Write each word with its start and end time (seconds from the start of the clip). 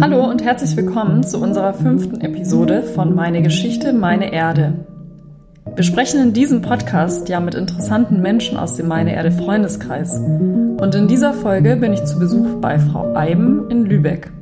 Hallo 0.00 0.24
und 0.24 0.42
herzlich 0.42 0.74
willkommen 0.78 1.22
zu 1.22 1.38
unserer 1.38 1.74
fünften 1.74 2.22
Episode 2.22 2.82
von 2.82 3.14
Meine 3.14 3.42
Geschichte, 3.42 3.92
meine 3.92 4.32
Erde. 4.32 4.86
Wir 5.74 5.84
sprechen 5.84 6.22
in 6.22 6.32
diesem 6.32 6.62
Podcast 6.62 7.28
ja 7.28 7.38
mit 7.38 7.54
interessanten 7.54 8.22
Menschen 8.22 8.56
aus 8.56 8.76
dem 8.76 8.88
Meine 8.88 9.14
Erde 9.14 9.30
Freundeskreis. 9.30 10.18
Und 10.18 10.94
in 10.94 11.06
dieser 11.06 11.34
Folge 11.34 11.76
bin 11.76 11.92
ich 11.92 12.02
zu 12.04 12.18
Besuch 12.18 12.60
bei 12.62 12.78
Frau 12.78 13.14
Eiben 13.14 13.68
in 13.68 13.84
Lübeck. 13.84 14.32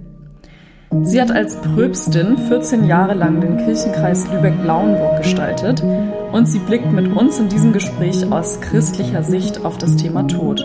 Sie 1.03 1.21
hat 1.21 1.33
als 1.33 1.57
Pröbstin 1.57 2.39
14 2.39 2.87
Jahre 2.87 3.15
lang 3.15 3.41
den 3.41 3.57
Kirchenkreis 3.57 4.31
Lübeck-Lauenburg 4.33 5.19
gestaltet 5.19 5.83
und 6.31 6.47
sie 6.47 6.61
blickt 6.61 6.93
mit 6.93 7.09
uns 7.17 7.41
in 7.41 7.49
diesem 7.49 7.73
Gespräch 7.73 8.31
aus 8.31 8.61
christlicher 8.61 9.25
Sicht 9.25 9.65
auf 9.65 9.77
das 9.77 9.97
Thema 9.97 10.23
Tod. 10.23 10.65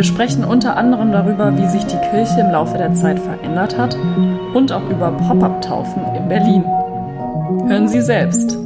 Wir 0.00 0.04
sprechen 0.04 0.44
unter 0.44 0.78
anderem 0.78 1.12
darüber, 1.12 1.54
wie 1.58 1.68
sich 1.68 1.84
die 1.84 1.98
Kirche 1.98 2.40
im 2.40 2.52
Laufe 2.52 2.78
der 2.78 2.94
Zeit 2.94 3.18
verändert 3.18 3.76
hat 3.76 3.94
und 4.54 4.72
auch 4.72 4.88
über 4.88 5.10
Pop-up-Taufen 5.10 6.02
in 6.16 6.26
Berlin. 6.26 6.64
Hören 7.68 7.86
Sie 7.86 8.00
selbst. 8.00 8.56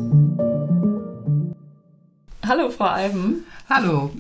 Hallo, 2.46 2.70
Frau 2.70 2.84
Eiben. 2.84 3.44
Hallo. 3.68 4.12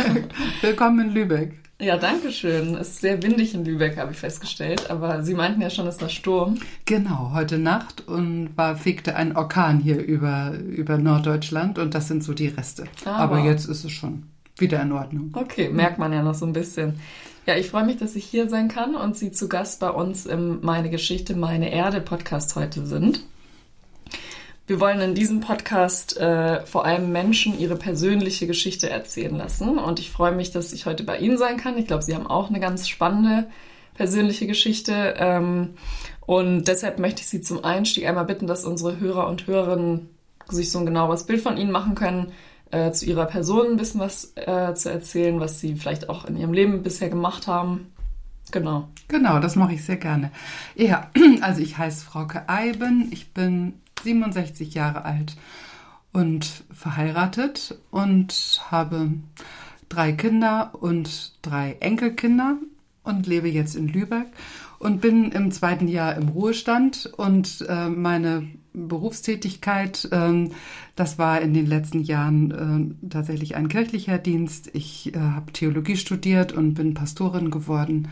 Willkommen 0.62 1.08
in 1.10 1.14
Lübeck. 1.14 1.52
Ja, 1.82 1.98
danke 1.98 2.32
schön. 2.32 2.76
Es 2.76 2.88
ist 2.88 3.00
sehr 3.02 3.22
windig 3.22 3.52
in 3.52 3.66
Lübeck, 3.66 3.98
habe 3.98 4.12
ich 4.12 4.18
festgestellt. 4.18 4.90
Aber 4.90 5.22
Sie 5.22 5.34
meinten 5.34 5.60
ja 5.60 5.68
schon, 5.68 5.86
es 5.86 6.00
war 6.00 6.08
Sturm. 6.08 6.60
Genau, 6.86 7.32
heute 7.34 7.58
Nacht 7.58 8.08
und 8.08 8.56
war, 8.56 8.76
fegte 8.76 9.16
ein 9.16 9.36
Orkan 9.36 9.80
hier 9.80 10.02
über, 10.02 10.54
über 10.66 10.96
Norddeutschland 10.96 11.78
und 11.78 11.94
das 11.94 12.08
sind 12.08 12.24
so 12.24 12.32
die 12.32 12.48
Reste. 12.48 12.84
Ah, 13.04 13.16
Aber 13.16 13.40
wow. 13.40 13.44
jetzt 13.44 13.66
ist 13.66 13.84
es 13.84 13.92
schon 13.92 14.22
wieder 14.56 14.82
in 14.82 14.92
Ordnung. 14.92 15.32
Okay, 15.34 15.68
merkt 15.68 15.98
man 15.98 16.12
ja 16.12 16.22
noch 16.22 16.34
so 16.34 16.46
ein 16.46 16.52
bisschen. 16.52 17.00
Ja, 17.46 17.56
ich 17.56 17.68
freue 17.68 17.84
mich, 17.84 17.98
dass 17.98 18.16
ich 18.16 18.24
hier 18.24 18.48
sein 18.48 18.68
kann 18.68 18.94
und 18.94 19.16
Sie 19.16 19.30
zu 19.30 19.48
Gast 19.48 19.80
bei 19.80 19.90
uns 19.90 20.26
im 20.26 20.60
Meine 20.62 20.90
Geschichte, 20.90 21.36
meine 21.36 21.72
Erde 21.72 22.00
Podcast 22.00 22.56
heute 22.56 22.86
sind. 22.86 23.24
Wir 24.66 24.80
wollen 24.80 25.00
in 25.00 25.14
diesem 25.14 25.40
Podcast 25.40 26.16
äh, 26.16 26.64
vor 26.64 26.86
allem 26.86 27.12
Menschen 27.12 27.58
ihre 27.58 27.76
persönliche 27.76 28.46
Geschichte 28.46 28.88
erzählen 28.88 29.36
lassen. 29.36 29.78
Und 29.78 29.98
ich 29.98 30.10
freue 30.10 30.32
mich, 30.32 30.52
dass 30.52 30.72
ich 30.72 30.86
heute 30.86 31.04
bei 31.04 31.18
Ihnen 31.18 31.36
sein 31.36 31.58
kann. 31.58 31.76
Ich 31.76 31.86
glaube, 31.86 32.02
Sie 32.02 32.14
haben 32.14 32.26
auch 32.26 32.48
eine 32.48 32.60
ganz 32.60 32.88
spannende 32.88 33.46
persönliche 33.92 34.46
Geschichte. 34.46 35.16
Ähm, 35.18 35.74
und 36.24 36.64
deshalb 36.64 36.98
möchte 36.98 37.20
ich 37.20 37.26
Sie 37.26 37.42
zum 37.42 37.62
Einstieg 37.62 38.06
einmal 38.06 38.24
bitten, 38.24 38.46
dass 38.46 38.64
unsere 38.64 38.98
Hörer 39.00 39.28
und 39.28 39.46
Hörerinnen 39.46 40.08
sich 40.48 40.70
so 40.70 40.78
ein 40.78 40.86
genaues 40.86 41.24
Bild 41.24 41.42
von 41.42 41.58
Ihnen 41.58 41.70
machen 41.70 41.94
können, 41.94 42.32
äh, 42.74 42.92
zu 42.92 43.06
Ihrer 43.06 43.26
Person 43.26 43.72
ein 43.72 43.76
bisschen 43.76 44.00
was 44.00 44.32
äh, 44.36 44.74
zu 44.74 44.90
erzählen, 44.90 45.38
was 45.38 45.60
Sie 45.60 45.76
vielleicht 45.76 46.08
auch 46.08 46.24
in 46.24 46.36
Ihrem 46.36 46.52
Leben 46.52 46.82
bisher 46.82 47.08
gemacht 47.08 47.46
haben. 47.46 47.92
Genau. 48.50 48.88
Genau, 49.08 49.38
das 49.38 49.56
mache 49.56 49.74
ich 49.74 49.84
sehr 49.84 49.96
gerne. 49.96 50.30
Ja, 50.74 51.10
also 51.40 51.60
ich 51.60 51.78
heiße 51.78 52.04
Frauke 52.04 52.48
Eiben. 52.48 53.08
Ich 53.12 53.32
bin 53.32 53.74
67 54.02 54.74
Jahre 54.74 55.04
alt 55.04 55.36
und 56.12 56.64
verheiratet 56.72 57.78
und 57.90 58.60
habe 58.70 59.10
drei 59.88 60.12
Kinder 60.12 60.72
und 60.78 61.32
drei 61.42 61.76
Enkelkinder 61.80 62.56
und 63.04 63.26
lebe 63.26 63.48
jetzt 63.48 63.76
in 63.76 63.88
Lübeck 63.88 64.26
und 64.78 65.00
bin 65.00 65.30
im 65.32 65.50
zweiten 65.50 65.88
Jahr 65.88 66.16
im 66.16 66.28
Ruhestand 66.28 67.12
und 67.16 67.64
äh, 67.68 67.88
meine 67.88 68.48
Berufstätigkeit, 68.74 70.08
ähm, 70.10 70.50
das 70.96 71.18
war 71.18 71.40
in 71.40 71.54
den 71.54 71.66
letzten 71.66 72.02
Jahren 72.02 72.96
äh, 73.02 73.08
tatsächlich 73.08 73.54
ein 73.54 73.68
kirchlicher 73.68 74.18
Dienst. 74.18 74.70
Ich 74.74 75.14
äh, 75.14 75.18
habe 75.18 75.52
Theologie 75.52 75.96
studiert 75.96 76.52
und 76.52 76.74
bin 76.74 76.92
Pastorin 76.92 77.50
geworden, 77.50 78.08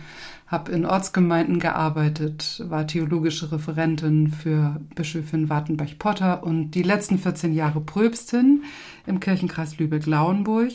habe 0.46 0.70
in 0.70 0.86
Ortsgemeinden 0.86 1.58
gearbeitet, 1.58 2.62
war 2.68 2.86
theologische 2.86 3.50
Referentin 3.50 4.28
für 4.28 4.80
Bischöfin 4.94 5.48
Wartenbach-Potter 5.48 6.44
und 6.44 6.72
die 6.72 6.82
letzten 6.82 7.18
14 7.18 7.54
Jahre 7.54 7.80
Pröbstin 7.80 8.62
im 9.06 9.18
Kirchenkreis 9.18 9.78
Lübeck-Lauenburg. 9.78 10.72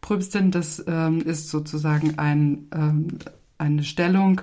Pröbstin, 0.00 0.50
das 0.50 0.82
ähm, 0.86 1.20
ist 1.20 1.50
sozusagen 1.50 2.18
ein, 2.18 2.68
ähm, 2.74 3.08
eine 3.58 3.82
Stellung 3.82 4.40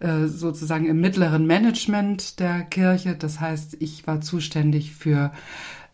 äh, 0.00 0.26
sozusagen 0.26 0.86
im 0.86 1.00
mittleren 1.00 1.46
Management 1.46 2.38
der 2.38 2.62
Kirche. 2.62 3.16
Das 3.16 3.40
heißt, 3.40 3.78
ich 3.80 4.06
war 4.06 4.20
zuständig 4.20 4.92
für 4.94 5.32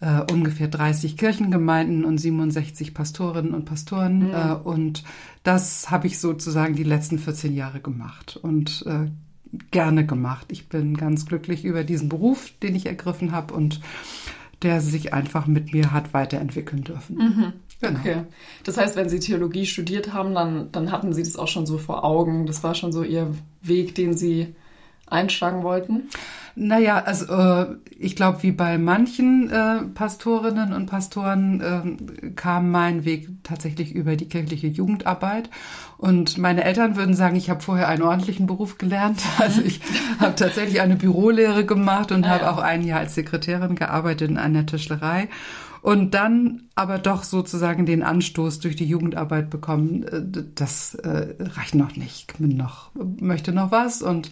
äh, 0.01 0.21
ungefähr 0.33 0.69
30 0.69 1.17
Kirchengemeinden 1.17 2.05
und 2.05 2.19
67 2.19 2.93
Pastorinnen 2.93 3.55
und 3.55 3.65
Pastoren. 3.65 4.29
Mhm. 4.29 4.35
Äh, 4.35 4.53
und 4.55 5.05
das 5.45 5.91
habe 5.91 6.07
ich 6.09 6.19
sozusagen 6.19 6.75
die 6.75 6.83
letzten 6.83 7.19
14 7.19 7.55
Jahre 7.55 7.81
gemacht 7.81 8.39
und 8.43 8.85
äh, 8.87 9.11
gerne 9.71 10.05
gemacht. 10.05 10.47
Ich 10.51 10.69
bin 10.69 10.97
ganz 10.97 11.27
glücklich 11.27 11.65
über 11.65 11.85
diesen 11.85 12.09
Beruf, 12.09 12.51
den 12.63 12.75
ich 12.75 12.87
ergriffen 12.87 13.33
habe 13.33 13.55
und 13.55 13.81
der 14.63 14.81
sich 14.81 15.13
einfach 15.13 15.47
mit 15.47 15.73
mir 15.73 15.93
hat 15.93 16.15
weiterentwickeln 16.15 16.85
dürfen. 16.85 17.17
Mhm. 17.17 17.53
Genau. 17.89 18.01
Okay. 18.01 18.23
Das 18.65 18.77
heißt, 18.77 18.97
wenn 18.97 19.09
Sie 19.09 19.21
Theologie 19.21 19.67
studiert 19.67 20.13
haben, 20.13 20.35
dann, 20.35 20.73
dann 20.73 20.91
hatten 20.91 21.13
Sie 21.13 21.23
das 21.23 21.37
auch 21.37 21.49
schon 21.49 21.67
so 21.67 21.79
vor 21.79 22.05
Augen. 22.05 22.47
Das 22.47 22.63
war 22.63 22.75
schon 22.75 22.93
so 22.93 23.03
Ihr 23.03 23.35
Weg, 23.63 23.95
den 23.95 24.17
Sie 24.17 24.55
einschlagen 25.07 25.63
wollten? 25.63 26.09
Naja, 26.57 27.03
also 27.05 27.27
äh, 27.33 27.77
ich 27.99 28.15
glaube, 28.15 28.43
wie 28.43 28.53
bei 28.53 28.79
manchen 28.79 29.51
äh, 29.51 29.83
Pastorinnen 29.93 30.73
und 30.73 30.87
Pastoren 30.87 31.61
äh, 31.61 32.31
kam 32.37 32.71
mein 32.71 33.05
Weg 33.05 33.29
tatsächlich 33.43 33.93
über 33.93 34.15
die 34.15 34.29
kirchliche 34.29 34.69
Jugendarbeit. 34.69 35.51
Und 35.99 36.39
meine 36.39 36.63
Eltern 36.65 36.97
würden 36.97 37.15
sagen, 37.15 37.35
ich 37.35 37.51
habe 37.51 37.61
vorher 37.61 37.89
einen 37.89 38.03
ordentlichen 38.03 38.47
Beruf 38.47 38.79
gelernt. 38.79 39.21
Also 39.39 39.63
ich 39.63 39.81
habe 40.21 40.37
tatsächlich 40.37 40.81
eine 40.81 40.97
Bürolehre 40.97 41.67
gemacht 41.67 42.13
und 42.13 42.25
ah, 42.25 42.29
habe 42.31 42.45
ja. 42.45 42.53
auch 42.53 42.59
ein 42.59 42.83
Jahr 42.83 43.01
als 43.01 43.15
Sekretärin 43.15 43.75
gearbeitet 43.75 44.31
in 44.31 44.39
einer 44.39 44.65
Tischlerei 44.65 45.29
und 45.85 46.15
dann 46.15 46.63
aber 46.75 46.99
doch 46.99 47.25
sozusagen 47.25 47.85
den 47.85 48.03
Anstoß 48.03 48.59
durch 48.61 48.75
die 48.75 48.87
Jugendarbeit 48.87 49.51
bekommen, 49.51 50.03
äh, 50.05 50.23
das 50.55 50.95
äh, 50.95 51.35
reicht 51.39 51.75
noch 51.75 51.95
nicht. 51.95 52.33
Ich 52.33 52.39
bin 52.39 52.57
noch, 52.57 52.91
möchte 53.21 53.53
noch 53.53 53.71
was 53.71 54.01
und 54.01 54.31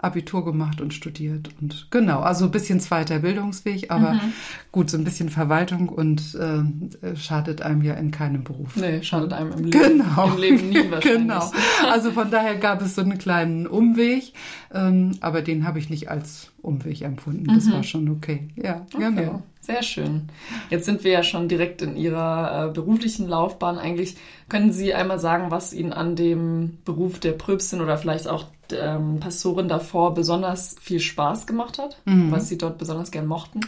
Abitur 0.00 0.44
gemacht 0.44 0.80
und 0.80 0.92
studiert. 0.92 1.50
Und 1.60 1.86
genau, 1.92 2.18
also 2.18 2.46
ein 2.46 2.50
bisschen 2.50 2.80
zweiter 2.80 3.20
Bildungsweg, 3.20 3.92
aber 3.92 4.14
mhm. 4.14 4.32
gut, 4.72 4.90
so 4.90 4.98
ein 4.98 5.04
bisschen 5.04 5.28
Verwaltung 5.28 5.88
und 5.88 6.34
äh, 6.34 7.14
schadet 7.14 7.62
einem 7.62 7.82
ja 7.82 7.94
in 7.94 8.10
keinem 8.10 8.42
Beruf. 8.42 8.74
Nee, 8.74 9.00
schadet 9.04 9.32
einem 9.32 9.52
im 9.52 9.64
Leben, 9.66 9.98
genau. 9.98 10.32
im 10.32 10.38
Leben 10.40 10.68
nie 10.68 10.74
wahrscheinlich. 10.90 11.28
Genau. 11.28 11.52
Also 11.88 12.10
von 12.10 12.32
daher 12.32 12.56
gab 12.56 12.82
es 12.82 12.96
so 12.96 13.02
einen 13.02 13.18
kleinen 13.18 13.68
Umweg, 13.68 14.32
ähm, 14.74 15.12
aber 15.20 15.42
den 15.42 15.64
habe 15.64 15.78
ich 15.78 15.90
nicht 15.90 16.10
als 16.10 16.50
Umweg 16.60 17.02
empfunden. 17.02 17.46
Das 17.46 17.66
mhm. 17.66 17.72
war 17.72 17.82
schon 17.84 18.08
okay. 18.08 18.48
Ja, 18.56 18.84
okay. 18.92 19.14
genau. 19.14 19.44
Sehr 19.68 19.82
schön. 19.82 20.22
Jetzt 20.70 20.86
sind 20.86 21.04
wir 21.04 21.12
ja 21.12 21.22
schon 21.22 21.46
direkt 21.46 21.82
in 21.82 21.94
Ihrer 21.94 22.68
äh, 22.68 22.72
beruflichen 22.72 23.28
Laufbahn. 23.28 23.76
Eigentlich 23.76 24.16
können 24.48 24.72
Sie 24.72 24.94
einmal 24.94 25.18
sagen, 25.18 25.50
was 25.50 25.74
Ihnen 25.74 25.92
an 25.92 26.16
dem 26.16 26.78
Beruf 26.86 27.18
der 27.18 27.32
Pröbstin 27.32 27.82
oder 27.82 27.98
vielleicht 27.98 28.28
auch 28.28 28.46
ähm, 28.72 29.20
Pastorin 29.20 29.68
davor 29.68 30.14
besonders 30.14 30.76
viel 30.80 31.00
Spaß 31.00 31.46
gemacht 31.46 31.78
hat, 31.78 32.00
mhm. 32.06 32.32
was 32.32 32.48
Sie 32.48 32.56
dort 32.56 32.78
besonders 32.78 33.10
gern 33.10 33.26
mochten? 33.26 33.60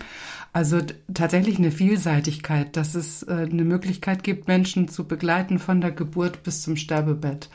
Also 0.54 0.78
tatsächlich 1.12 1.58
eine 1.58 1.70
Vielseitigkeit, 1.70 2.78
dass 2.78 2.94
es 2.94 3.22
äh, 3.24 3.46
eine 3.50 3.64
Möglichkeit 3.64 4.22
gibt, 4.24 4.48
Menschen 4.48 4.88
zu 4.88 5.04
begleiten 5.04 5.58
von 5.58 5.82
der 5.82 5.90
Geburt 5.90 6.42
bis 6.44 6.62
zum 6.62 6.76
Sterbebett. 6.76 7.50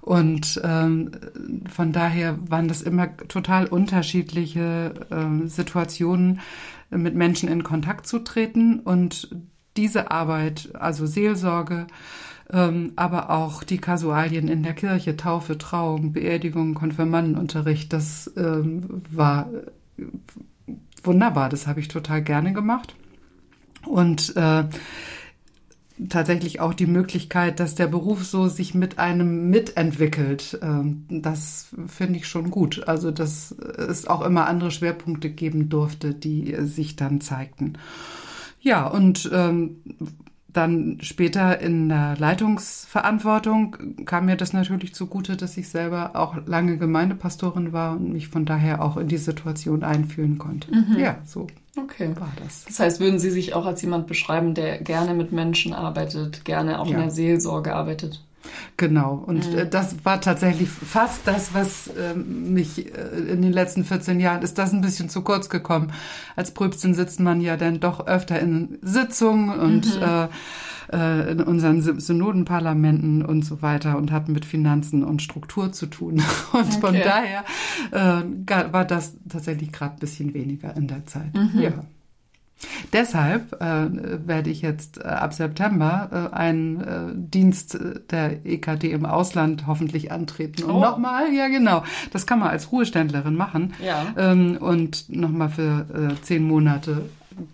Und 0.00 0.58
ähm, 0.64 1.10
von 1.68 1.92
daher 1.92 2.38
waren 2.48 2.66
das 2.66 2.80
immer 2.80 3.14
total 3.28 3.66
unterschiedliche 3.66 4.94
äh, 5.10 5.46
Situationen, 5.46 6.40
mit 6.90 7.14
Menschen 7.14 7.48
in 7.48 7.62
Kontakt 7.62 8.06
zu 8.06 8.18
treten 8.20 8.80
und 8.80 9.34
diese 9.76 10.10
Arbeit, 10.10 10.70
also 10.74 11.06
Seelsorge, 11.06 11.86
ähm, 12.52 12.92
aber 12.96 13.30
auch 13.30 13.62
die 13.62 13.78
Kasualien 13.78 14.48
in 14.48 14.62
der 14.62 14.74
Kirche, 14.74 15.16
Taufe, 15.16 15.56
Trauung, 15.56 16.12
Beerdigung, 16.12 16.74
Konfirmandenunterricht, 16.74 17.92
das 17.92 18.30
ähm, 18.36 19.02
war 19.10 19.48
wunderbar. 21.02 21.48
Das 21.48 21.66
habe 21.66 21.80
ich 21.80 21.88
total 21.88 22.22
gerne 22.22 22.52
gemacht. 22.52 22.94
Und 23.86 24.36
äh, 24.36 24.64
tatsächlich 26.08 26.60
auch 26.60 26.74
die 26.74 26.86
Möglichkeit, 26.86 27.60
dass 27.60 27.74
der 27.74 27.86
Beruf 27.86 28.24
so 28.24 28.48
sich 28.48 28.74
mit 28.74 28.98
einem 28.98 29.50
mitentwickelt. 29.50 30.58
Ähm, 30.62 31.04
das 31.08 31.68
finde 31.86 32.18
ich 32.18 32.28
schon 32.28 32.50
gut. 32.50 32.88
Also, 32.88 33.10
dass 33.10 33.52
es 33.52 34.06
auch 34.06 34.22
immer 34.22 34.46
andere 34.46 34.70
Schwerpunkte 34.70 35.30
geben 35.30 35.68
durfte, 35.68 36.14
die 36.14 36.56
sich 36.60 36.96
dann 36.96 37.20
zeigten. 37.20 37.74
Ja, 38.60 38.86
und 38.86 39.30
ähm, 39.32 39.76
dann 40.52 40.98
später 41.00 41.60
in 41.60 41.88
der 41.88 42.16
Leitungsverantwortung 42.18 44.04
kam 44.04 44.26
mir 44.26 44.36
das 44.36 44.52
natürlich 44.52 44.94
zugute, 44.94 45.36
dass 45.36 45.56
ich 45.56 45.68
selber 45.68 46.12
auch 46.14 46.36
lange 46.46 46.78
Gemeindepastorin 46.78 47.72
war 47.72 47.92
und 47.92 48.12
mich 48.12 48.28
von 48.28 48.44
daher 48.44 48.82
auch 48.82 48.96
in 48.96 49.08
die 49.08 49.18
Situation 49.18 49.82
einfühlen 49.82 50.38
konnte. 50.38 50.72
Mhm. 50.74 50.98
Ja, 50.98 51.18
so 51.24 51.46
okay. 51.76 52.10
war 52.18 52.32
das. 52.42 52.64
Das 52.66 52.80
heißt, 52.80 53.00
würden 53.00 53.18
Sie 53.18 53.30
sich 53.30 53.54
auch 53.54 53.66
als 53.66 53.82
jemand 53.82 54.06
beschreiben, 54.06 54.54
der 54.54 54.78
gerne 54.78 55.14
mit 55.14 55.32
Menschen 55.32 55.72
arbeitet, 55.72 56.44
gerne 56.44 56.80
auch 56.80 56.86
ja. 56.86 56.94
in 56.94 57.00
der 57.00 57.10
Seelsorge 57.10 57.74
arbeitet? 57.74 58.22
Genau. 58.76 59.14
Und 59.26 59.52
äh, 59.54 59.68
das 59.68 60.04
war 60.04 60.20
tatsächlich 60.20 60.68
fast 60.68 61.26
das, 61.26 61.52
was 61.54 61.88
äh, 61.88 62.14
mich 62.14 62.86
äh, 62.94 63.18
in 63.32 63.42
den 63.42 63.52
letzten 63.52 63.84
14 63.84 64.18
Jahren 64.20 64.42
ist 64.42 64.56
das 64.58 64.72
ein 64.72 64.80
bisschen 64.80 65.08
zu 65.08 65.22
kurz 65.22 65.48
gekommen. 65.50 65.92
Als 66.36 66.52
Pröbstin 66.52 66.94
sitzt 66.94 67.20
man 67.20 67.40
ja 67.40 67.56
dann 67.56 67.80
doch 67.80 68.06
öfter 68.06 68.40
in 68.40 68.78
Sitzungen 68.82 69.50
und 69.58 69.96
Mhm. 69.96 70.02
äh, 70.02 70.28
äh, 70.92 71.30
in 71.32 71.40
unseren 71.42 71.82
Sy- 71.82 72.00
Synodenparlamenten 72.00 73.24
und 73.24 73.44
so 73.44 73.62
weiter 73.62 73.96
und 73.96 74.10
hat 74.10 74.28
mit 74.28 74.44
Finanzen 74.44 75.04
und 75.04 75.22
Struktur 75.22 75.70
zu 75.72 75.86
tun. 75.86 76.22
Und 76.52 76.74
von 76.74 76.96
Okay. 76.96 77.02
daher 77.04 77.44
äh, 77.92 78.72
war 78.72 78.84
das 78.84 79.14
tatsächlich 79.28 79.70
gerade 79.72 79.94
ein 79.94 79.98
bisschen 80.00 80.34
weniger 80.34 80.76
in 80.76 80.88
der 80.88 81.06
Zeit. 81.06 81.32
Mhm. 81.34 81.60
Ja. 81.60 81.70
Deshalb 82.92 83.52
äh, 83.60 84.26
werde 84.26 84.50
ich 84.50 84.62
jetzt 84.62 84.98
äh, 84.98 85.08
ab 85.08 85.32
September 85.34 86.30
äh, 86.32 86.34
einen 86.36 86.80
äh, 86.80 87.12
Dienst 87.14 87.74
äh, 87.74 88.00
der 88.10 88.44
EKD 88.44 88.90
im 88.90 89.06
Ausland 89.06 89.66
hoffentlich 89.66 90.10
antreten. 90.12 90.64
Und 90.64 90.74
Oh. 90.76 90.80
nochmal, 90.80 91.32
ja 91.32 91.48
genau, 91.48 91.82
das 92.12 92.26
kann 92.26 92.38
man 92.38 92.48
als 92.48 92.70
Ruheständlerin 92.72 93.34
machen. 93.34 93.74
Ja. 93.84 94.06
Ähm, 94.16 94.56
und 94.60 95.08
nochmal 95.08 95.48
für 95.50 95.86
äh, 95.92 96.22
zehn 96.22 96.42
Monate 96.46 97.02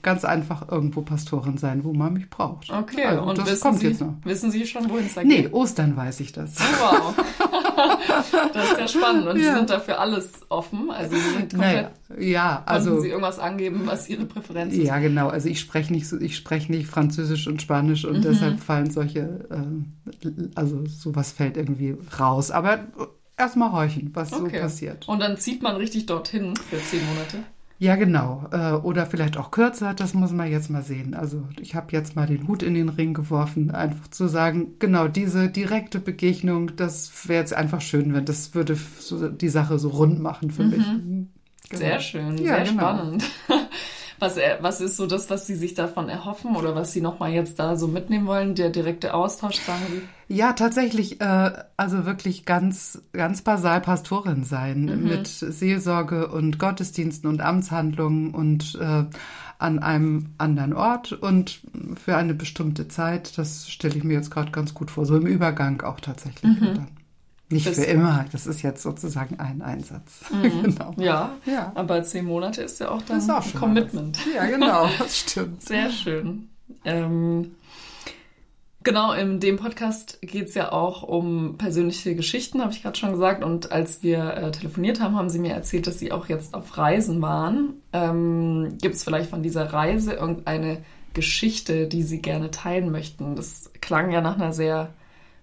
ganz 0.03 0.25
einfach 0.25 0.69
irgendwo 0.71 1.03
Pastorin 1.03 1.59
sein, 1.59 1.85
wo 1.85 1.93
man 1.93 2.13
mich 2.15 2.29
braucht. 2.31 2.71
Okay, 2.71 3.05
Also, 3.05 3.23
und 3.23 3.39
das 3.39 3.47
wissen, 3.51 3.61
kommt 3.63 3.81
Sie, 3.81 3.87
jetzt 3.89 4.01
noch. 4.01 4.15
wissen 4.25 4.51
Sie 4.51 4.67
schon, 4.67 4.89
wohin 4.91 5.07
es 5.07 5.15
da 5.15 5.23
Nee, 5.25 5.43
geht? 5.43 5.53
Ostern 5.53 5.97
weiß 5.97 6.21
ich 6.21 6.33
das. 6.33 6.55
Wow. 6.59 7.15
das 8.53 8.73
ist 8.73 8.79
ja 8.79 8.89
spannend. 8.89 9.27
Und 9.27 9.39
Sie 9.39 9.45
Ja. 9.45 9.57
sind 9.57 9.71
dafür 9.71 9.99
alles 10.01 10.31
offen. 10.49 10.91
Also 10.91 11.15
Sie 11.17 11.21
sind 11.23 11.51
komplett. 11.53 11.91
Naja, 12.09 12.19
ja, 12.19 12.63
Also, 12.67 13.01
Sie 13.01 13.09
irgendwas 13.09 13.39
angeben, 13.39 13.83
was 13.85 14.09
Ihre 14.09 14.25
Präferenz 14.25 14.75
ist? 14.75 14.85
Ja, 14.87 14.99
genau. 14.99 15.29
Also 15.29 15.49
ich 15.49 15.61
spreche 15.61 15.93
nicht, 15.93 16.09
so- 16.09 16.21
ich 16.21 16.37
spreche 16.37 16.71
nicht 16.73 16.87
Französisch 16.87 17.47
und 17.47 17.61
Spanisch 17.63 18.05
und 18.05 18.19
Mhm. 18.19 18.23
deshalb 18.23 18.61
fallen 18.61 18.91
solche, 18.91 19.47
äh, 19.51 20.29
also 20.55 20.85
sowas 20.87 21.33
fällt 21.33 21.57
irgendwie 21.57 21.97
raus. 22.19 22.51
Aber 22.51 22.81
erstmal 23.37 23.73
horchen, 23.73 24.11
was 24.15 24.31
so 24.31 24.37
Okay. 24.45 24.61
passiert. 24.61 25.09
Und 25.09 25.21
dann 25.21 25.37
zieht 25.37 25.63
man 25.63 25.77
richtig 25.77 26.07
dorthin 26.07 26.55
für 26.57 26.81
zehn 26.83 27.05
Monate. 27.07 27.39
Ja, 27.79 27.97
genau. 27.97 28.49
Äh, 28.53 28.73
oder 28.73 29.05
vielleicht 29.05 29.37
auch 29.37 29.51
kürzer, 29.51 29.93
das 29.93 30.15
muss 30.15 30.33
man 30.33 30.51
jetzt 30.51 30.71
mal 30.71 30.83
sehen. 30.83 31.15
Also 31.15 31.47
ich 31.61 31.75
habe 31.75 31.93
jetzt 31.93 32.17
mal 32.17 32.27
den 32.27 32.49
Hut 32.49 32.63
in 32.63 32.75
den 32.75 32.89
Ring 32.89 33.13
geworfen, 33.13 33.71
einfach 33.71 34.09
zu 34.09 34.29
sagen, 34.29 34.75
genau, 34.79 35.09
diese 35.09 35.49
direkte 35.51 36.01
Begegnung, 36.01 36.75
das 36.77 37.29
wäre 37.29 37.41
jetzt 37.41 37.53
einfach 37.55 37.83
schön, 37.83 38.15
wenn 38.15 38.25
das 38.25 38.55
würde 38.55 38.79
die 39.41 39.49
Sache 39.49 39.79
so 39.79 39.91
rund 39.91 40.21
machen 40.21 40.51
für 40.51 40.65
mich. 40.65 40.87
Mhm. 40.87 41.29
Genau. 41.69 41.81
Sehr 41.81 42.01
schön, 42.01 42.39
Ja, 42.39 42.57
sehr 42.57 42.65
genau. 42.65 42.73
spannend. 42.83 43.25
Was, 44.19 44.37
äh, 44.37 44.57
was 44.61 44.81
ist 44.81 44.97
so 44.97 45.07
das, 45.07 45.29
was 45.31 45.47
Sie 45.47 45.55
sich 45.55 45.75
davon 45.75 46.09
erhoffen 46.09 46.57
oder 46.57 46.75
was 46.75 46.93
Sie 46.93 47.01
nochmal 47.01 47.33
jetzt 47.33 47.59
da 47.59 47.77
so 47.77 47.87
mitnehmen 47.87 48.27
wollen? 48.27 48.55
Der 48.55 48.71
direkte 48.71 49.15
Austausch, 49.15 49.57
sagen 49.57 49.83
Sie? 49.91 50.35
Ja, 50.35 50.55
tatsächlich, 50.55 51.21
äh, 51.21 51.53
also 51.77 52.07
wirklich 52.07 52.45
ganz, 52.45 53.03
ganz 53.13 53.43
basal 53.43 53.81
Pastorin 53.81 54.45
sein 54.45 55.03
mit 55.05 55.27
Seelsorge 55.29 56.29
und 56.29 56.59
Gottesdiensten 56.59 57.29
und 57.29 57.41
Amtshandlungen 57.41 58.35
und 58.35 58.77
äh, 58.81 59.05
an 59.59 59.79
einem 59.79 60.31
anderen 60.39 60.73
Ort 60.73 61.13
und 61.13 61.61
für 62.03 62.17
eine 62.17 62.35
bestimmte 62.35 62.89
Zeit. 62.89 63.39
Das 63.39 63.69
stelle 63.71 63.97
ich 63.97 64.05
mir 64.05 64.15
jetzt 64.15 64.31
gerade 64.31 64.51
ganz 64.51 64.75
gut 64.75 64.91
vor, 64.91 65.07
so 65.07 65.17
im 65.17 65.27
Übergang 65.27 65.83
auch 65.83 66.01
tatsächlich. 66.01 66.59
Dann. 66.75 66.89
Nicht 67.49 67.69
für 67.69 67.85
immer, 67.85 68.25
das 68.33 68.47
ist 68.47 68.63
jetzt 68.63 68.83
sozusagen 68.83 69.39
ein 69.39 69.63
Einsatz. 69.63 70.25
genau. 70.63 70.95
Ja, 70.97 71.37
Ja. 71.45 71.71
aber 71.77 72.03
zehn 72.03 72.25
Monate 72.25 72.63
ist 72.63 72.81
ja 72.81 72.91
auch 72.91 73.03
dann 73.03 73.19
Das 73.25 73.31
auch 73.31 73.45
ein 73.47 73.59
Commitment. 73.61 74.19
Ja, 74.35 74.47
genau, 74.47 74.89
das 74.99 75.19
stimmt. 75.21 75.63
Sehr 75.63 75.91
schön. 75.91 76.49
Ähm, 76.85 77.53
genau, 78.83 79.13
in 79.13 79.39
dem 79.39 79.57
Podcast 79.59 80.19
geht 80.23 80.49
es 80.49 80.55
ja 80.55 80.73
auch 80.73 81.05
um 81.05 81.57
persönliche 81.57 82.17
Geschichten, 82.17 82.61
habe 82.61 82.73
ich 82.73 82.83
gerade 82.83 82.99
schon 82.99 83.13
gesagt. 83.13 83.45
Und 83.45 83.71
als 83.71 84.03
wir 84.03 84.35
äh, 84.35 84.51
telefoniert 84.51 85.01
haben, 85.01 85.15
haben 85.17 85.31
Sie 85.31 85.39
mir 85.39 85.53
erzählt, 85.53 85.87
dass 85.87 86.01
Sie 86.01 86.11
auch 86.11 86.29
jetzt 86.29 86.53
auf 86.55 86.77
Reisen 86.77 87.23
waren. 87.23 87.75
Ähm, 87.93 88.77
Gibt 88.81 88.97
es 88.97 89.05
vielleicht 89.05 89.31
von 89.31 89.45
dieser 89.45 89.73
Reise 89.73 90.15
irgendeine 90.15 90.79
Geschichte, 91.15 91.87
die 91.87 92.03
Sie 92.03 92.21
gerne 92.21 92.51
teilen 92.51 92.91
möchten? 92.91 93.37
Das 93.37 93.71
klang 93.81 94.11
ja 94.11 94.21
nach 94.21 94.35
einer 94.35 94.53
sehr 94.53 94.91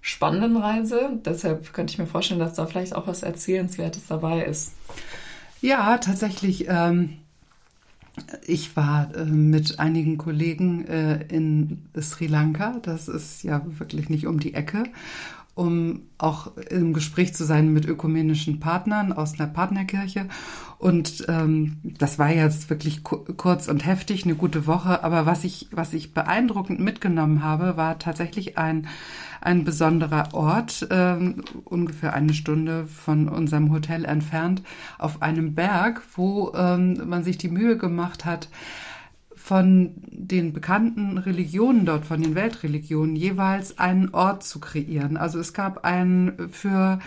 spannenden 0.04 0.58
Reise. 0.58 1.18
Deshalb 1.26 1.74
könnte 1.74 1.94
ich 1.94 1.98
mir 1.98 2.06
vorstellen, 2.06 2.42
dass 2.42 2.56
da 2.56 2.66
vielleicht 2.66 2.94
auch 2.94 3.08
was 3.08 3.24
Erzählenswertes 3.24 4.06
dabei 4.08 4.44
ist. 4.44 4.74
Ja, 5.62 5.98
tatsächlich. 5.98 6.66
Ähm, 6.68 7.14
ich 8.46 8.76
war 8.76 9.16
äh, 9.16 9.24
mit 9.24 9.80
einigen 9.80 10.18
Kollegen 10.18 10.86
äh, 10.88 11.24
in 11.30 11.86
Sri 12.00 12.28
Lanka. 12.28 12.80
Das 12.82 13.08
ist 13.08 13.44
ja 13.44 13.62
wirklich 13.80 14.10
nicht 14.10 14.28
um 14.28 14.42
die 14.42 14.54
Ecke, 14.54 14.84
um 15.56 16.02
auch 16.18 16.52
im 16.70 16.92
Gespräch 16.92 17.34
zu 17.34 17.46
sein 17.46 17.72
mit 17.72 17.86
ökumenischen 17.86 18.60
Partnern 18.60 19.14
aus 19.14 19.40
einer 19.40 19.48
Partnerkirche. 19.48 20.28
Und 20.84 21.24
ähm, 21.30 21.78
das 21.82 22.20
war 22.20 22.30
jetzt 22.30 22.70
wirklich 22.70 23.04
ku 23.06 23.20
kurz 23.38 23.70
und 23.70 23.86
heftig, 23.86 24.26
eine 24.26 24.36
gute 24.36 24.68
Woche. 24.68 25.02
Aber 25.02 25.26
was 25.26 25.46
ich, 25.46 25.70
was 25.72 25.94
ich 25.94 26.14
beeindruckend 26.14 26.82
mitgenommen 26.82 27.42
habe, 27.42 27.78
war 27.78 28.00
tatsächlich 28.00 28.58
ein, 28.58 28.90
ein 29.40 29.64
besonderer 29.64 30.34
Ort, 30.34 30.86
ähm, 30.92 31.42
ungefähr 31.64 32.14
eine 32.14 32.34
Stunde 32.34 32.86
von 32.86 33.30
unserem 33.30 33.72
Hotel 33.72 34.04
entfernt, 34.04 34.62
auf 35.00 35.22
einem 35.22 35.56
Berg, 35.56 36.02
wo 36.18 36.52
ähm, 36.54 37.02
man 37.08 37.24
sich 37.24 37.38
die 37.38 37.48
Mühe 37.48 37.78
gemacht 37.78 38.26
hat, 38.26 38.50
von 39.38 39.94
den 40.10 40.52
bekannten 40.52 41.18
Religionen 41.18 41.86
dort, 41.86 42.04
von 42.06 42.22
den 42.22 42.36
Weltreligionen, 42.36 43.16
jeweils 43.16 43.80
einen 43.80 44.10
Ort 44.10 44.44
zu 44.44 44.60
kreieren. 44.60 45.16
Also 45.16 45.40
es 45.40 45.54
gab 45.54 45.86
einen 45.86 46.50
für, 46.50 47.00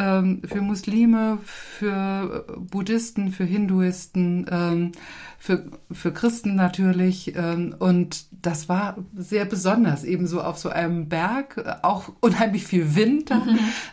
ähm, 0.00 0.40
für 0.44 0.62
Muslime, 0.62 1.38
für 1.44 2.46
Buddhisten, 2.58 3.32
für 3.32 3.44
Hinduisten, 3.44 4.46
ähm, 4.50 4.92
für, 5.38 5.66
für 5.92 6.12
Christen 6.12 6.54
natürlich. 6.54 7.36
Ähm, 7.36 7.74
und 7.78 8.24
das 8.42 8.68
war 8.68 8.96
sehr 9.14 9.44
besonders, 9.44 10.04
ebenso 10.04 10.40
auf 10.40 10.58
so 10.58 10.70
einem 10.70 11.08
Berg, 11.08 11.58
äh, 11.58 11.74
auch 11.82 12.10
unheimlich 12.20 12.66
viel 12.66 12.94
Wind. 12.96 13.30
da. 13.30 13.42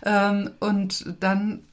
Ähm, 0.04 0.51
und 0.59 1.13
dann 1.19 1.63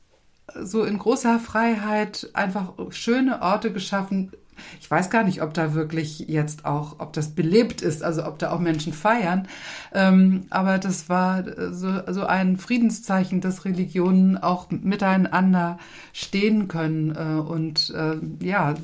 so 0.60 0.84
in 0.84 0.98
großer 0.98 1.38
Freiheit 1.38 2.30
einfach 2.34 2.72
schöne 2.90 3.40
Orte 3.40 3.72
geschaffen. 3.72 4.32
Ich 4.80 4.90
weiß 4.90 5.10
gar 5.10 5.24
nicht, 5.24 5.42
ob 5.42 5.54
da 5.54 5.74
wirklich 5.74 6.20
jetzt 6.20 6.64
auch, 6.64 6.96
ob 6.98 7.12
das 7.12 7.30
belebt 7.30 7.82
ist, 7.82 8.02
also 8.02 8.24
ob 8.26 8.38
da 8.38 8.52
auch 8.52 8.60
Menschen 8.60 8.92
feiern. 8.92 9.48
Ähm, 9.92 10.46
aber 10.50 10.78
das 10.78 11.08
war 11.08 11.46
äh, 11.46 11.72
so, 11.72 12.00
so 12.08 12.26
ein 12.26 12.56
Friedenszeichen, 12.56 13.40
dass 13.40 13.64
Religionen 13.64 14.36
auch 14.36 14.70
miteinander 14.70 15.78
stehen 16.12 16.68
können 16.68 17.14
äh, 17.14 17.40
und 17.40 17.90
äh, 17.90 18.16
ja, 18.44 18.74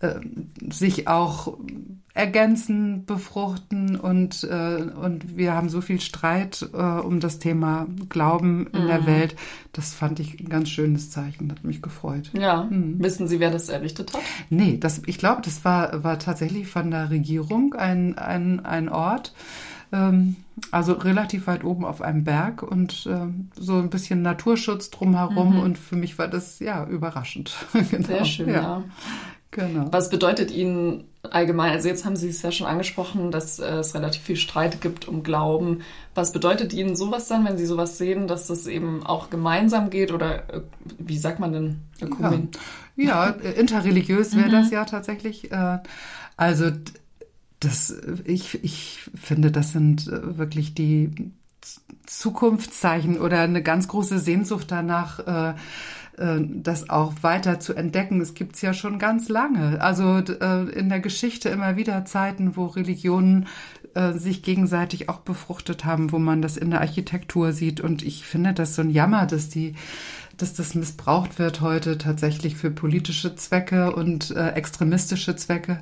äh, 0.00 0.14
sich 0.70 1.08
auch 1.08 1.56
ergänzen, 2.18 3.04
befruchten 3.06 3.94
und, 3.94 4.42
äh, 4.42 4.82
und 5.00 5.36
wir 5.36 5.54
haben 5.54 5.68
so 5.68 5.80
viel 5.80 6.00
Streit 6.00 6.68
äh, 6.72 6.76
um 6.76 7.20
das 7.20 7.38
Thema 7.38 7.86
Glauben 8.08 8.66
in 8.72 8.88
der 8.88 9.06
Welt. 9.06 9.36
Das 9.72 9.94
fand 9.94 10.18
ich 10.18 10.40
ein 10.40 10.48
ganz 10.48 10.68
schönes 10.68 11.10
Zeichen, 11.10 11.48
hat 11.52 11.62
mich 11.62 11.80
gefreut. 11.80 12.30
Ja, 12.32 12.66
wissen 12.70 13.28
Sie, 13.28 13.38
wer 13.38 13.52
das 13.52 13.68
errichtet 13.68 14.14
hat? 14.14 14.20
Nee, 14.50 14.67
das, 14.76 15.02
ich 15.06 15.18
glaube, 15.18 15.42
das 15.42 15.64
war, 15.64 16.04
war 16.04 16.18
tatsächlich 16.18 16.68
von 16.68 16.90
der 16.90 17.10
Regierung 17.10 17.74
ein, 17.74 18.18
ein, 18.18 18.64
ein 18.64 18.88
Ort, 18.88 19.32
ähm, 19.92 20.36
also 20.70 20.92
relativ 20.92 21.46
weit 21.46 21.64
oben 21.64 21.84
auf 21.84 22.02
einem 22.02 22.24
Berg 22.24 22.62
und 22.62 23.06
ähm, 23.10 23.50
so 23.56 23.78
ein 23.78 23.90
bisschen 23.90 24.22
Naturschutz 24.22 24.90
drumherum 24.90 25.60
und 25.60 25.78
für 25.78 25.96
mich 25.96 26.18
war 26.18 26.28
das 26.28 26.58
ja 26.58 26.86
überraschend. 26.86 27.54
genau. 27.90 28.06
Sehr 28.06 28.24
schön, 28.24 28.48
ja. 28.50 28.82
Genau. 29.50 29.86
Was 29.90 30.10
bedeutet 30.10 30.50
Ihnen 30.50 31.04
allgemein, 31.22 31.72
also 31.72 31.88
jetzt 31.88 32.04
haben 32.04 32.16
Sie 32.16 32.28
es 32.28 32.42
ja 32.42 32.52
schon 32.52 32.66
angesprochen, 32.66 33.30
dass 33.30 33.58
äh, 33.58 33.76
es 33.76 33.94
relativ 33.94 34.22
viel 34.22 34.36
Streit 34.36 34.80
gibt 34.80 35.08
um 35.08 35.22
Glauben. 35.22 35.80
Was 36.14 36.32
bedeutet 36.32 36.72
Ihnen 36.74 36.96
sowas 36.96 37.28
dann, 37.28 37.46
wenn 37.46 37.56
Sie 37.56 37.66
sowas 37.66 37.96
sehen, 37.96 38.28
dass 38.28 38.46
das 38.46 38.66
eben 38.66 39.04
auch 39.06 39.30
gemeinsam 39.30 39.88
geht 39.88 40.12
oder 40.12 40.48
äh, 40.52 40.60
wie 40.98 41.18
sagt 41.18 41.40
man 41.40 41.52
denn? 41.52 41.80
Ökumen? 42.00 42.50
Ja, 42.52 42.60
äh, 43.06 43.52
interreligiös 43.52 44.36
wäre 44.36 44.50
das 44.50 44.70
ja 44.70 44.84
tatsächlich. 44.84 45.52
Äh, 45.52 45.78
also 46.36 46.70
das, 47.60 47.94
ich, 48.24 48.62
ich 48.64 49.00
finde, 49.14 49.50
das 49.50 49.72
sind 49.72 50.08
äh, 50.08 50.38
wirklich 50.38 50.74
die 50.74 51.32
Zukunftszeichen 52.06 53.18
oder 53.18 53.40
eine 53.40 53.62
ganz 53.62 53.88
große 53.88 54.18
Sehnsucht 54.18 54.70
danach, 54.70 55.54
das 56.18 56.90
auch 56.90 57.14
weiter 57.22 57.60
zu 57.60 57.74
entdecken. 57.74 58.20
Es 58.20 58.34
gibt's 58.34 58.60
ja 58.60 58.74
schon 58.74 58.98
ganz 58.98 59.28
lange. 59.28 59.80
Also 59.80 60.18
äh, 60.18 60.68
in 60.70 60.88
der 60.88 61.00
Geschichte 61.00 61.48
immer 61.48 61.76
wieder 61.76 62.04
Zeiten, 62.04 62.56
wo 62.56 62.66
Religionen 62.66 63.46
äh, 63.94 64.12
sich 64.12 64.42
gegenseitig 64.42 65.08
auch 65.08 65.20
befruchtet 65.20 65.84
haben, 65.84 66.12
wo 66.12 66.18
man 66.18 66.42
das 66.42 66.56
in 66.56 66.70
der 66.70 66.80
Architektur 66.80 67.52
sieht. 67.52 67.80
Und 67.80 68.02
ich 68.02 68.24
finde 68.24 68.52
das 68.52 68.74
so 68.74 68.82
ein 68.82 68.90
Jammer, 68.90 69.26
dass 69.26 69.48
die 69.48 69.74
dass 70.36 70.54
das 70.54 70.76
missbraucht 70.76 71.40
wird 71.40 71.60
heute 71.60 71.98
tatsächlich 71.98 72.54
für 72.54 72.70
politische 72.70 73.34
Zwecke 73.34 73.92
und 73.92 74.30
äh, 74.30 74.50
extremistische 74.50 75.34
Zwecke. 75.34 75.80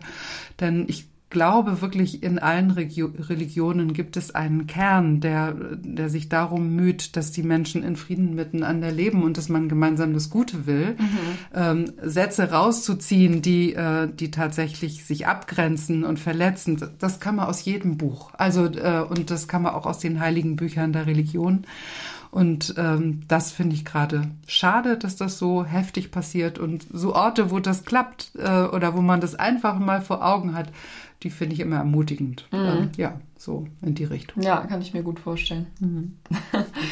Denn 0.60 0.86
ich 0.88 1.08
glaube 1.28 1.80
wirklich, 1.80 2.22
in 2.22 2.38
allen 2.38 2.70
Regio 2.70 3.10
Religionen 3.18 3.92
gibt 3.92 4.16
es 4.16 4.34
einen 4.34 4.66
Kern, 4.66 5.20
der, 5.20 5.54
der 5.54 6.08
sich 6.08 6.28
darum 6.28 6.76
müht, 6.76 7.16
dass 7.16 7.32
die 7.32 7.42
Menschen 7.42 7.82
in 7.82 7.96
Frieden 7.96 8.34
miteinander 8.34 8.92
leben 8.92 9.22
und 9.22 9.36
dass 9.36 9.48
man 9.48 9.68
gemeinsam 9.68 10.14
das 10.14 10.30
Gute 10.30 10.66
will. 10.66 10.96
Mhm. 10.98 11.18
Ähm, 11.54 11.92
Sätze 12.02 12.50
rauszuziehen, 12.52 13.42
die, 13.42 13.74
äh, 13.74 14.08
die 14.08 14.30
tatsächlich 14.30 15.04
sich 15.04 15.26
abgrenzen 15.26 16.04
und 16.04 16.20
verletzen, 16.20 16.80
das 16.98 17.18
kann 17.18 17.36
man 17.36 17.46
aus 17.46 17.64
jedem 17.64 17.98
Buch. 17.98 18.30
Also, 18.34 18.66
äh, 18.66 19.04
und 19.08 19.30
das 19.30 19.48
kann 19.48 19.62
man 19.62 19.74
auch 19.74 19.86
aus 19.86 19.98
den 19.98 20.20
heiligen 20.20 20.56
Büchern 20.56 20.92
der 20.92 21.06
Religion. 21.06 21.64
Und 22.30 22.74
ähm, 22.76 23.22
das 23.28 23.50
finde 23.50 23.74
ich 23.74 23.86
gerade 23.86 24.28
schade, 24.46 24.98
dass 24.98 25.16
das 25.16 25.38
so 25.38 25.64
heftig 25.64 26.10
passiert. 26.10 26.58
Und 26.58 26.86
so 26.92 27.14
Orte, 27.14 27.50
wo 27.50 27.60
das 27.60 27.84
klappt 27.84 28.32
äh, 28.36 28.64
oder 28.64 28.94
wo 28.94 29.00
man 29.00 29.22
das 29.22 29.34
einfach 29.34 29.78
mal 29.78 30.02
vor 30.02 30.22
Augen 30.22 30.54
hat, 30.54 30.68
die 31.22 31.30
finde 31.30 31.54
ich 31.54 31.60
immer 31.60 31.76
ermutigend. 31.76 32.46
Mhm. 32.52 32.58
Ähm, 32.58 32.90
ja, 32.96 33.20
so 33.36 33.66
in 33.82 33.94
die 33.94 34.04
Richtung. 34.04 34.42
Ja, 34.42 34.66
kann 34.66 34.82
ich 34.82 34.94
mir 34.94 35.02
gut 35.02 35.18
vorstellen. 35.20 35.66
Mhm. 35.80 36.16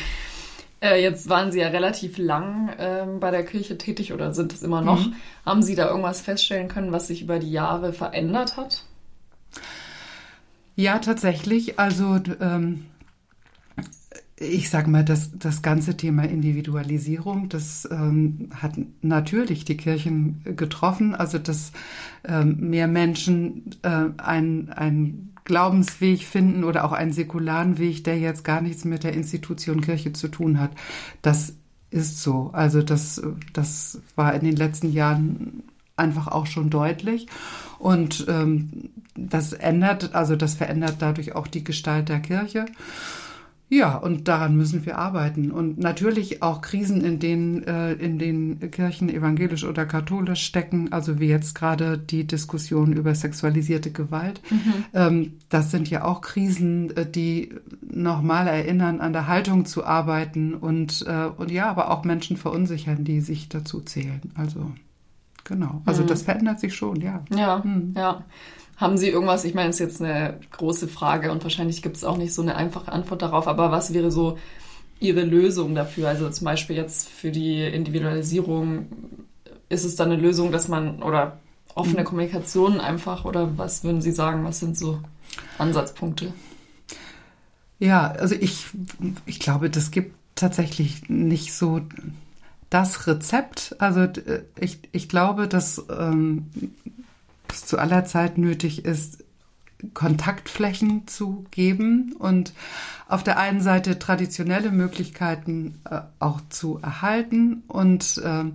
äh, 0.81 1.03
jetzt 1.03 1.29
waren 1.29 1.53
Sie 1.53 1.61
ja 1.61 1.69
relativ 1.69 2.19
lang 2.19 2.69
äh, 2.71 3.07
bei 3.21 3.31
der 3.31 3.45
Kirche 3.45 3.79
tätig 3.79 4.13
oder 4.13 4.33
sind 4.33 4.53
es 4.53 4.63
immer 4.63 4.81
noch. 4.81 5.07
Mhm. 5.07 5.15
Haben 5.45 5.63
Sie 5.63 5.75
da 5.75 5.89
irgendwas 5.89 6.21
feststellen 6.21 6.69
können, 6.69 6.93
was 6.93 7.09
sich 7.09 7.23
über 7.23 7.39
die 7.39 7.51
Jahre 7.51 7.93
verändert 7.93 8.57
hat? 8.57 8.85
Ja, 10.77 10.99
tatsächlich. 10.99 11.79
Also 11.79 12.19
ähm, 12.41 12.87
ich 14.37 14.69
sage 14.69 14.91
mal, 14.91 15.05
das, 15.05 15.31
das 15.39 15.63
ganze 15.63 15.97
Thema 15.97 16.25
Individualisierung, 16.25 17.49
das 17.49 17.89
ähm, 17.91 18.49
hat 18.55 18.73
natürlich 19.01 19.65
die 19.65 19.77
Kirchen 19.77 20.43
getroffen. 20.57 21.15
Also, 21.15 21.39
dass 21.39 21.73
ähm, 22.25 22.57
mehr 22.71 22.89
Menschen 22.89 23.71
äh, 23.83 24.07
einen, 24.17 24.71
einen 24.71 25.35
Glaubensweg 25.45 26.25
finden 26.25 26.65
oder 26.65 26.85
auch 26.85 26.93
einen 26.93 27.13
säkularen 27.13 27.79
Weg, 27.79 28.05
der 28.05 28.19
jetzt 28.19 28.45
gar 28.45 28.61
nichts 28.61 28.85
mit 28.85 29.05
der 29.05 29.13
Institution 29.13 29.81
Kirche 29.81 30.13
zu 30.13 30.29
tun 30.29 30.59
hat. 30.59 30.73
Das 31.23 31.55
ist 31.91 32.21
so. 32.21 32.51
Also, 32.53 32.83
das, 32.83 33.23
das 33.53 34.01
war 34.17 34.35
in 34.35 34.45
den 34.45 34.57
letzten 34.57 34.91
Jahren 34.93 35.63
einfach 35.97 36.27
auch 36.27 36.47
schon 36.47 36.71
deutlich. 36.71 37.29
Und 37.79 38.27
ähm, 38.29 38.91
das 39.15 39.53
ändert, 39.53 40.13
also 40.15 40.35
das 40.35 40.55
verändert 40.55 40.97
dadurch 40.99 41.37
auch 41.37 41.47
die 41.47 41.63
Gestalt 41.63 42.09
der 42.09 42.19
Kirche. 42.19 42.67
Ja, 43.75 43.97
und 43.97 44.29
daran 44.29 44.57
müssen 44.57 44.87
wir 44.87 44.99
arbeiten. 44.99 45.51
Und 45.51 45.79
natürlich 45.79 46.45
auch 46.45 46.61
Krisen, 46.61 47.01
in 47.01 47.19
denen, 47.19 47.65
äh, 47.65 47.95
in 47.95 48.21
den 48.21 48.71
Kirchen 48.71 49.09
evangelisch 49.09 49.65
oder 49.65 49.85
katholisch 49.85 50.45
stecken, 50.45 50.93
also 50.93 51.19
wie 51.19 51.27
jetzt 51.27 51.57
gerade 51.57 51.99
die 51.99 52.25
Diskussion 52.25 52.93
über 52.93 53.17
sexualisierte 53.17 53.91
Gewalt. 53.91 54.41
Mhm. 54.49 54.85
Ähm, 54.93 55.33
das 55.49 55.73
sind 55.73 55.91
ja 55.91 56.05
auch 56.05 56.21
Krisen, 56.21 56.97
äh, 56.97 57.11
die 57.11 57.53
nochmal 57.83 58.47
erinnern, 58.47 59.01
an 59.01 59.13
der 59.13 59.27
Haltung 59.27 59.65
zu 59.65 59.85
arbeiten 59.85 60.55
und, 60.55 61.05
äh, 61.09 61.27
und 61.37 61.51
ja, 61.51 61.69
aber 61.69 61.91
auch 61.91 62.05
Menschen 62.05 62.37
verunsichern, 62.37 63.03
die 63.03 63.21
sich 63.21 63.49
dazu 63.49 63.81
zählen. 63.81 64.21
Also, 64.37 64.71
genau. 65.43 65.83
Also 65.85 66.05
mhm. 66.05 66.07
das 66.07 66.23
verändert 66.23 66.61
sich 66.61 66.77
schon, 66.77 67.01
ja. 67.01 67.25
Ja, 67.35 67.61
mhm. 67.65 67.93
ja. 67.97 68.25
Haben 68.77 68.99
Sie 68.99 69.09
irgendwas, 69.09 69.45
ich 69.45 69.55
meine, 69.55 69.69
das 69.69 69.77
ist 69.77 69.87
jetzt 69.87 70.03
eine 70.03 70.41
große 70.51 70.89
Frage 70.89 71.31
und 71.31 71.43
wahrscheinlich 71.45 71.83
gibt 71.83 71.97
es 71.97 72.05
auch 72.05 72.17
nicht 72.17 72.35
so 72.35 72.43
eine 72.43 72.57
einfache 72.57 72.91
Antwort 72.91 73.23
darauf, 73.23 73.47
aber 73.47 73.71
was 73.71 73.95
wäre 73.95 74.11
so 74.11 74.39
Ihre 75.01 75.23
Lösung 75.23 75.75
dafür? 75.75 76.09
Also 76.09 76.29
zum 76.31 76.45
Beispiel 76.45 76.77
jetzt 76.77 77.09
für 77.09 77.31
die 77.31 77.63
Individualisierung, 77.63 78.87
ist 79.69 79.85
es 79.85 79.97
dann 79.97 80.11
eine 80.11 80.21
Lösung, 80.21 80.51
dass 80.53 80.69
man 80.69 81.03
oder 81.03 81.39
offene 81.75 82.01
mhm. 82.01 82.05
Kommunikation 82.05 82.81
einfach 82.81 83.25
oder 83.25 83.57
was 83.59 83.85
würden 83.85 84.03
Sie 84.03 84.13
sagen, 84.13 84.45
was 84.45 84.61
sind 84.61 84.77
so 84.77 85.01
Ansatzpunkte? 85.59 86.33
Ja, 87.79 88.13
also 88.13 88.35
ich, 88.35 88.67
ich 89.27 89.41
glaube, 89.41 89.71
das 89.71 89.91
gibt 89.91 90.15
tatsächlich 90.35 91.09
nicht 91.09 91.53
so 91.53 91.81
das 92.71 93.07
Rezept. 93.07 93.77
Also 93.79 94.09
ich, 94.59 94.81
ich 94.93 95.09
glaube, 95.09 95.49
dass 95.49 95.85
ähm, 95.91 96.51
es 97.53 97.67
zu 97.67 97.79
aller 97.79 98.05
Zeit 98.05 98.39
nötig 98.39 98.85
ist, 98.85 99.25
Kontaktflächen 99.93 101.07
zu 101.07 101.45
geben 101.51 102.15
und 102.19 102.55
auf 103.07 103.23
der 103.23 103.39
einen 103.39 103.61
Seite 103.61 103.99
traditionelle 103.99 104.71
Möglichkeiten 104.71 105.81
äh, 105.91 106.01
auch 106.21 106.41
zu 106.49 106.79
erhalten 106.81 107.65
und 107.67 108.21
ähm, 108.25 108.55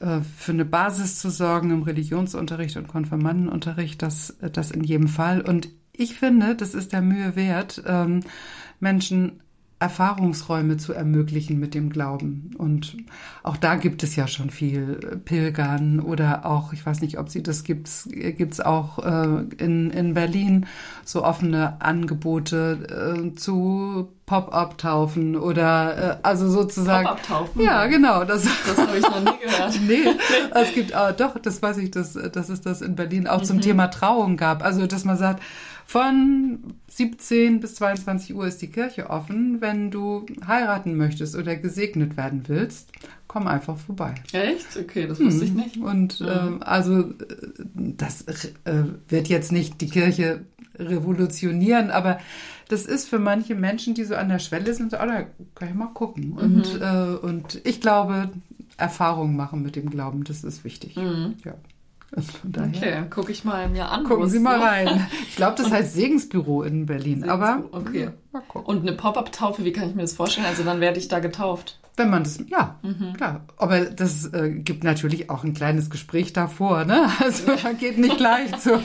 äh, 0.00 0.20
für 0.36 0.52
eine 0.52 0.64
Basis 0.64 1.18
zu 1.18 1.30
sorgen 1.30 1.70
im 1.70 1.82
Religionsunterricht 1.82 2.76
und 2.76 2.88
Konfirmandenunterricht, 2.88 4.02
das, 4.02 4.36
das 4.52 4.70
in 4.70 4.84
jedem 4.84 5.08
Fall. 5.08 5.40
Und 5.40 5.68
ich 5.92 6.14
finde, 6.14 6.54
das 6.54 6.74
ist 6.74 6.92
der 6.92 7.02
Mühe 7.02 7.36
wert, 7.36 7.82
ähm, 7.86 8.20
Menschen 8.80 9.42
Erfahrungsräume 9.80 10.76
zu 10.76 10.92
ermöglichen 10.92 11.58
mit 11.58 11.74
dem 11.74 11.88
Glauben. 11.88 12.50
Und 12.58 12.98
auch 13.42 13.56
da 13.56 13.76
gibt 13.76 14.02
es 14.02 14.14
ja 14.14 14.28
schon 14.28 14.50
viel 14.50 15.20
Pilgern 15.24 16.00
oder 16.00 16.44
auch, 16.44 16.74
ich 16.74 16.84
weiß 16.84 17.00
nicht, 17.00 17.18
ob 17.18 17.30
sie 17.30 17.42
das 17.42 17.64
gibt, 17.64 17.88
gibt 18.10 18.52
es 18.52 18.60
auch 18.60 18.98
äh, 18.98 19.44
in, 19.56 19.90
in 19.90 20.12
Berlin 20.12 20.66
so 21.06 21.24
offene 21.24 21.80
Angebote 21.80 23.16
äh, 23.16 23.34
zu 23.34 24.10
Pop-up-Taufen 24.26 25.34
oder 25.34 25.96
äh, 25.96 26.16
also 26.22 26.48
sozusagen. 26.48 27.06
Pop-up-Taufen? 27.06 27.62
Ja, 27.62 27.86
genau. 27.86 28.24
Das, 28.24 28.44
das 28.44 28.78
habe 28.78 28.98
ich 28.98 29.02
noch 29.02 29.20
nie 29.20 29.44
gehört. 29.44 29.80
nee, 29.88 30.04
es 30.54 30.74
gibt 30.74 30.94
auch, 30.94 31.12
doch, 31.12 31.38
das 31.38 31.62
weiß 31.62 31.78
ich, 31.78 31.90
dass, 31.90 32.12
dass 32.12 32.48
es 32.50 32.60
das 32.60 32.82
in 32.82 32.94
Berlin 32.96 33.26
auch 33.26 33.40
mhm. 33.40 33.44
zum 33.44 33.60
Thema 33.62 33.88
Trauung 33.88 34.36
gab. 34.36 34.62
Also, 34.62 34.86
dass 34.86 35.04
man 35.04 35.16
sagt, 35.16 35.42
von 35.90 36.60
17 36.86 37.58
bis 37.58 37.74
22 37.74 38.36
Uhr 38.36 38.46
ist 38.46 38.62
die 38.62 38.68
Kirche 38.68 39.10
offen. 39.10 39.60
Wenn 39.60 39.90
du 39.90 40.24
heiraten 40.46 40.96
möchtest 40.96 41.34
oder 41.34 41.56
gesegnet 41.56 42.16
werden 42.16 42.44
willst, 42.46 42.92
komm 43.26 43.48
einfach 43.48 43.76
vorbei. 43.76 44.14
Echt? 44.30 44.76
Okay, 44.78 45.08
das 45.08 45.18
wusste 45.18 45.46
ich 45.46 45.50
hm. 45.50 45.56
nicht. 45.56 45.78
Und 45.78 46.20
ja. 46.20 46.46
ähm, 46.46 46.62
also 46.62 47.00
äh, 47.00 47.14
das 47.74 48.22
äh, 48.22 48.84
wird 49.08 49.26
jetzt 49.26 49.50
nicht 49.50 49.80
die 49.80 49.88
Kirche 49.88 50.44
revolutionieren, 50.78 51.90
aber 51.90 52.20
das 52.68 52.86
ist 52.86 53.08
für 53.08 53.18
manche 53.18 53.56
Menschen, 53.56 53.94
die 53.94 54.04
so 54.04 54.14
an 54.14 54.28
der 54.28 54.38
Schwelle 54.38 54.72
sind, 54.74 54.94
oh, 54.94 55.04
da 55.04 55.24
kann 55.56 55.70
ich 55.70 55.74
mal 55.74 55.86
gucken. 55.86 56.34
Und, 56.34 56.72
mhm. 56.72 56.82
äh, 56.82 57.16
und 57.16 57.60
ich 57.64 57.80
glaube, 57.80 58.30
Erfahrungen 58.76 59.34
machen 59.34 59.60
mit 59.60 59.74
dem 59.74 59.90
Glauben, 59.90 60.22
das 60.22 60.44
ist 60.44 60.62
wichtig. 60.62 60.94
Mhm. 60.94 61.34
Ja. 61.44 61.54
Okay, 62.16 63.04
gucke 63.10 63.32
ich 63.32 63.44
mal 63.44 63.68
mir 63.68 63.88
an. 63.90 64.04
Gucken 64.04 64.28
Sie 64.28 64.38
mal 64.38 64.60
rein. 64.60 65.06
Ich 65.28 65.36
glaube, 65.36 65.56
das 65.56 65.70
heißt 65.70 65.94
Segensbüro 65.94 66.62
in 66.62 66.86
Berlin. 66.86 67.20
Segensbüro, 67.20 67.32
aber 67.32 67.64
okay. 67.72 68.10
Und 68.52 68.82
eine 68.82 68.92
Pop-up-Taufe, 68.92 69.64
wie 69.64 69.72
kann 69.72 69.88
ich 69.88 69.94
mir 69.94 70.02
das 70.02 70.12
vorstellen? 70.12 70.46
Also 70.46 70.62
dann 70.62 70.80
werde 70.80 70.98
ich 70.98 71.08
da 71.08 71.20
getauft. 71.20 71.79
Wenn 72.00 72.08
man 72.08 72.24
das, 72.24 72.38
ja, 72.48 72.76
mhm. 72.82 73.12
klar. 73.12 73.42
Aber 73.58 73.80
das 73.84 74.24
äh, 74.32 74.48
gibt 74.50 74.84
natürlich 74.84 75.28
auch 75.28 75.44
ein 75.44 75.52
kleines 75.52 75.90
Gespräch 75.90 76.32
davor, 76.32 76.86
ne? 76.86 77.10
Also 77.20 77.52
man 77.62 77.76
geht 77.76 77.98
nicht 77.98 78.16
gleich 78.16 78.56
zur, 78.58 78.80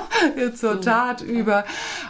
zur 0.54 0.74
so. 0.74 0.80
Tat 0.80 1.22
über. 1.22 1.64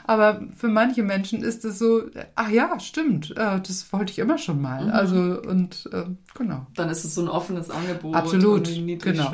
Aber 0.05 0.41
für 0.57 0.67
manche 0.67 1.05
Menschen 1.05 1.45
ist 1.45 1.65
es 1.65 1.79
so, 1.79 2.03
ach 2.35 2.50
ja, 2.50 2.81
stimmt, 2.81 3.31
äh, 3.37 3.61
das 3.61 3.93
wollte 3.93 4.11
ich 4.11 4.19
immer 4.19 4.37
schon 4.37 4.61
mal. 4.61 4.87
Mhm. 4.87 4.91
Also 4.91 5.41
und 5.41 5.88
äh, 5.93 6.07
genau. 6.37 6.67
Dann 6.75 6.91
ist 6.91 7.05
es 7.05 7.15
so 7.15 7.23
ein 7.23 7.29
offenes 7.29 7.71
Angebot. 7.71 8.17
Absolut. 8.17 8.69
Genau. 9.00 9.33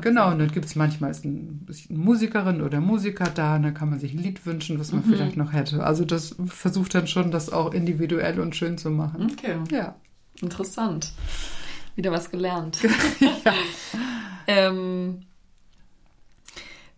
Genau, 0.00 0.32
und 0.32 0.40
dann 0.40 0.50
gibt 0.50 0.66
es 0.66 0.74
manchmal 0.74 1.12
ist 1.12 1.24
ein, 1.24 1.64
ist 1.68 1.90
eine 1.90 1.98
Musikerin 2.00 2.60
oder 2.60 2.80
Musiker 2.80 3.30
da, 3.32 3.54
und 3.54 3.62
dann 3.62 3.74
kann 3.74 3.90
man 3.90 4.00
sich 4.00 4.14
ein 4.14 4.18
Lied 4.18 4.44
wünschen, 4.46 4.80
was 4.80 4.90
man 4.90 5.06
mhm. 5.06 5.12
vielleicht 5.12 5.36
noch 5.36 5.52
hätte. 5.52 5.84
Also 5.84 6.04
das 6.04 6.34
versucht 6.46 6.96
dann 6.96 7.06
schon, 7.06 7.30
das 7.30 7.52
auch 7.52 7.72
individuell 7.72 8.40
und 8.40 8.56
schön 8.56 8.78
zu 8.78 8.90
machen. 8.90 9.30
Okay. 9.30 9.58
Ja. 9.70 9.94
Interessant. 10.40 11.12
Wieder 11.94 12.12
was 12.12 12.30
gelernt. 12.30 12.78
ja. 13.20 13.54
ähm, 14.46 15.22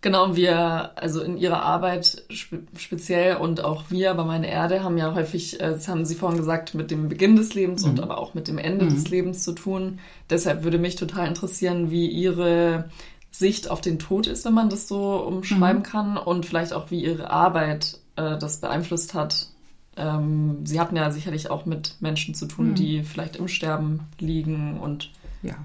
genau, 0.00 0.34
wir, 0.34 0.92
also 0.96 1.22
in 1.22 1.36
ihrer 1.36 1.62
Arbeit 1.62 2.24
spe 2.30 2.62
speziell 2.76 3.36
und 3.36 3.62
auch 3.62 3.90
wir 3.90 4.12
bei 4.14 4.24
Meine 4.24 4.50
Erde 4.50 4.82
haben 4.82 4.98
ja 4.98 5.14
häufig, 5.14 5.60
äh, 5.60 5.70
das 5.70 5.86
haben 5.86 6.04
Sie 6.04 6.16
vorhin 6.16 6.38
gesagt, 6.38 6.74
mit 6.74 6.90
dem 6.90 7.08
Beginn 7.08 7.36
des 7.36 7.54
Lebens 7.54 7.84
mhm. 7.84 7.90
und 7.90 8.00
aber 8.00 8.18
auch 8.18 8.34
mit 8.34 8.48
dem 8.48 8.58
Ende 8.58 8.86
mhm. 8.86 8.90
des 8.90 9.08
Lebens 9.08 9.44
zu 9.44 9.52
tun. 9.52 10.00
Deshalb 10.30 10.64
würde 10.64 10.78
mich 10.78 10.96
total 10.96 11.28
interessieren, 11.28 11.90
wie 11.90 12.08
Ihre 12.08 12.90
Sicht 13.30 13.70
auf 13.70 13.80
den 13.80 14.00
Tod 14.00 14.26
ist, 14.26 14.44
wenn 14.44 14.54
man 14.54 14.68
das 14.68 14.88
so 14.88 15.16
umschreiben 15.18 15.82
mhm. 15.82 15.84
kann 15.84 16.16
und 16.16 16.44
vielleicht 16.44 16.72
auch, 16.72 16.90
wie 16.90 17.04
Ihre 17.04 17.30
Arbeit 17.30 18.00
äh, 18.16 18.36
das 18.36 18.60
beeinflusst 18.60 19.14
hat 19.14 19.48
ähm, 19.98 20.64
Sie 20.64 20.80
hatten 20.80 20.96
ja 20.96 21.10
sicherlich 21.10 21.50
auch 21.50 21.66
mit 21.66 21.96
Menschen 22.00 22.34
zu 22.34 22.46
tun, 22.46 22.70
mhm. 22.70 22.74
die 22.74 23.02
vielleicht 23.02 23.36
im 23.36 23.48
Sterben 23.48 24.00
liegen 24.18 24.78
und 24.78 25.10
ja. 25.42 25.56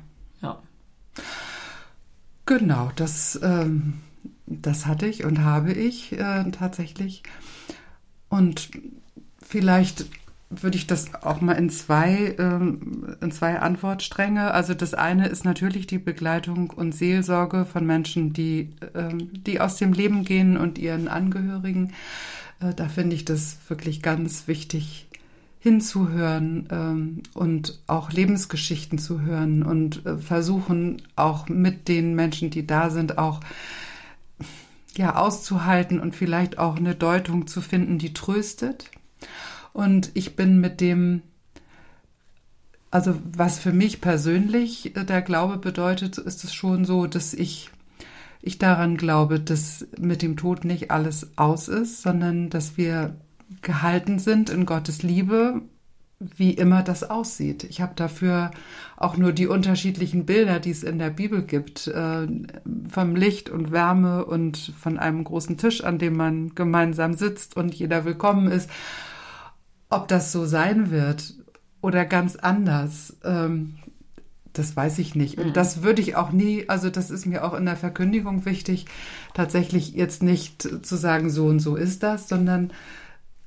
ja. 0.42 0.60
Genau, 2.46 2.92
das, 2.96 3.40
ähm, 3.42 4.02
das 4.46 4.86
hatte 4.86 5.06
ich 5.06 5.24
und 5.24 5.40
habe 5.40 5.72
ich 5.72 6.12
äh, 6.14 6.52
tatsächlich. 6.52 7.24
Und 8.30 8.72
vielleicht 9.42 10.06
würde 10.50 10.78
ich 10.78 10.88
das 10.88 11.14
auch 11.24 11.42
mal 11.42 11.54
in 11.54 11.70
zwei, 11.70 12.36
ähm, 12.38 13.16
in 13.22 13.32
zwei 13.32 13.60
Antwortstränge. 13.60 14.52
Also 14.52 14.74
das 14.74 14.94
eine 14.94 15.28
ist 15.28 15.46
natürlich 15.46 15.88
die 15.88 16.00
Begleitung 16.00 16.70
und 16.70 16.94
Seelsorge 16.94 17.66
von 17.66 17.86
Menschen, 17.86 18.34
die, 18.34 18.70
ähm, 18.94 19.30
die 19.44 19.60
aus 19.60 19.78
dem 19.78 19.94
Leben 19.94 20.26
gehen 20.26 20.58
und 20.58 20.78
ihren 20.78 21.08
Angehörigen. 21.08 21.94
Äh, 22.64 22.74
da 22.74 22.88
finde 22.88 23.16
ich 23.16 23.26
das 23.26 23.58
wirklich 23.68 24.02
ganz 24.02 24.48
wichtig 24.48 25.08
hinzuhören 25.60 26.68
ähm, 26.72 27.24
und 27.34 27.80
auch 27.88 28.12
Lebensgeschichten 28.12 29.00
zu 29.00 29.22
hören 29.22 29.64
und 29.64 30.06
äh, 30.06 30.18
versuchen 30.18 31.02
auch 31.16 31.48
mit 31.48 31.88
den 31.88 32.16
Menschen, 32.16 32.50
die 32.50 32.68
da 32.68 32.90
sind, 32.90 33.18
auch 33.18 33.40
ja 34.98 35.16
auszuhalten 35.16 36.00
und 36.00 36.16
vielleicht 36.16 36.60
auch 36.60 36.76
eine 36.76 36.96
Deutung 36.96 37.48
zu 37.48 37.62
finden, 37.62 37.98
die 37.98 38.14
tröstet. 38.14 38.92
Und 39.72 40.12
ich 40.16 40.36
bin 40.36 40.60
mit 40.60 40.82
dem, 40.82 41.22
also 42.92 43.18
was 43.24 43.58
für 43.58 43.72
mich 43.72 44.02
persönlich 44.02 44.96
äh, 44.98 45.06
der 45.06 45.22
Glaube 45.22 45.58
bedeutet, 45.58 46.18
ist 46.18 46.44
es 46.44 46.54
schon 46.54 46.84
so, 46.84 47.08
dass 47.08 47.34
ich, 47.34 47.72
ich 48.44 48.60
daran 48.60 48.98
glaube, 48.98 49.40
dass 49.40 49.88
mit 50.00 50.22
dem 50.22 50.38
Tod 50.38 50.66
nicht 50.66 50.92
alles 50.92 51.32
aus 51.38 51.68
ist, 51.68 52.02
sondern 52.02 52.50
dass 52.50 52.78
wir 52.78 53.16
gehalten 53.62 54.20
sind 54.20 54.50
in 54.50 54.66
Gottes 54.66 55.02
Liebe, 55.02 55.62
wie 56.20 56.52
immer 56.52 56.84
das 56.84 57.10
aussieht. 57.10 57.64
Ich 57.64 57.82
habe 57.82 57.94
dafür 57.96 58.52
auch 58.98 59.18
nur 59.18 59.32
die 59.32 59.48
unterschiedlichen 59.48 60.26
Bilder, 60.26 60.60
die 60.60 60.72
es 60.72 60.84
in 60.84 61.00
der 61.00 61.10
Bibel 61.10 61.42
gibt, 61.42 61.88
äh, 61.88 62.28
vom 62.90 63.16
Licht 63.16 63.50
und 63.50 63.72
Wärme 63.72 64.26
und 64.26 64.58
von 64.80 65.00
einem 65.00 65.24
großen 65.24 65.58
Tisch, 65.58 65.84
an 65.84 65.98
dem 65.98 66.16
man 66.16 66.54
gemeinsam 66.54 67.14
sitzt 67.14 67.58
und 67.58 67.74
jeder 67.74 68.06
willkommen 68.06 68.52
ist 68.52 68.70
ob 69.94 70.08
das 70.08 70.32
so 70.32 70.46
sein 70.46 70.90
wird 70.90 71.36
oder 71.82 72.06
ganz 72.06 72.36
anders, 72.36 73.16
ähm, 73.24 73.76
das 74.54 74.76
weiß 74.76 75.00
ich 75.00 75.16
nicht. 75.16 75.40
Und 75.40 75.48
mhm. 75.48 75.54
das 75.54 75.82
würde 75.82 76.02
ich 76.02 76.16
auch 76.16 76.32
nie, 76.32 76.70
also 76.70 76.90
das 76.90 77.10
ist 77.10 77.26
mir 77.26 77.44
auch 77.44 77.54
in 77.54 77.66
der 77.66 77.76
Verkündigung 77.76 78.46
wichtig, 78.46 78.86
tatsächlich 79.34 79.94
jetzt 79.94 80.24
nicht 80.24 80.62
zu 80.62 80.96
sagen, 80.96 81.30
so 81.30 81.48
und 81.48 81.60
so 81.60 81.76
ist 81.76 82.04
das, 82.04 82.30
sondern 82.30 82.72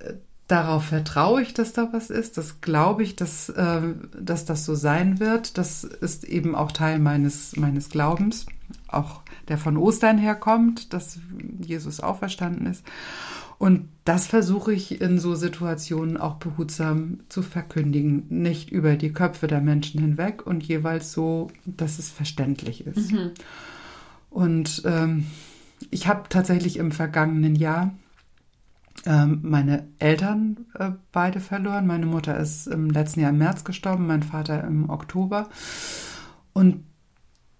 äh, 0.00 0.14
darauf 0.48 0.86
vertraue 0.86 1.42
ich, 1.42 1.54
dass 1.54 1.72
da 1.72 1.88
was 1.92 2.10
ist. 2.10 2.38
Das 2.38 2.60
glaube 2.60 3.04
ich, 3.04 3.16
dass, 3.16 3.48
äh, 3.48 3.82
dass 4.20 4.44
das 4.44 4.64
so 4.64 4.74
sein 4.74 5.20
wird. 5.20 5.58
Das 5.58 5.84
ist 5.84 6.24
eben 6.24 6.54
auch 6.54 6.72
Teil 6.72 6.98
meines, 6.98 7.56
meines 7.56 7.88
Glaubens, 7.88 8.46
auch 8.88 9.22
der 9.48 9.58
von 9.58 9.76
Ostern 9.76 10.18
herkommt, 10.18 10.92
dass 10.92 11.20
Jesus 11.60 12.00
auferstanden 12.00 12.66
ist. 12.66 12.84
Und 13.58 13.88
das 14.04 14.26
versuche 14.26 14.72
ich 14.72 15.00
in 15.00 15.18
so 15.18 15.34
Situationen 15.34 16.16
auch 16.16 16.36
behutsam 16.36 17.20
zu 17.28 17.42
verkündigen. 17.42 18.26
Nicht 18.28 18.70
über 18.70 18.96
die 18.96 19.12
Köpfe 19.12 19.46
der 19.46 19.60
Menschen 19.60 20.00
hinweg 20.00 20.46
und 20.46 20.62
jeweils 20.62 21.12
so, 21.12 21.48
dass 21.64 21.98
es 21.98 22.10
verständlich 22.10 22.86
ist. 22.86 23.12
Mhm. 23.12 23.30
Und 24.30 24.82
ähm, 24.84 25.26
ich 25.90 26.06
habe 26.06 26.28
tatsächlich 26.28 26.76
im 26.76 26.92
vergangenen 26.92 27.56
Jahr 27.56 27.94
ähm, 29.06 29.40
meine 29.42 29.88
Eltern 29.98 30.66
äh, 30.78 30.90
beide 31.12 31.40
verloren. 31.40 31.86
Meine 31.86 32.06
Mutter 32.06 32.38
ist 32.38 32.66
im 32.66 32.90
letzten 32.90 33.20
Jahr 33.20 33.30
im 33.30 33.38
März 33.38 33.64
gestorben, 33.64 34.06
mein 34.06 34.22
Vater 34.22 34.64
im 34.64 34.90
Oktober. 34.90 35.48
Und 36.52 36.84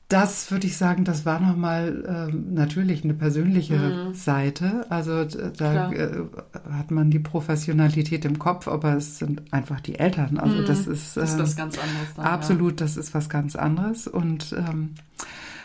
das 0.09 0.53
würde 0.53 0.69
ich 0.69 0.77
sagen, 0.77 1.05
das 1.05 1.27
war 1.27 1.41
nochmal 1.41 2.05
ähm, 2.31 2.55
natürlich 2.55 3.03
eine 3.03 3.15
persönliche 3.15 3.77
mhm. 3.77 4.15
Seite. 4.15 4.87
Also 4.89 5.25
da 5.25 5.91
äh, 5.91 6.23
hat 6.71 6.93
man 6.93 7.11
die 7.11 7.19
Professionalität 7.19 8.25
im 8.25 8.39
Kopf, 8.39 8.69
aber 8.69 8.95
es 8.95 9.19
sind 9.19 9.53
einfach 9.53 9.81
die 9.81 9.99
Eltern. 9.99 10.39
Also 10.39 10.59
mhm. 10.59 10.67
das 10.67 10.87
ist, 10.87 11.17
äh, 11.17 11.21
das 11.21 11.33
ist 11.33 11.39
was 11.41 11.57
ganz 11.57 11.79
anderes. 11.79 12.15
Dann, 12.15 12.25
absolut, 12.25 12.81
ja. 12.81 12.87
das 12.87 12.97
ist 12.97 13.15
was 13.15 13.29
ganz 13.29 13.57
anderes. 13.57 14.07
Und 14.07 14.55
ähm, 14.57 14.95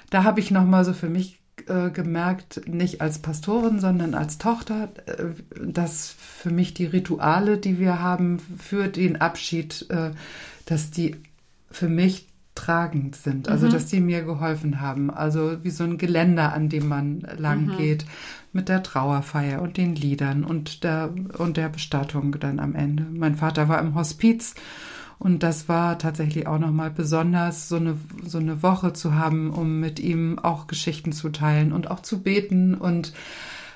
da 0.09 0.23
habe 0.23 0.39
ich 0.39 0.49
nochmal 0.49 0.85
so 0.85 0.93
für 0.93 1.09
mich 1.09 1.39
äh, 1.67 1.91
gemerkt, 1.91 2.67
nicht 2.67 3.01
als 3.01 3.19
Pastorin, 3.19 3.79
sondern 3.79 4.15
als 4.15 4.39
Tochter, 4.39 4.89
äh, 5.05 5.25
dass 5.63 6.15
für 6.17 6.49
mich 6.49 6.73
die 6.73 6.85
Rituale, 6.85 7.57
die 7.57 7.77
wir 7.77 8.01
haben 8.01 8.39
für 8.39 8.87
den 8.87 9.21
Abschied, 9.21 9.85
äh, 9.89 10.11
dass 10.65 10.89
die 10.89 11.17
für 11.69 11.89
mich 11.89 12.27
tragend 12.61 13.15
sind, 13.15 13.49
also 13.49 13.67
mhm. 13.67 13.71
dass 13.71 13.87
die 13.87 13.99
mir 13.99 14.23
geholfen 14.23 14.81
haben. 14.81 15.09
Also 15.09 15.63
wie 15.63 15.71
so 15.71 15.83
ein 15.83 15.97
Geländer, 15.97 16.53
an 16.53 16.69
dem 16.69 16.87
man 16.87 17.27
lang 17.37 17.65
mhm. 17.65 17.77
geht, 17.77 18.05
mit 18.53 18.69
der 18.69 18.83
Trauerfeier 18.83 19.61
und 19.61 19.77
den 19.77 19.95
Liedern 19.95 20.43
und 20.43 20.83
der, 20.83 21.13
und 21.37 21.57
der 21.57 21.69
Bestattung 21.69 22.39
dann 22.39 22.59
am 22.59 22.75
Ende. 22.75 23.05
Mein 23.11 23.35
Vater 23.35 23.67
war 23.67 23.79
im 23.79 23.95
Hospiz 23.95 24.53
und 25.17 25.41
das 25.43 25.69
war 25.69 25.97
tatsächlich 25.97 26.47
auch 26.47 26.59
nochmal 26.59 26.91
besonders, 26.91 27.67
so 27.67 27.77
eine, 27.77 27.97
so 28.25 28.37
eine 28.37 28.61
Woche 28.61 28.93
zu 28.93 29.15
haben, 29.15 29.49
um 29.51 29.79
mit 29.79 29.99
ihm 29.99 30.37
auch 30.37 30.67
Geschichten 30.67 31.13
zu 31.13 31.29
teilen 31.29 31.71
und 31.71 31.89
auch 31.89 32.01
zu 32.01 32.21
beten 32.21 32.75
und 32.75 33.13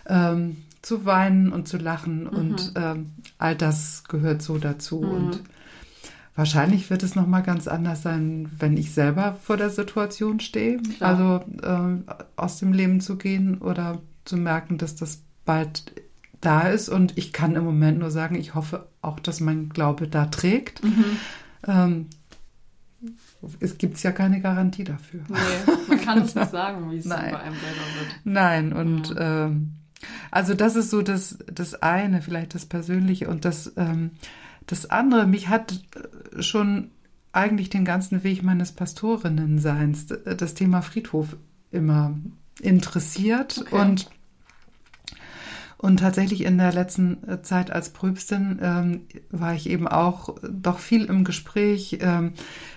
ähm, 0.08 0.58
zu 0.82 1.06
weinen 1.06 1.52
und 1.52 1.68
zu 1.68 1.78
lachen 1.78 2.26
mhm. 2.26 2.30
und 2.30 2.74
ähm, 2.76 3.12
all 3.40 3.56
das 3.56 4.04
gehört 4.08 4.44
so 4.44 4.60
dazu 4.60 5.02
mhm. 5.02 5.12
und 5.12 5.44
Wahrscheinlich 6.36 6.90
wird 6.90 7.02
es 7.02 7.16
noch 7.16 7.28
mal 7.28 7.42
ganz 7.42 7.68
anders 7.68 8.02
sein, 8.02 8.52
wenn 8.60 8.76
ich 8.76 8.94
selber 8.94 9.38
vor 9.42 9.56
der 9.56 9.70
Situation 9.70 10.42
stehe. 10.42 10.82
Also 11.00 11.44
äh, 11.62 12.12
aus 12.36 12.60
dem 12.60 12.74
Leben 12.74 13.00
zu 13.00 13.18
gehen 13.18 13.60
oder 13.60 14.02
zu 14.26 14.36
merken, 14.36 14.78
dass 14.78 14.96
das 14.96 15.22
bald 15.46 15.94
da 16.42 16.68
ist. 16.68 16.90
Und 16.90 17.18
ich 17.18 17.32
kann 17.32 17.56
im 17.56 17.64
Moment 17.64 18.00
nur 18.00 18.12
sagen, 18.12 18.36
ich 18.36 18.54
hoffe 18.54 18.88
auch, 19.02 19.20
dass 19.20 19.40
mein 19.40 19.70
Glaube 19.70 20.10
da 20.10 20.26
trägt. 20.26 20.84
Mhm. 20.84 21.06
Ähm, 21.68 22.06
es 23.60 23.78
gibt 23.78 24.02
ja 24.04 24.12
keine 24.12 24.42
Garantie 24.42 24.84
dafür. 24.84 25.22
Nee, 25.30 25.74
man 25.88 26.02
kann 26.02 26.22
es 26.22 26.36
nicht 26.36 26.52
sagen, 26.52 26.92
wie 26.92 26.98
es 26.98 27.08
bei 27.08 27.16
einem 27.16 27.56
selber 27.56 27.56
wird. 27.56 28.20
Nein, 28.26 28.74
und 28.74 29.10
ja. 29.10 29.46
ähm, 29.46 29.74
also 30.32 30.54
das 30.54 30.76
ist 30.76 30.90
so 30.90 31.02
das, 31.02 31.38
das 31.52 31.82
eine, 31.82 32.22
vielleicht 32.22 32.56
das 32.56 32.66
Persönliche 32.66 33.30
und 33.30 33.46
das 33.46 33.72
ähm, 33.78 34.12
das 34.68 34.90
andere, 34.90 35.28
mich 35.28 35.50
hat 35.50 35.84
äh, 36.36 36.42
schon 36.42 36.92
eigentlich 37.32 37.70
den 37.70 37.86
ganzen 37.86 38.24
Weg 38.24 38.44
meines 38.44 38.72
Pastorinnenseins 38.72 40.12
äh, 40.12 40.36
das 40.36 40.54
Thema 40.54 40.82
Friedhof 40.82 41.36
immer 41.72 42.16
interessiert 42.62 43.60
okay. 43.62 43.76
und 43.76 44.10
und 45.78 46.00
tatsächlich 46.00 46.46
in 46.46 46.58
der 46.58 46.74
letzten 46.74 47.18
äh, 47.28 47.42
Zeit 47.42 47.70
als 47.70 47.90
Pröbstin 47.90 48.60
ähm, 48.62 49.02
war 49.30 49.54
ich 49.54 49.70
eben 49.70 49.88
auch 49.88 50.36
doch 50.42 50.80
viel 50.80 51.06
im 51.06 51.24
Gespräch, 51.26 52.00
ähm, 52.02 52.34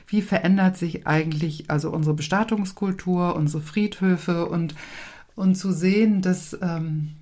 wie 0.08 0.20
verändert 0.20 0.76
sich 0.76 1.06
eigentlich 1.06 1.70
also 1.70 1.90
unsere 1.90 2.14
Bestattungskultur, 2.14 3.36
unsere 3.36 3.62
Friedhöfe 3.62 4.46
und, 4.46 4.74
und 5.38 5.54
zu 5.54 5.72
sehen, 5.72 6.20
dass 6.20 6.56
ähm, 6.60 7.14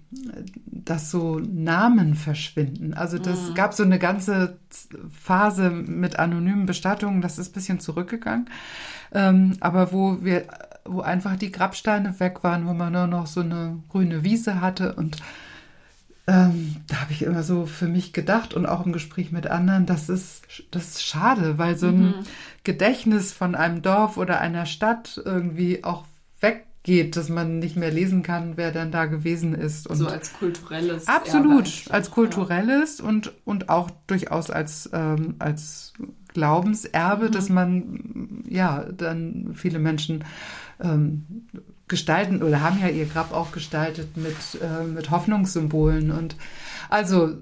dass 0.70 1.10
so 1.10 1.40
Namen 1.40 2.14
verschwinden. 2.14 2.94
Also 2.94 3.18
das 3.18 3.50
mhm. 3.50 3.54
gab 3.54 3.74
so 3.74 3.82
eine 3.82 3.98
ganze 3.98 4.58
Phase 5.10 5.70
mit 5.70 6.18
anonymen 6.18 6.66
Bestattungen, 6.66 7.20
das 7.20 7.38
ist 7.38 7.50
ein 7.50 7.54
bisschen 7.54 7.80
zurückgegangen. 7.80 8.48
Ähm, 9.12 9.56
aber 9.60 9.92
wo 9.92 10.18
wir, 10.22 10.44
wo 10.84 11.00
einfach 11.00 11.36
die 11.36 11.50
Grabsteine 11.50 12.18
weg 12.20 12.44
waren, 12.44 12.66
wo 12.66 12.72
man 12.72 12.92
nur 12.92 13.06
noch 13.06 13.26
so 13.26 13.40
eine 13.40 13.82
grüne 13.88 14.22
Wiese 14.22 14.60
hatte 14.60 14.94
und 14.94 15.16
ähm, 16.28 16.76
da 16.88 17.02
habe 17.02 17.12
ich 17.12 17.22
immer 17.22 17.44
so 17.44 17.66
für 17.66 17.86
mich 17.86 18.12
gedacht 18.12 18.54
und 18.54 18.66
auch 18.66 18.84
im 18.84 18.92
Gespräch 18.92 19.30
mit 19.30 19.46
anderen, 19.46 19.86
das 19.86 20.08
ist, 20.08 20.42
das 20.72 20.88
ist 20.88 21.04
schade, 21.04 21.58
weil 21.58 21.78
so 21.78 21.88
ein 21.88 22.00
mhm. 22.00 22.14
Gedächtnis 22.64 23.32
von 23.32 23.54
einem 23.54 23.82
Dorf 23.82 24.16
oder 24.16 24.40
einer 24.40 24.66
Stadt 24.66 25.20
irgendwie 25.24 25.84
auch 25.84 26.04
weg 26.40 26.66
geht, 26.86 27.16
dass 27.16 27.28
man 27.28 27.58
nicht 27.58 27.76
mehr 27.76 27.90
lesen 27.90 28.22
kann, 28.22 28.56
wer 28.56 28.70
dann 28.70 28.92
da 28.92 29.06
gewesen 29.06 29.54
ist. 29.54 29.88
Und 29.88 29.96
so 29.96 30.06
als 30.06 30.32
kulturelles. 30.32 31.08
Absolut, 31.08 31.84
als 31.90 32.12
kulturelles 32.12 32.98
ja. 32.98 33.04
und, 33.04 33.32
und 33.44 33.68
auch 33.68 33.90
durchaus 34.06 34.50
als, 34.50 34.88
ähm, 34.92 35.34
als 35.40 35.94
Glaubenserbe, 36.32 37.26
mhm. 37.26 37.32
dass 37.32 37.48
man 37.48 38.44
ja 38.48 38.84
dann 38.96 39.50
viele 39.54 39.80
Menschen 39.80 40.24
ähm, 40.80 41.26
gestalten 41.88 42.40
oder 42.40 42.60
haben 42.60 42.78
ja 42.80 42.88
ihr 42.88 43.06
Grab 43.06 43.32
auch 43.32 43.50
gestaltet 43.50 44.16
mit, 44.16 44.36
äh, 44.62 44.84
mit 44.84 45.10
Hoffnungssymbolen. 45.10 46.12
Und 46.12 46.36
also 46.88 47.36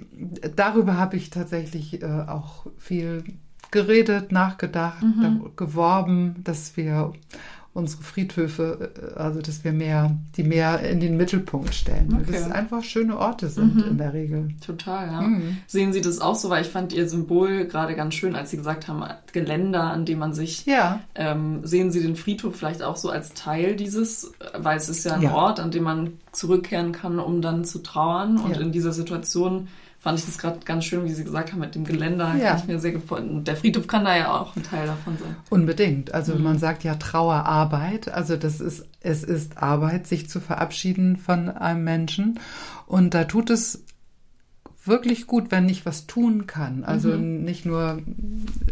darüber 0.57 0.97
habe 0.97 1.17
ich 1.17 1.29
tatsächlich 1.29 2.03
äh, 2.03 2.07
auch 2.07 2.67
viel 2.79 3.25
geredet, 3.71 4.33
nachgedacht, 4.33 5.03
mhm. 5.03 5.51
geworben, 5.57 6.37
dass 6.45 6.79
wir 6.79 7.13
unsere 7.75 8.03
Friedhöfe, 8.03 8.93
äh, 8.97 9.19
also 9.19 9.43
dass 9.43 9.65
wir 9.65 9.73
mehr, 9.73 10.17
die 10.37 10.45
mehr 10.45 10.81
in 10.89 11.01
den 11.01 11.17
Mittelpunkt 11.17 11.75
stellen. 11.75 12.09
Okay. 12.15 12.23
Weil 12.27 12.33
das 12.35 12.51
einfach 12.51 12.85
schöne 12.85 13.19
Orte 13.19 13.49
sind 13.49 13.75
mhm. 13.75 13.85
in 13.91 13.99
der 13.99 14.15
Regel. 14.15 14.49
Total, 14.65 15.09
ja. 15.09 15.21
Mhm. 15.21 15.59
Sehen 15.67 15.93
Sie 15.93 16.01
das 16.01 16.21
auch 16.21 16.37
so? 16.37 16.49
Weil 16.51 16.63
ich 16.63 16.71
fand 16.71 16.93
Ihr 16.93 17.09
Symbol 17.09 17.67
gerade 17.67 17.97
ganz 17.97 18.15
schön, 18.15 18.37
als 18.37 18.51
Sie 18.51 18.57
gesagt 18.57 18.87
haben, 18.87 19.05
Geländer, 19.33 19.83
an 19.83 20.07
dem 20.07 20.21
man 20.21 20.33
sich. 20.33 20.65
Ja. 20.67 21.01
Ähm, 21.17 21.61
sehen 21.65 21.91
Sie 21.91 22.01
den 22.01 22.15
Friedhof 22.15 22.55
vielleicht 22.55 22.83
auch 22.83 22.97
so 22.97 23.11
als 23.11 23.35
Teil 23.35 23.75
dieses, 23.75 24.33
weil 24.57 24.77
es 24.77 24.89
ist 24.89 25.05
ja 25.05 25.15
ein 25.15 25.23
ja. 25.23 25.35
Ort, 25.35 25.59
an 25.59 25.73
dem 25.73 25.83
man 25.83 26.13
zurückkehren 26.31 26.93
kann, 26.93 27.19
um 27.19 27.43
dann 27.43 27.65
zu 27.65 27.81
trauern. 27.81 28.39
Und 28.39 28.55
ja. 28.55 28.63
in 28.63 28.71
dieser 28.71 28.93
Situation 28.93 29.67
fand 30.05 30.19
ich 30.19 30.27
das 30.27 30.37
gerade 30.37 30.61
ganz 30.67 30.85
schön, 30.85 31.03
wie 31.07 31.15
Sie 31.15 31.25
gesagt 31.25 31.51
haben, 31.51 31.61
mit 31.61 31.75
dem 31.75 31.85
Geländer. 31.85 32.35
Ja. 32.37 32.51
Kann 32.51 32.59
ich 32.59 32.67
mir 32.67 32.79
sehr 32.79 32.93
gefunden. 32.93 33.37
Und 33.39 33.49
der 33.49 33.57
Friedhof 33.57 33.87
kann 33.87 34.05
da 34.05 34.15
ja 34.15 34.39
auch 34.39 34.55
ein 34.55 34.63
Teil 34.63 34.87
davon 34.87 35.17
sein. 35.19 35.35
Unbedingt. 35.49 36.13
Also 36.13 36.35
Mhm. 36.35 36.43
man 36.43 36.59
sagt 36.59 36.85
ja 36.85 36.95
Trauerarbeit. 36.97 38.09
Also 38.13 38.37
das 38.37 38.61
ist, 38.61 38.85
es 39.01 39.25
ist 39.25 39.57
Arbeit, 39.63 40.07
sich 40.07 40.29
zu 40.29 40.41
verabschieden 40.41 41.17
von 41.17 41.49
einem 41.49 41.85
Menschen. 41.85 42.39
Und 42.87 43.15
da 43.15 43.25
tut 43.25 43.49
es 43.49 43.83
wirklich 44.85 45.27
gut, 45.27 45.51
wenn 45.51 45.71
ich 45.71 45.87
was 45.87 46.07
tun 46.07 46.47
kann. 46.47 46.85
Also 46.85 47.09
Mhm. 47.09 47.43
nicht 47.43 47.65
nur 47.65 48.03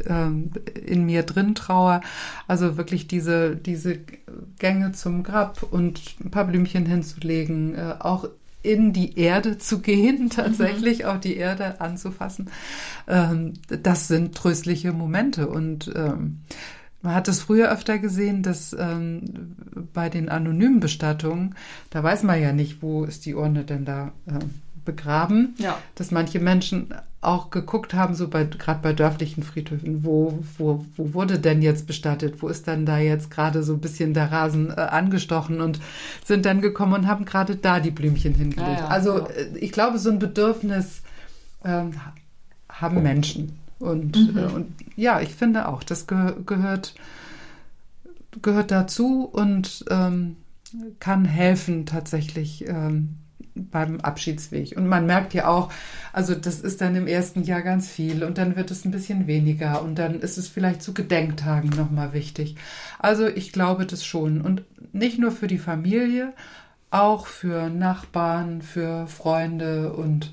ähm, 0.06 0.50
in 0.84 1.06
mir 1.06 1.22
drin 1.22 1.54
Trauer, 1.54 2.02
also 2.46 2.76
wirklich 2.76 3.06
diese, 3.06 3.56
diese 3.56 3.96
Gänge 4.58 4.92
zum 4.92 5.22
Grab 5.22 5.62
und 5.62 5.98
ein 6.22 6.30
paar 6.30 6.44
Blümchen 6.44 6.84
hinzulegen, 6.84 7.74
äh, 7.74 7.94
auch 8.00 8.28
in 8.62 8.92
die 8.92 9.18
Erde 9.18 9.58
zu 9.58 9.80
gehen, 9.80 10.30
tatsächlich 10.34 11.04
auch 11.04 11.18
die 11.18 11.36
Erde 11.36 11.80
anzufassen. 11.80 12.50
Ähm, 13.08 13.54
das 13.68 14.08
sind 14.08 14.34
tröstliche 14.34 14.92
Momente 14.92 15.48
und 15.48 15.90
ähm, 15.94 16.40
man 17.02 17.14
hat 17.16 17.26
es 17.26 17.40
früher 17.40 17.70
öfter 17.72 17.98
gesehen, 17.98 18.44
dass 18.44 18.76
ähm, 18.78 19.56
bei 19.92 20.08
den 20.08 20.28
anonymen 20.28 20.78
Bestattungen, 20.78 21.56
da 21.90 22.02
weiß 22.02 22.22
man 22.22 22.40
ja 22.40 22.52
nicht, 22.52 22.80
wo 22.80 23.04
ist 23.04 23.26
die 23.26 23.34
Urne 23.34 23.64
denn 23.64 23.84
da 23.84 24.12
äh, 24.26 24.38
begraben, 24.84 25.54
Ja. 25.58 25.78
dass 25.94 26.10
manche 26.10 26.40
Menschen 26.40 26.94
auch 27.20 27.50
geguckt 27.50 27.94
haben, 27.94 28.14
so 28.16 28.26
bei 28.28 28.42
gerade 28.44 28.80
bei 28.82 28.92
dörflichen 28.92 29.44
Friedhöfen, 29.44 30.04
wo, 30.04 30.40
wo, 30.58 30.84
wo 30.96 31.14
wurde 31.14 31.38
denn 31.38 31.62
jetzt 31.62 31.86
bestattet? 31.86 32.42
Wo 32.42 32.48
ist 32.48 32.66
dann 32.66 32.84
da 32.84 32.98
jetzt 32.98 33.30
gerade 33.30 33.62
so 33.62 33.74
ein 33.74 33.80
bisschen 33.80 34.12
der 34.12 34.32
Rasen 34.32 34.70
äh, 34.70 34.74
angestochen 34.80 35.60
und 35.60 35.78
sind 36.24 36.44
dann 36.46 36.60
gekommen 36.60 36.94
und 36.94 37.06
haben 37.06 37.24
gerade 37.24 37.54
da 37.54 37.78
die 37.78 37.92
Blümchen 37.92 38.34
hingelegt. 38.34 38.66
Ja, 38.80 38.84
ja, 38.86 38.88
also 38.88 39.28
äh, 39.28 39.56
ich 39.58 39.70
glaube, 39.70 39.98
so 39.98 40.10
ein 40.10 40.18
Bedürfnis 40.18 41.02
ähm, 41.64 41.92
haben 42.68 43.02
Menschen. 43.04 43.56
Und, 43.78 44.16
Mhm. 44.16 44.38
äh, 44.38 44.44
und 44.46 44.74
ja, 44.96 45.20
ich 45.20 45.30
finde 45.34 45.68
auch, 45.68 45.84
das 45.84 46.08
ge 46.08 46.34
gehört, 46.44 46.94
gehört 48.42 48.70
dazu 48.72 49.24
und 49.30 49.84
ähm, 49.90 50.36
kann 50.98 51.24
helfen 51.24 51.86
tatsächlich 51.86 52.66
ähm, 52.66 53.16
beim 53.54 54.00
Abschiedsweg. 54.00 54.76
Und 54.76 54.86
man 54.86 55.06
merkt 55.06 55.34
ja 55.34 55.48
auch, 55.48 55.72
also 56.12 56.34
das 56.34 56.60
ist 56.60 56.80
dann 56.80 56.96
im 56.96 57.06
ersten 57.06 57.42
Jahr 57.42 57.62
ganz 57.62 57.88
viel 57.88 58.24
und 58.24 58.38
dann 58.38 58.56
wird 58.56 58.70
es 58.70 58.84
ein 58.84 58.90
bisschen 58.90 59.26
weniger 59.26 59.82
und 59.82 59.96
dann 59.96 60.20
ist 60.20 60.38
es 60.38 60.48
vielleicht 60.48 60.82
zu 60.82 60.94
Gedenktagen 60.94 61.70
nochmal 61.70 62.12
wichtig. 62.12 62.56
Also 62.98 63.26
ich 63.26 63.52
glaube 63.52 63.86
das 63.86 64.04
schon. 64.04 64.40
Und 64.40 64.62
nicht 64.92 65.18
nur 65.18 65.32
für 65.32 65.46
die 65.46 65.58
Familie, 65.58 66.32
auch 66.90 67.26
für 67.26 67.70
Nachbarn, 67.70 68.62
für 68.62 69.06
Freunde 69.06 69.92
und 69.92 70.30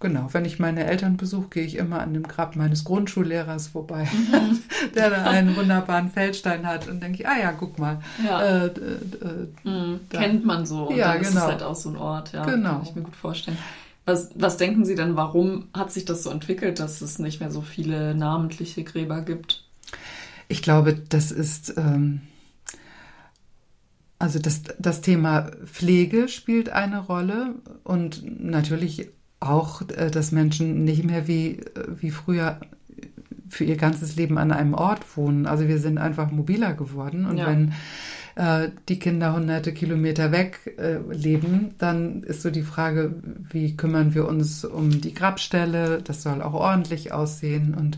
Genau, 0.00 0.28
wenn 0.32 0.44
ich 0.44 0.60
meine 0.60 0.84
Eltern 0.86 1.16
besuche, 1.16 1.48
gehe 1.48 1.64
ich 1.64 1.76
immer 1.76 2.00
an 2.00 2.14
dem 2.14 2.22
Grab 2.22 2.54
meines 2.54 2.84
Grundschullehrers 2.84 3.66
vorbei, 3.68 4.06
der 4.94 5.10
da 5.10 5.24
einen 5.24 5.56
wunderbaren 5.56 6.08
Feldstein 6.08 6.64
hat 6.66 6.86
und 6.86 7.02
denke 7.02 7.18
ich, 7.22 7.28
ah 7.28 7.36
ja, 7.36 7.50
guck 7.50 7.80
mal. 7.80 8.00
Ja. 8.24 8.40
Äh, 8.40 8.66
äh, 8.66 8.70
äh, 8.70 9.48
Mhm. 9.64 10.00
Kennt 10.08 10.44
man 10.44 10.66
so. 10.66 10.88
Und 10.88 10.96
Ja, 10.96 11.12
dann 11.14 11.22
ist 11.22 11.30
genau. 11.30 11.40
es 11.46 11.46
halt 11.50 11.62
auch 11.64 11.74
so 11.74 11.88
ein 11.88 11.96
Ort. 11.96 12.32
Ja, 12.32 12.44
Genau. 12.44 12.74
Kann 12.74 12.82
ich 12.84 12.94
mir 12.94 13.02
gut 13.02 13.16
vorstellen. 13.16 13.58
Was, 14.06 14.30
was 14.36 14.56
denken 14.56 14.84
Sie 14.84 14.94
denn, 14.94 15.16
warum 15.16 15.64
hat 15.74 15.92
sich 15.92 16.04
das 16.04 16.22
so 16.22 16.30
entwickelt, 16.30 16.78
dass 16.78 17.00
es 17.00 17.18
nicht 17.18 17.40
mehr 17.40 17.50
so 17.50 17.60
viele 17.60 18.14
namentliche 18.14 18.84
Gräber 18.84 19.20
gibt? 19.22 19.64
Ich 20.46 20.62
glaube, 20.62 20.94
das 20.94 21.32
ist, 21.32 21.74
ähm, 21.76 22.22
also 24.20 24.38
das, 24.38 24.62
das 24.78 25.00
Thema 25.00 25.50
Pflege 25.66 26.28
spielt 26.28 26.70
eine 26.70 27.00
Rolle 27.00 27.56
und 27.84 28.22
natürlich 28.40 29.10
auch, 29.40 29.82
äh, 29.90 30.10
dass 30.10 30.32
Menschen 30.32 30.84
nicht 30.84 31.04
mehr 31.04 31.26
wie, 31.28 31.58
äh, 31.60 31.86
wie 32.00 32.10
früher 32.10 32.60
für 33.48 33.64
ihr 33.64 33.76
ganzes 33.76 34.16
Leben 34.16 34.36
an 34.38 34.52
einem 34.52 34.74
Ort 34.74 35.16
wohnen. 35.16 35.46
Also 35.46 35.68
wir 35.68 35.78
sind 35.78 35.98
einfach 35.98 36.30
mobiler 36.30 36.74
geworden 36.74 37.24
und 37.24 37.38
Ja. 37.38 37.46
wenn 37.46 37.72
äh, 38.34 38.68
die 38.88 38.98
Kinder 38.98 39.34
hunderte 39.34 39.72
Kilometer 39.72 40.30
weg 40.32 40.76
äh, 40.78 40.98
leben, 41.12 41.74
dann 41.78 42.22
ist 42.22 42.42
so 42.42 42.50
die 42.50 42.62
Frage, 42.62 43.14
wie 43.50 43.76
kümmern 43.76 44.14
wir 44.14 44.28
uns 44.28 44.64
um 44.64 45.00
die 45.00 45.14
Grabstelle? 45.14 46.00
Das 46.04 46.22
soll 46.22 46.42
auch 46.42 46.52
ordentlich 46.54 47.12
aussehen 47.12 47.74
und 47.74 47.96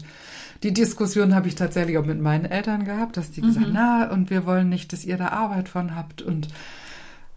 die 0.63 0.73
Diskussion 0.73 1.35
habe 1.35 1.49
ich 1.49 1.55
tatsächlich 1.57 1.97
auch 1.99 2.05
mit 2.07 2.21
meinen 2.21 2.45
Eltern 2.45 2.85
gehabt, 2.85 3.17
dass 3.17 3.31
die 3.31 3.41
gesagt, 3.41 3.69
na, 3.73 4.11
und 4.11 4.29
wir 4.31 4.45
wollen 4.45 4.69
nicht, 4.69 4.93
dass 4.93 5.07
ihr 5.07 5.17
da 5.17 5.29
Arbeit 5.29 5.71
von 5.71 5.97
habt. 5.97 6.21
Und 6.21 6.49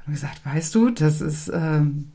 haben 0.03 0.13
gesagt, 0.13 0.45
weißt 0.45 0.75
du, 0.75 0.89
das 0.89 1.21
ist, 1.21 1.49
ähm, 1.53 2.09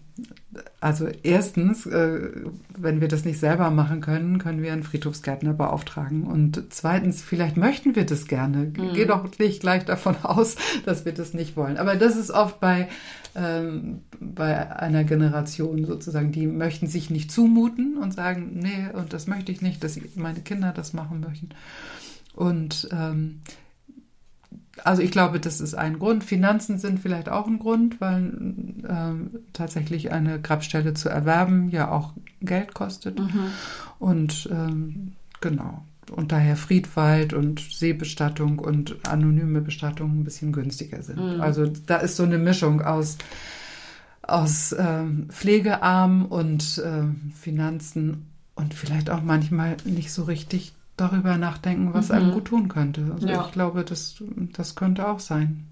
also 0.81 1.09
erstens, 1.23 1.87
äh, 1.87 2.31
wenn 2.77 3.01
wir 3.01 3.09
das 3.09 3.25
nicht 3.25 3.39
selber 3.39 3.71
machen 3.71 4.01
können, 4.01 4.39
können 4.39 4.63
wir 4.63 4.73
einen 4.73 4.83
Friedhofsgärtner 4.83 5.53
beauftragen. 5.53 6.25
Und 6.25 6.63
zweitens, 6.71 7.23
vielleicht 7.23 7.57
möchten 7.57 7.95
wir 7.97 8.07
das 8.07 8.27
gerne. 8.27 8.69
Geh 8.69 9.05
doch 9.05 9.27
nicht 9.39 9.61
gleich 9.61 9.85
davon 9.85 10.17
aus, 10.23 10.57
dass 10.85 11.05
wir 11.05 11.13
das 11.13 11.35
nicht 11.35 11.57
wollen. 11.57 11.77
Aber 11.77 11.97
das 11.97 12.17
ist 12.17 12.31
oft 12.31 12.61
bei, 12.61 12.89
ähm, 13.35 14.03
bei 14.21 14.75
einer 14.77 15.05
Generation 15.05 15.85
sozusagen, 15.85 16.33
die 16.33 16.47
möchten 16.47 16.87
sich 16.87 17.11
nicht 17.11 17.31
zumuten 17.31 17.97
und 17.97 18.13
sagen, 18.13 18.51
nee, 18.55 18.89
und 18.93 19.13
das 19.13 19.27
möchte 19.27 19.53
ich 19.53 19.63
nicht, 19.63 19.83
dass 19.85 19.99
meine 20.17 20.41
Kinder 20.41 20.73
das 20.73 20.93
machen 20.93 21.21
möchten. 21.21 21.51
Und 22.35 22.89
ähm, 22.93 23.41
also 24.85 25.03
ich 25.03 25.11
glaube, 25.11 25.41
das 25.41 25.61
ist 25.61 25.75
ein 25.75 25.99
Grund. 25.99 26.25
Finanzen 26.25 26.79
sind 26.79 27.01
vielleicht 27.01 27.29
auch 27.29 27.47
ein 27.47 27.59
Grund, 27.59 28.01
weil 28.01 28.33
ähm, 28.89 29.31
tatsächlich 29.53 30.13
eine 30.13 30.41
Grabstelle 30.41 30.95
zu 30.95 31.09
erwerben 31.09 31.69
ja 31.71 31.91
auch 31.91 32.13
Geld 32.41 32.75
kostet. 32.75 33.19
Und 33.99 34.49
ähm, 34.53 35.13
genau. 35.41 35.83
Und 36.11 36.33
daher 36.33 36.57
Friedwald 36.57 37.33
und 37.35 37.61
Seebestattung 37.61 38.59
und 38.59 38.97
anonyme 39.07 39.61
Bestattung 39.61 40.21
ein 40.21 40.25
bisschen 40.25 40.53
günstiger 40.53 41.03
sind. 41.03 41.19
Mhm. 41.19 41.41
Also 41.41 41.67
da 41.67 41.97
ist 41.99 42.17
so 42.17 42.23
eine 42.23 42.39
Mischung 42.39 42.81
aus, 42.81 43.19
aus 44.23 44.75
ähm, 44.79 45.27
Pflegearm 45.29 46.25
und 46.25 46.83
ähm, 46.85 47.33
Finanzen 47.39 48.27
und 48.55 48.75
vielleicht 48.75 49.11
auch 49.11 49.23
manchmal 49.23 49.77
nicht 49.85 50.13
so 50.13 50.25
richtig 50.25 50.73
darüber 51.01 51.37
nachdenken, 51.39 51.95
was 51.95 52.09
Mhm. 52.09 52.15
einem 52.15 52.31
gut 52.33 52.45
tun 52.47 52.69
könnte. 52.69 53.11
Also 53.13 53.27
Ja. 53.29 53.45
ich 53.47 53.53
glaube, 53.53 53.85
das, 53.85 54.23
das 54.53 54.75
könnte 54.75 55.09
auch 55.09 55.21
sein. 55.21 55.65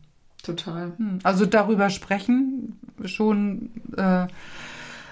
Total. 0.43 0.93
Hm. 0.97 1.19
Also 1.25 1.45
darüber 1.47 1.91
sprechen 1.91 2.79
schon, 3.05 3.71
äh, 3.97 4.27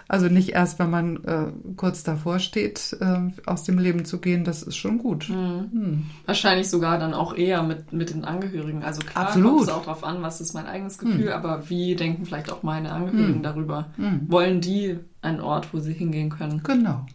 also 0.06 0.26
nicht 0.28 0.50
erst, 0.50 0.78
wenn 0.78 0.90
man 0.90 1.24
äh, 1.24 1.46
kurz 1.76 2.04
davor 2.04 2.38
steht, 2.38 2.96
äh, 3.00 3.20
aus 3.46 3.64
dem 3.64 3.78
Leben 3.78 4.04
zu 4.04 4.20
gehen, 4.20 4.44
das 4.44 4.62
ist 4.62 4.76
schon 4.76 4.98
gut. 4.98 5.28
Mhm. 5.30 5.68
Hm. 5.72 6.02
Wahrscheinlich 6.26 6.68
sogar 6.68 6.98
dann 6.98 7.14
auch 7.14 7.34
eher 7.34 7.62
mit, 7.62 7.92
mit 7.92 8.10
den 8.10 8.24
Angehörigen. 8.24 8.84
Also 8.84 9.00
klar 9.02 9.32
kommt 9.32 9.62
es 9.62 9.68
auch 9.70 9.82
darauf 9.84 10.04
an, 10.04 10.22
was 10.22 10.40
ist 10.40 10.52
mein 10.54 10.66
eigenes 10.66 10.98
Gefühl, 10.98 11.32
aber 11.32 11.68
wie 11.68 11.96
denken 11.96 12.26
vielleicht 12.26 12.52
auch 12.52 12.62
meine 12.62 12.92
Angehörigen 12.92 13.36
Hm. 13.36 13.42
darüber? 13.42 13.86
Hm. 13.96 14.30
Wollen 14.30 14.60
die 14.60 14.98
einen 15.22 15.40
Ort, 15.40 15.72
wo 15.72 15.78
sie 15.80 15.94
hingehen 15.94 16.28
können? 16.30 16.60
Genau. 16.62 17.06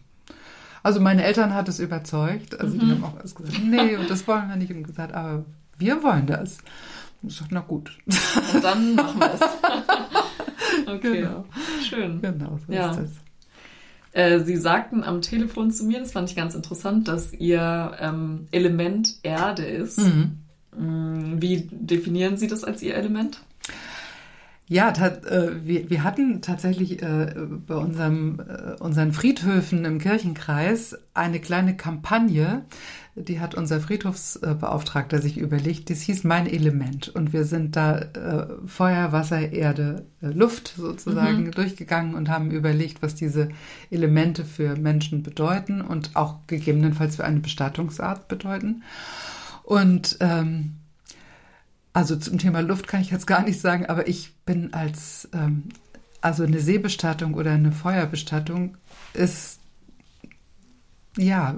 Also 0.82 1.00
meine 1.00 1.22
Eltern 1.24 1.54
hat 1.54 1.68
es 1.68 1.78
überzeugt. 1.78 2.58
Also 2.60 2.78
die 2.78 2.90
haben 2.90 3.04
auch 3.04 3.16
erst 3.20 3.36
gesagt, 3.36 3.60
nee, 3.64 3.96
und 3.96 4.08
das 4.08 4.26
wollen 4.26 4.48
wir 4.48 4.56
nicht. 4.56 4.72
Und 4.72 4.82
gesagt, 4.84 5.14
aber 5.14 5.44
wir 5.78 6.02
wollen 6.02 6.26
das. 6.26 6.58
Und 7.22 7.30
ich 7.30 7.36
sagte, 7.38 7.54
na 7.54 7.60
gut. 7.60 7.96
Und 8.54 8.64
dann 8.64 8.94
machen 8.94 9.20
wir 9.20 9.34
es. 9.34 9.40
okay, 10.88 11.20
Genau. 11.22 11.44
schön. 11.82 12.20
Genau, 12.22 12.58
so 12.66 12.72
Ja. 12.72 12.90
ist 12.92 12.98
das. 13.00 13.10
Äh, 14.12 14.40
Sie 14.40 14.56
sagten 14.56 15.04
am 15.04 15.20
Telefon 15.20 15.70
zu 15.70 15.84
mir, 15.84 16.00
das 16.00 16.12
fand 16.12 16.30
ich 16.30 16.36
ganz 16.36 16.54
interessant, 16.54 17.06
dass 17.08 17.32
Ihr 17.32 17.92
ähm, 18.00 18.48
Element 18.50 19.16
Erde 19.22 19.64
ist. 19.64 19.98
Mhm. 20.00 20.38
Mm, 20.76 21.40
Wie 21.42 21.68
definieren 21.70 22.36
Sie 22.36 22.46
das 22.48 22.64
als 22.64 22.82
Ihr 22.82 22.94
Element? 22.96 23.42
Ja, 24.70 24.92
tat, 24.92 25.26
äh, 25.26 25.66
wir, 25.66 25.90
wir 25.90 26.04
hatten 26.04 26.42
tatsächlich 26.42 27.02
äh, 27.02 27.34
bei 27.66 27.74
unserem, 27.74 28.38
äh, 28.38 28.80
unseren 28.80 29.10
Friedhöfen 29.10 29.84
im 29.84 29.98
Kirchenkreis 29.98 30.96
eine 31.12 31.40
kleine 31.40 31.76
Kampagne, 31.76 32.64
die 33.16 33.40
hat 33.40 33.56
unser 33.56 33.80
Friedhofsbeauftragter 33.80 35.20
sich 35.20 35.38
überlegt, 35.38 35.90
das 35.90 36.02
hieß 36.02 36.22
Mein 36.22 36.46
Element. 36.46 37.08
Und 37.08 37.32
wir 37.32 37.46
sind 37.46 37.74
da 37.74 37.98
äh, 37.98 38.46
Feuer, 38.64 39.10
Wasser, 39.10 39.50
Erde, 39.50 40.06
äh, 40.22 40.28
Luft 40.28 40.74
sozusagen 40.76 41.50
durchgegangen 41.50 42.14
und 42.14 42.28
haben 42.28 42.52
überlegt, 42.52 43.02
was 43.02 43.16
diese 43.16 43.48
Elemente 43.90 44.44
für 44.44 44.76
Menschen 44.76 45.24
bedeuten 45.24 45.80
und 45.80 46.14
auch 46.14 46.46
gegebenenfalls 46.46 47.16
für 47.16 47.24
eine 47.24 47.40
Bestattungsart 47.40 48.28
bedeuten. 48.28 48.84
Und 49.64 50.16
ähm, 50.20 50.76
also 51.92 52.16
zum 52.16 52.38
Thema 52.38 52.60
Luft 52.60 52.86
kann 52.86 53.00
ich 53.00 53.10
jetzt 53.10 53.26
gar 53.26 53.42
nicht 53.42 53.60
sagen, 53.60 53.86
aber 53.86 54.08
ich 54.08 54.32
bin 54.46 54.72
als, 54.72 55.28
ähm, 55.32 55.64
also 56.20 56.44
eine 56.44 56.60
Seebestattung 56.60 57.34
oder 57.34 57.52
eine 57.52 57.72
Feuerbestattung 57.72 58.76
ist, 59.14 59.58
ja, 61.16 61.56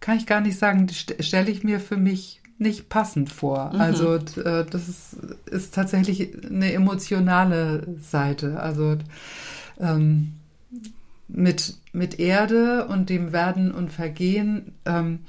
kann 0.00 0.16
ich 0.16 0.26
gar 0.26 0.40
nicht 0.40 0.58
sagen, 0.58 0.86
st- 0.86 1.22
stelle 1.22 1.50
ich 1.50 1.62
mir 1.62 1.80
für 1.80 1.96
mich 1.96 2.40
nicht 2.58 2.88
passend 2.88 3.30
vor. 3.30 3.72
Mhm. 3.74 3.80
Also 3.80 4.14
äh, 4.14 4.64
das 4.64 4.88
ist, 4.88 5.16
ist 5.46 5.74
tatsächlich 5.74 6.30
eine 6.44 6.72
emotionale 6.72 7.86
Seite. 8.00 8.60
Also 8.60 8.98
ähm, 9.78 10.34
mit, 11.28 11.76
mit 11.92 12.18
Erde 12.18 12.86
und 12.86 13.10
dem 13.10 13.32
Werden 13.32 13.72
und 13.72 13.92
Vergehen 13.92 14.74
ähm, 14.84 15.20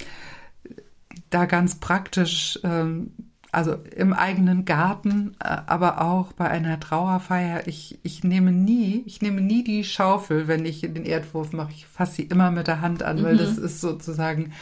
da 1.29 1.45
ganz 1.45 1.75
praktisch, 1.75 2.59
ähm, 2.63 3.11
also 3.53 3.75
im 3.95 4.13
eigenen 4.13 4.65
Garten, 4.65 5.35
äh, 5.39 5.57
aber 5.67 6.01
auch 6.01 6.33
bei 6.33 6.49
einer 6.49 6.79
Trauerfeier. 6.79 7.67
Ich, 7.67 7.99
ich 8.03 8.23
nehme 8.23 8.51
nie, 8.51 9.03
ich 9.05 9.21
nehme 9.21 9.41
nie 9.41 9.63
die 9.63 9.83
Schaufel, 9.83 10.47
wenn 10.47 10.65
ich 10.65 10.81
den 10.81 11.05
Erdwurf 11.05 11.53
mache. 11.53 11.71
Ich 11.71 11.85
fasse 11.85 12.15
sie 12.15 12.23
immer 12.23 12.51
mit 12.51 12.67
der 12.67 12.81
Hand 12.81 13.03
an, 13.03 13.23
weil 13.23 13.37
das 13.37 13.57
ist 13.57 13.79
sozusagen 13.79 14.53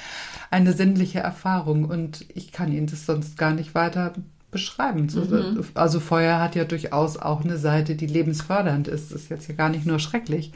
eine 0.49 0.73
sinnliche 0.73 1.19
Erfahrung 1.19 1.85
und 1.85 2.25
ich 2.33 2.51
kann 2.51 2.71
Ihnen 2.71 2.87
das 2.87 3.05
sonst 3.05 3.37
gar 3.37 3.53
nicht 3.53 3.73
weiter 3.73 4.13
beschreiben. 4.51 5.07
Mhm. 5.13 5.63
Also 5.73 6.01
Feuer 6.01 6.39
hat 6.39 6.55
ja 6.55 6.65
durchaus 6.65 7.15
auch 7.17 7.43
eine 7.43 7.57
Seite, 7.57 7.95
die 7.95 8.07
lebensfördernd 8.07 8.89
ist. 8.89 9.11
Das 9.11 9.21
ist 9.21 9.29
jetzt 9.29 9.47
ja 9.47 9.55
gar 9.55 9.69
nicht 9.69 9.85
nur 9.85 9.99
schrecklich. 9.99 10.51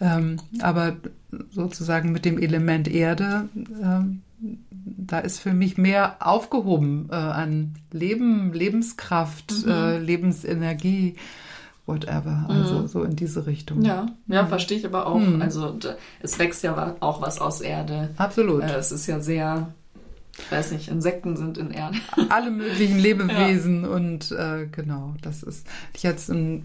Ähm, 0.00 0.36
aber 0.60 0.96
sozusagen 1.50 2.12
mit 2.12 2.24
dem 2.24 2.38
Element 2.38 2.88
Erde, 2.88 3.48
ähm, 3.82 4.22
da 4.38 5.18
ist 5.18 5.40
für 5.40 5.52
mich 5.52 5.78
mehr 5.78 6.16
aufgehoben 6.20 7.08
äh, 7.10 7.14
an 7.14 7.74
Leben, 7.92 8.52
Lebenskraft, 8.52 9.64
mhm. 9.64 9.70
äh, 9.70 9.98
Lebensenergie, 9.98 11.16
whatever. 11.86 12.46
Also 12.48 12.80
mhm. 12.80 12.88
so 12.88 13.02
in 13.04 13.16
diese 13.16 13.46
Richtung. 13.46 13.82
Ja, 13.82 14.06
ja, 14.26 14.42
mhm. 14.42 14.48
verstehe 14.48 14.78
ich 14.78 14.86
aber 14.86 15.06
auch. 15.06 15.18
Mhm. 15.18 15.40
Also 15.40 15.78
es 16.20 16.38
wächst 16.38 16.62
ja 16.62 16.96
auch 17.00 17.22
was 17.22 17.40
aus 17.40 17.60
Erde. 17.60 18.10
Absolut. 18.16 18.62
Äh, 18.62 18.76
es 18.76 18.92
ist 18.92 19.06
ja 19.06 19.20
sehr 19.20 19.72
ich 20.38 20.52
weiß 20.52 20.72
nicht, 20.72 20.88
Insekten 20.88 21.36
sind 21.36 21.58
in 21.58 21.70
Erde. 21.70 21.98
Alle 22.28 22.50
möglichen 22.50 22.98
Lebewesen 22.98 23.82
ja. 23.82 23.88
und 23.88 24.30
äh, 24.32 24.66
genau, 24.70 25.14
das 25.22 25.42
ist 25.42 25.66
jetzt, 25.96 26.28
in, 26.28 26.64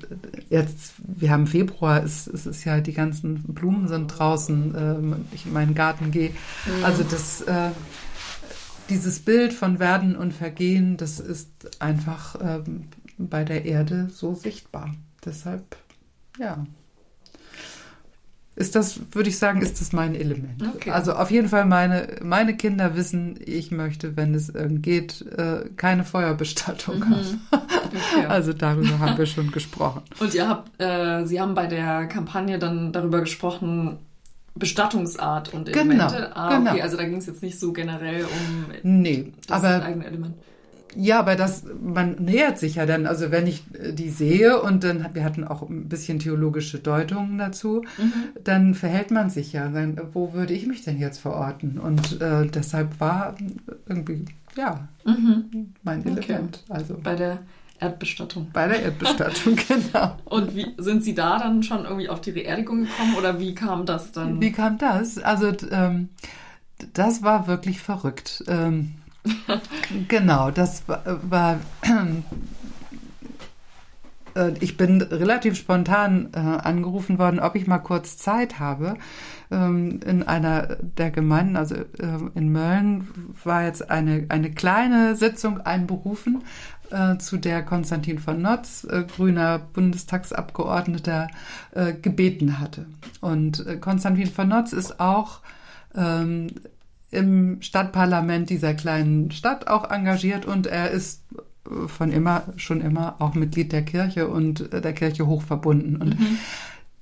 jetzt, 0.50 0.94
wir 0.98 1.32
haben 1.32 1.48
Februar, 1.48 2.04
es, 2.04 2.28
es 2.28 2.46
ist 2.46 2.66
ja, 2.66 2.82
die 2.82 2.94
ganzen 2.94 3.42
Blumen 3.44 3.88
sind 3.88 4.08
draußen, 4.08 4.76
äh, 4.76 5.36
ich 5.36 5.46
in 5.46 5.54
meinen 5.54 5.74
Garten 5.74 6.12
gehe. 6.12 6.32
Mhm. 6.32 6.84
Also 6.84 7.04
das, 7.04 7.42
äh, 7.42 7.72
dieses 8.90 9.20
Bild 9.20 9.54
von 9.54 9.80
Werden 9.80 10.16
und 10.16 10.34
Vergehen, 10.34 10.98
das 10.98 11.20
ist 11.20 11.82
einfach 11.82 12.36
äh, 12.36 12.60
bei 13.18 13.44
der 13.44 13.66
Erde 13.66 14.10
so 14.12 14.36
sichtbar. 14.36 14.94
Deshalb, 15.24 15.78
ja 16.38 16.66
ist 18.56 18.76
das, 18.76 19.00
würde 19.12 19.30
ich 19.30 19.38
sagen, 19.38 19.62
ist 19.62 19.80
das 19.80 19.94
mein 19.94 20.14
Element. 20.14 20.62
Okay. 20.76 20.92
Also 20.92 21.14
auf 21.14 21.32
jeden 21.32 21.48
Fall 21.48 21.66
meine, 21.66 22.18
meine 22.22 22.56
Kinder 22.58 22.96
wissen, 22.96 23.40
ich 23.44 23.72
möchte, 23.72 24.18
wenn 24.18 24.36
es 24.36 24.52
geht, 24.82 25.26
äh, 25.38 25.70
keine 25.78 26.04
Feuerbestattung 26.04 27.00
mhm. 27.00 27.10
haben. 27.10 27.42
Okay. 27.52 28.26
Also 28.28 28.54
darüber 28.54 29.00
haben 29.00 29.18
wir 29.18 29.26
schon 29.26 29.52
gesprochen. 29.52 30.02
Und 30.20 30.34
ihr 30.34 30.48
habt, 30.48 30.70
äh, 30.82 31.26
Sie 31.26 31.40
haben 31.40 31.56
bei 31.56 31.68
der 31.68 32.08
Kampagne 32.08 32.60
dann 32.60 32.94
darüber 32.94 33.20
gesprochen, 33.22 34.00
Bestattungsart 34.56 35.54
und 35.54 35.70
Elemente. 35.70 36.16
Genau, 36.16 36.28
ah, 36.34 36.58
genau. 36.58 36.72
okay, 36.72 36.82
also 36.82 36.98
da 36.98 37.04
ging 37.04 37.18
es 37.18 37.26
jetzt 37.26 37.42
nicht 37.42 37.60
so 37.60 37.72
generell 37.72 38.26
um 38.26 38.66
nee, 38.84 39.32
das 39.48 39.64
aber, 39.64 39.84
eigene 39.84 40.06
Element. 40.06 40.36
Ja, 40.96 41.20
aber 41.20 41.36
das, 41.36 41.64
man 41.82 42.16
nähert 42.16 42.58
sich 42.60 42.76
ja 42.76 42.86
dann, 42.86 43.06
also 43.06 43.32
wenn 43.32 43.48
ich 43.48 43.64
äh, 43.74 43.94
die 43.94 44.10
sehe 44.10 44.62
und 44.62 44.84
dann, 44.84 45.06
wir 45.14 45.24
hatten 45.24 45.44
auch 45.44 45.68
ein 45.70 45.88
bisschen 45.88 46.20
theologische 46.20 46.80
Deutungen 46.80 47.38
dazu, 47.38 47.84
mhm. 47.98 48.14
dann 48.44 48.74
verhält 48.76 49.12
man 49.12 49.30
sich 49.30 49.54
ja, 49.54 49.70
dann, 49.70 50.00
wo 50.14 50.34
würde 50.34 50.54
ich 50.54 50.68
mich 50.68 50.84
denn 50.84 51.00
jetzt 51.00 51.20
verorten? 51.20 51.80
Und 51.80 52.22
äh, 52.22 52.48
deshalb 52.48 53.00
war 53.00 53.36
irgendwie, 53.88 54.26
ja, 54.56 54.88
mhm. 55.06 55.74
mein 55.84 56.06
Element. 56.06 56.64
Okay. 56.66 56.74
Also. 56.74 56.98
Bei 57.02 57.16
der 57.16 57.40
Erdbestattung. 57.80 58.50
Bei 58.54 58.68
der 58.68 58.84
Erdbestattung, 58.84 59.56
genau. 59.68 60.16
Und 60.26 60.56
wie 60.56 60.68
sind 60.78 61.04
Sie 61.04 61.16
da 61.16 61.40
dann 61.40 61.64
schon 61.64 61.84
irgendwie 61.84 62.10
auf 62.10 62.22
die 62.22 62.32
Beerdigung 62.32 62.84
gekommen 62.84 63.16
oder 63.18 63.40
wie 63.40 63.56
kam 63.56 63.86
das 63.86 64.12
dann? 64.12 64.40
Wie 64.40 64.52
kam 64.52 64.78
das? 64.78 65.18
Also 65.18 65.52
ähm, 65.72 66.10
das 66.94 67.24
war 67.24 67.48
wirklich 67.48 67.82
verrückt. 67.82 68.44
Ähm, 68.48 68.92
genau, 70.08 70.52
das 70.52 70.88
war, 70.88 71.04
war 71.30 71.60
äh, 74.36 74.54
ich 74.60 74.78
bin 74.78 75.02
relativ 75.02 75.56
spontan 75.58 76.30
äh, 76.34 76.40
angerufen 76.40 77.20
worden, 77.20 77.40
ob 77.40 77.56
ich 77.56 77.68
mal 77.68 77.80
kurz 77.80 78.18
Zeit 78.18 78.60
habe. 78.60 78.96
Ähm, 79.50 80.00
in 80.06 80.24
einer 80.24 80.78
der 80.82 81.12
Gemeinden, 81.12 81.58
also 81.58 81.76
äh, 81.76 81.86
in 82.36 82.52
Mölln, 82.52 83.08
war 83.44 83.64
jetzt 83.64 83.90
eine, 83.90 84.26
eine 84.30 84.52
kleine 84.52 85.16
Sitzung 85.16 85.62
einberufen, 85.62 86.44
äh, 86.90 87.18
zu 87.18 87.38
der 87.38 87.64
Konstantin 87.64 88.20
von 88.20 88.42
Notz, 88.42 88.86
äh, 88.90 89.04
grüner 89.04 89.60
Bundestagsabgeordneter, 89.60 91.28
äh, 91.72 91.94
gebeten 91.94 92.60
hatte. 92.60 92.86
Und 93.20 93.66
Konstantin 93.82 94.28
von 94.28 94.50
Notz 94.50 94.74
ist 94.74 95.00
auch 95.00 95.42
ähm, 95.96 96.48
im 97.12 97.62
Stadtparlament 97.62 98.50
dieser 98.50 98.74
kleinen 98.74 99.32
Stadt 99.32 99.68
auch 99.68 99.90
engagiert 99.92 100.46
und 100.46 100.66
er 100.66 100.92
ist 100.92 101.24
von 101.88 102.12
immer, 102.12 102.44
schon 102.56 102.82
immer 102.82 103.16
auch 103.20 103.36
Mitglied 103.36 103.72
der 103.72 103.84
Kirche 103.84 104.28
und 104.28 104.72
der 104.74 104.94
Kirche 104.94 105.28
hoch 105.28 105.44
verbunden. 105.44 105.98
Und 105.98 106.20
mhm. 106.20 106.38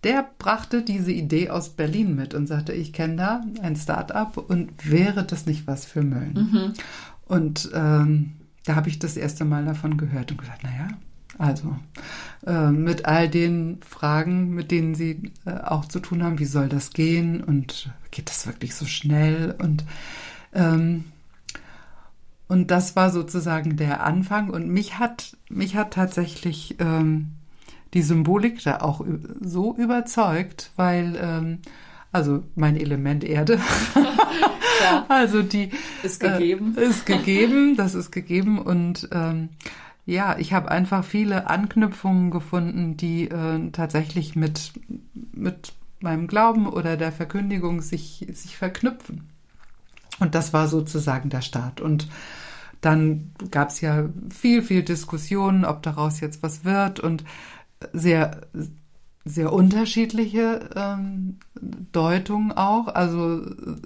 der 0.03 0.27
brachte 0.37 0.81
diese 0.81 1.11
Idee 1.11 1.49
aus 1.49 1.69
Berlin 1.69 2.15
mit 2.15 2.33
und 2.33 2.47
sagte, 2.47 2.73
ich 2.73 2.91
kenne 2.91 3.15
da 3.15 3.41
ein 3.61 3.75
Start-up 3.75 4.37
und 4.37 4.89
wäre 4.89 5.23
das 5.23 5.45
nicht 5.45 5.67
was 5.67 5.85
für 5.85 6.01
Mölln? 6.01 6.33
Mhm. 6.33 6.73
Und 7.25 7.69
ähm, 7.73 8.31
da 8.65 8.75
habe 8.75 8.89
ich 8.89 8.99
das 8.99 9.15
erste 9.15 9.45
Mal 9.45 9.65
davon 9.65 9.97
gehört 9.97 10.31
und 10.31 10.37
gesagt, 10.37 10.63
naja, 10.63 10.89
also 11.37 11.77
äh, 12.45 12.69
mit 12.71 13.05
all 13.05 13.29
den 13.29 13.77
Fragen, 13.87 14.49
mit 14.49 14.71
denen 14.71 14.93
Sie 14.93 15.31
äh, 15.45 15.51
auch 15.51 15.85
zu 15.85 15.99
tun 15.99 16.23
haben, 16.23 16.39
wie 16.39 16.45
soll 16.45 16.67
das 16.67 16.91
gehen 16.91 17.41
und 17.41 17.91
geht 18.11 18.29
das 18.29 18.47
wirklich 18.47 18.75
so 18.75 18.85
schnell? 18.85 19.55
Und, 19.59 19.85
ähm, 20.53 21.05
und 22.47 22.71
das 22.71 22.95
war 22.95 23.11
sozusagen 23.11 23.77
der 23.77 24.03
Anfang 24.03 24.49
und 24.49 24.69
mich 24.69 24.99
hat, 24.99 25.37
mich 25.49 25.75
hat 25.75 25.93
tatsächlich 25.93 26.75
ähm, 26.79 27.31
die 27.93 28.01
Symbolik 28.01 28.63
da 28.63 28.79
auch 28.81 29.05
so 29.41 29.75
überzeugt, 29.75 30.71
weil 30.75 31.17
ähm, 31.21 31.59
also 32.11 32.43
mein 32.55 32.75
Element 32.75 33.23
Erde. 33.23 33.59
ja. 34.81 35.05
Also 35.09 35.43
die 35.43 35.71
ist 36.03 36.19
gegeben. 36.19 36.75
Äh, 36.77 36.85
ist 36.85 37.05
gegeben, 37.05 37.75
das 37.75 37.95
ist 37.95 38.11
gegeben 38.11 38.59
und 38.59 39.09
ähm, 39.11 39.49
ja, 40.05 40.37
ich 40.39 40.53
habe 40.53 40.71
einfach 40.71 41.05
viele 41.05 41.47
Anknüpfungen 41.47 42.31
gefunden, 42.31 42.97
die 42.97 43.25
äh, 43.25 43.69
tatsächlich 43.71 44.35
mit, 44.35 44.71
mit 45.33 45.73
meinem 46.01 46.27
Glauben 46.27 46.67
oder 46.67 46.97
der 46.97 47.11
Verkündigung 47.11 47.81
sich, 47.81 48.27
sich 48.31 48.57
verknüpfen. 48.57 49.29
Und 50.19 50.35
das 50.35 50.53
war 50.53 50.67
sozusagen 50.67 51.29
der 51.29 51.41
Start. 51.41 51.81
Und 51.81 52.07
dann 52.81 53.31
gab 53.51 53.69
es 53.69 53.81
ja 53.81 54.09
viel, 54.29 54.61
viel 54.61 54.83
Diskussionen, 54.83 55.65
ob 55.65 55.83
daraus 55.83 56.19
jetzt 56.19 56.43
was 56.43 56.63
wird 56.63 56.99
und 56.99 57.23
sehr, 57.93 58.41
sehr 59.25 59.51
unterschiedliche 59.53 60.69
ähm, 60.75 61.37
Deutungen 61.91 62.51
auch. 62.51 62.87
Also 62.87 63.41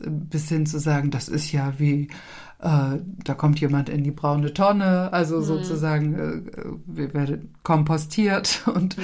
bis 0.08 0.50
hin 0.50 0.66
zu 0.66 0.80
sagen, 0.80 1.12
das 1.12 1.28
ist 1.28 1.52
ja 1.52 1.74
wie 1.78 2.10
äh, 2.64 3.00
da 3.24 3.34
kommt 3.34 3.60
jemand 3.60 3.90
in 3.90 4.04
die 4.04 4.12
braune 4.12 4.54
Tonne, 4.54 5.12
also 5.12 5.38
mhm. 5.40 5.44
sozusagen 5.44 6.16
äh, 6.16 6.42
wir 6.86 7.14
werden 7.14 7.54
kompostiert 7.62 8.62
und 8.74 8.98
mhm. 8.98 9.04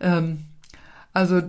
ähm, 0.00 0.38
also 1.12 1.42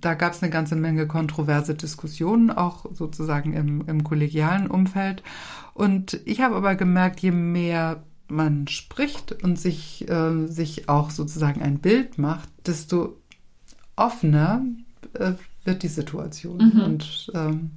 da 0.00 0.14
gab 0.14 0.32
es 0.32 0.42
eine 0.42 0.50
ganze 0.50 0.76
Menge 0.76 1.06
kontroverse 1.06 1.74
Diskussionen, 1.74 2.50
auch 2.50 2.86
sozusagen 2.92 3.52
im, 3.52 3.86
im 3.86 4.04
kollegialen 4.04 4.68
Umfeld. 4.68 5.22
Und 5.74 6.20
ich 6.24 6.40
habe 6.40 6.56
aber 6.56 6.74
gemerkt, 6.74 7.20
je 7.20 7.32
mehr 7.32 8.02
man 8.28 8.66
spricht 8.68 9.42
und 9.42 9.58
sich, 9.58 10.08
äh, 10.08 10.46
sich 10.46 10.88
auch 10.88 11.10
sozusagen 11.10 11.62
ein 11.62 11.78
Bild 11.78 12.18
macht, 12.18 12.48
desto 12.66 13.16
offener 13.94 14.64
äh, 15.14 15.32
wird 15.64 15.82
die 15.82 15.88
Situation. 15.88 16.72
Mhm. 16.74 16.80
Und 16.80 17.32
ähm, 17.34 17.70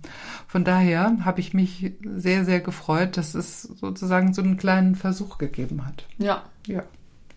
von 0.47 0.63
daher 0.63 1.17
habe 1.25 1.39
ich 1.39 1.53
mich 1.53 1.93
sehr, 2.03 2.45
sehr 2.45 2.61
gefreut, 2.61 3.17
dass 3.17 3.35
es 3.35 3.63
sozusagen 3.63 4.33
so 4.33 4.41
einen 4.41 4.57
kleinen 4.57 4.95
Versuch 4.95 5.37
gegeben 5.37 5.85
hat. 5.85 6.05
Ja. 6.17 6.43
Ja. 6.67 6.83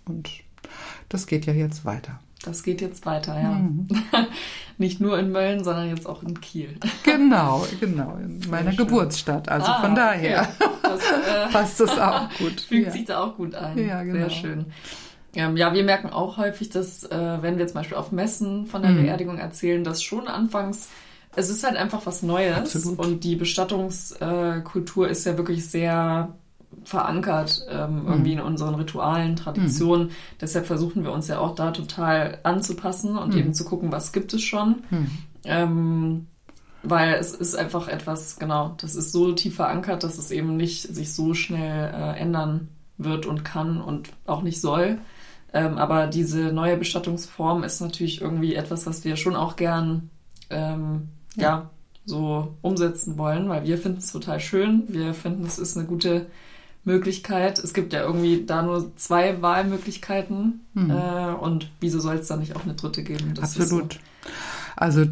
Und 0.05 0.31
das 1.09 1.27
geht 1.27 1.47
ja 1.47 1.53
jetzt 1.53 1.85
weiter. 1.85 2.21
Das 2.43 2.63
geht 2.63 2.81
jetzt 2.81 3.07
weiter, 3.07 3.41
ja. 3.41 3.51
Mhm. 3.51 3.87
Nicht 4.79 5.01
nur 5.01 5.19
in 5.19 5.31
Mölln, 5.31 5.63
sondern 5.63 5.89
jetzt 5.89 6.07
auch 6.07 6.23
in 6.23 6.41
Kiel. 6.41 6.77
Genau, 7.05 7.67
genau, 7.81 8.17
in 8.17 8.41
meiner 8.51 8.73
Geburtsstadt. 8.73 9.49
Also 9.49 9.69
ah, 9.69 9.81
von 9.81 9.95
daher 9.95 10.49
okay. 10.61 10.71
das, 10.83 11.01
äh, 11.01 11.49
passt 11.53 11.81
das 11.81 11.99
auch 11.99 12.29
gut. 12.39 12.61
Fügt 12.61 12.87
ja. 12.87 12.93
sich 12.93 13.05
da 13.05 13.23
auch 13.23 13.37
gut 13.37 13.55
ein. 13.55 13.79
Ja, 13.79 14.03
genau. 14.03 14.17
Sehr 14.17 14.31
schön. 14.31 14.67
Ähm, 15.35 15.57
ja, 15.57 15.73
wir 15.75 15.85
merken 15.85 16.11
auch 16.11 16.37
häufig, 16.37 16.71
dass, 16.71 17.05
äh, 17.05 17.43
wenn 17.43 17.59
wir 17.59 17.67
zum 17.67 17.75
Beispiel 17.75 17.97
auf 17.97 18.13
Messen 18.13 18.67
von 18.67 18.83
der 18.83 18.93
mhm. 18.93 19.03
Beerdigung 19.03 19.39
erzählen, 19.39 19.85
dass 19.85 20.03
schon 20.03 20.27
anfangs, 20.29 20.89
es 21.35 21.49
ist 21.49 21.65
halt 21.65 21.77
einfach 21.77 22.05
was 22.05 22.23
Neues. 22.23 22.57
Absolut. 22.57 22.99
Und 22.99 23.25
die 23.25 23.37
Bestattungskultur 23.37 25.09
ist 25.09 25.25
ja 25.25 25.37
wirklich 25.37 25.69
sehr 25.69 26.35
verankert 26.85 27.67
ähm, 27.69 28.05
irgendwie 28.07 28.33
mhm. 28.33 28.41
in 28.41 28.45
unseren 28.45 28.75
Ritualen, 28.75 29.37
Traditionen. 29.37 30.09
Mhm. 30.09 30.13
Deshalb 30.41 30.67
versuchen 30.67 31.05
wir 31.05 31.13
uns 31.13 31.29
ja 31.29 31.39
auch 31.39 31.55
da 31.55 31.71
total 31.71 32.39
anzupassen 32.43 33.17
und 33.17 33.35
mhm. 33.35 33.39
eben 33.39 33.55
zu 33.55 33.65
gucken, 33.65 33.93
was 33.93 34.13
gibt 34.13 34.33
es 34.35 34.43
schon. 34.43 34.83
Mhm. 34.91 35.11
Ähm, 35.45 36.27
weil 36.83 37.15
es 37.15 37.33
ist 37.35 37.55
einfach 37.55 37.89
etwas, 37.89 38.39
genau, 38.39 38.75
das 38.81 38.97
ist 38.97 39.13
so 39.13 39.33
tief 39.33 39.57
verankert, 39.57 40.03
dass 40.03 40.19
es 40.19 40.31
eben 40.31 40.57
nicht 40.57 40.83
sich 40.83 41.15
so 41.15 41.35
schnell 41.35 41.93
äh, 41.95 42.19
ändern 42.19 42.69
wird 42.99 43.27
und 43.27 43.45
kann 43.45 43.81
und 43.81 44.11
auch 44.27 44.43
nicht 44.43 44.61
soll. 44.61 44.99
Ähm, 45.53 45.79
aber 45.79 46.07
diese 46.07 46.53
neue 46.53 46.77
Bestattungsform 46.77 47.63
ist 47.63 47.81
natürlich 47.81 48.21
irgendwie 48.21 48.55
etwas, 48.55 48.87
was 48.87 49.05
wir 49.05 49.17
schon 49.17 49.37
auch 49.37 49.57
gern 49.57 50.11
ähm, 50.51 51.09
ja. 51.37 51.43
ja. 51.43 51.71
so 52.05 52.57
umsetzen 52.63 53.19
wollen, 53.19 53.49
weil 53.49 53.65
wir 53.65 53.79
finden 53.79 53.99
es 53.99 54.13
total 54.13 54.41
schön. 54.41 54.85
Wir 54.89 55.15
finden, 55.15 55.45
es 55.45 55.59
ist 55.59 55.77
eine 55.77 55.87
gute 55.87 56.27
Möglichkeit. 56.85 57.59
Es 57.59 57.75
gibt 57.75 57.93
ja 57.93 58.03
irgendwie 58.03 58.45
da 58.45 58.63
nur 58.63 58.97
zwei 58.97 59.41
Wahlmöglichkeiten. 59.41 60.61
Mhm. 60.75 60.91
Äh, 60.91 61.35
und 61.35 61.71
wieso 61.81 62.01
soll 62.01 62.17
es 62.17 62.29
da 62.29 62.37
nicht 62.37 62.57
auch 62.57 62.65
eine 62.65 62.75
dritte 62.75 63.03
geben? 63.03 63.35
Das 63.35 63.57
Absolut. 63.57 63.95
So. 63.95 63.99
Also 64.77 65.05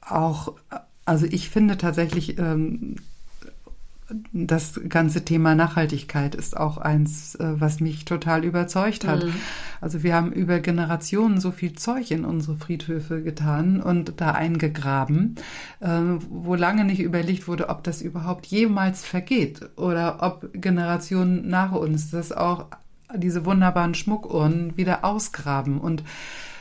auch 0.00 0.52
also 1.04 1.26
ich 1.26 1.50
finde 1.50 1.76
tatsächlich, 1.76 2.38
ähm, 2.38 2.96
das 4.32 4.80
ganze 4.88 5.24
Thema 5.24 5.54
Nachhaltigkeit 5.54 6.34
ist 6.34 6.56
auch 6.56 6.76
eins, 6.76 7.36
äh, 7.36 7.60
was 7.60 7.80
mich 7.80 8.04
total 8.04 8.44
überzeugt 8.44 9.06
hat. 9.06 9.24
Mhm. 9.24 9.32
Also 9.80 10.02
wir 10.02 10.14
haben 10.14 10.30
über 10.32 10.60
Generationen 10.60 11.40
so 11.40 11.50
viel 11.50 11.72
Zeug 11.72 12.10
in 12.10 12.24
unsere 12.24 12.56
Friedhöfe 12.56 13.22
getan 13.22 13.80
und 13.80 14.20
da 14.20 14.32
eingegraben, 14.32 15.36
äh, 15.80 15.88
wo 16.28 16.54
lange 16.54 16.84
nicht 16.84 17.00
überlegt 17.00 17.48
wurde, 17.48 17.70
ob 17.70 17.82
das 17.82 18.02
überhaupt 18.02 18.46
jemals 18.46 19.04
vergeht 19.04 19.60
oder 19.76 20.18
ob 20.20 20.50
Generationen 20.52 21.48
nach 21.48 21.72
uns 21.72 22.10
das 22.10 22.30
auch 22.32 22.66
diese 23.16 23.46
wunderbaren 23.46 23.94
Schmuckurnen 23.94 24.76
wieder 24.76 25.04
ausgraben 25.04 25.80
und 25.80 26.02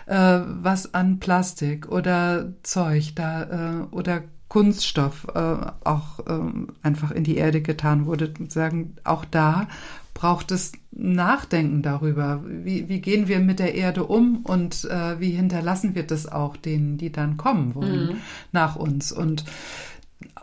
äh, 0.06 0.40
was 0.46 0.94
an 0.94 1.20
Plastik 1.20 1.90
oder 1.90 2.54
Zeug 2.64 3.14
da 3.16 3.44
äh, 3.44 3.96
oder 3.96 4.24
Kunststoff 4.54 5.26
äh, 5.34 5.40
auch 5.84 6.20
äh, 6.28 6.40
einfach 6.84 7.10
in 7.10 7.24
die 7.24 7.38
Erde 7.38 7.64
getan 7.64 8.06
wurde. 8.06 8.36
Sagen, 8.50 8.98
auch 9.04 9.26
da 9.26 9.68
braucht 10.14 10.52
es 10.52 10.74
Nachdenken 10.92 11.82
darüber. 11.82 12.44
Wie, 12.46 12.88
wie 12.88 13.02
gehen 13.02 13.28
wir 13.28 13.40
mit 13.40 13.58
der 13.58 13.74
Erde 13.74 14.04
um 14.04 14.46
und 14.46 14.86
äh, 14.86 15.20
wie 15.20 15.32
hinterlassen 15.32 15.96
wir 15.96 16.04
das 16.04 16.28
auch 16.32 16.56
denen, 16.56 17.00
die 17.00 17.12
dann 17.12 17.36
kommen 17.36 17.74
wollen 17.74 18.10
mhm. 18.10 18.18
nach 18.52 18.76
uns? 18.76 19.12
Und 19.12 19.44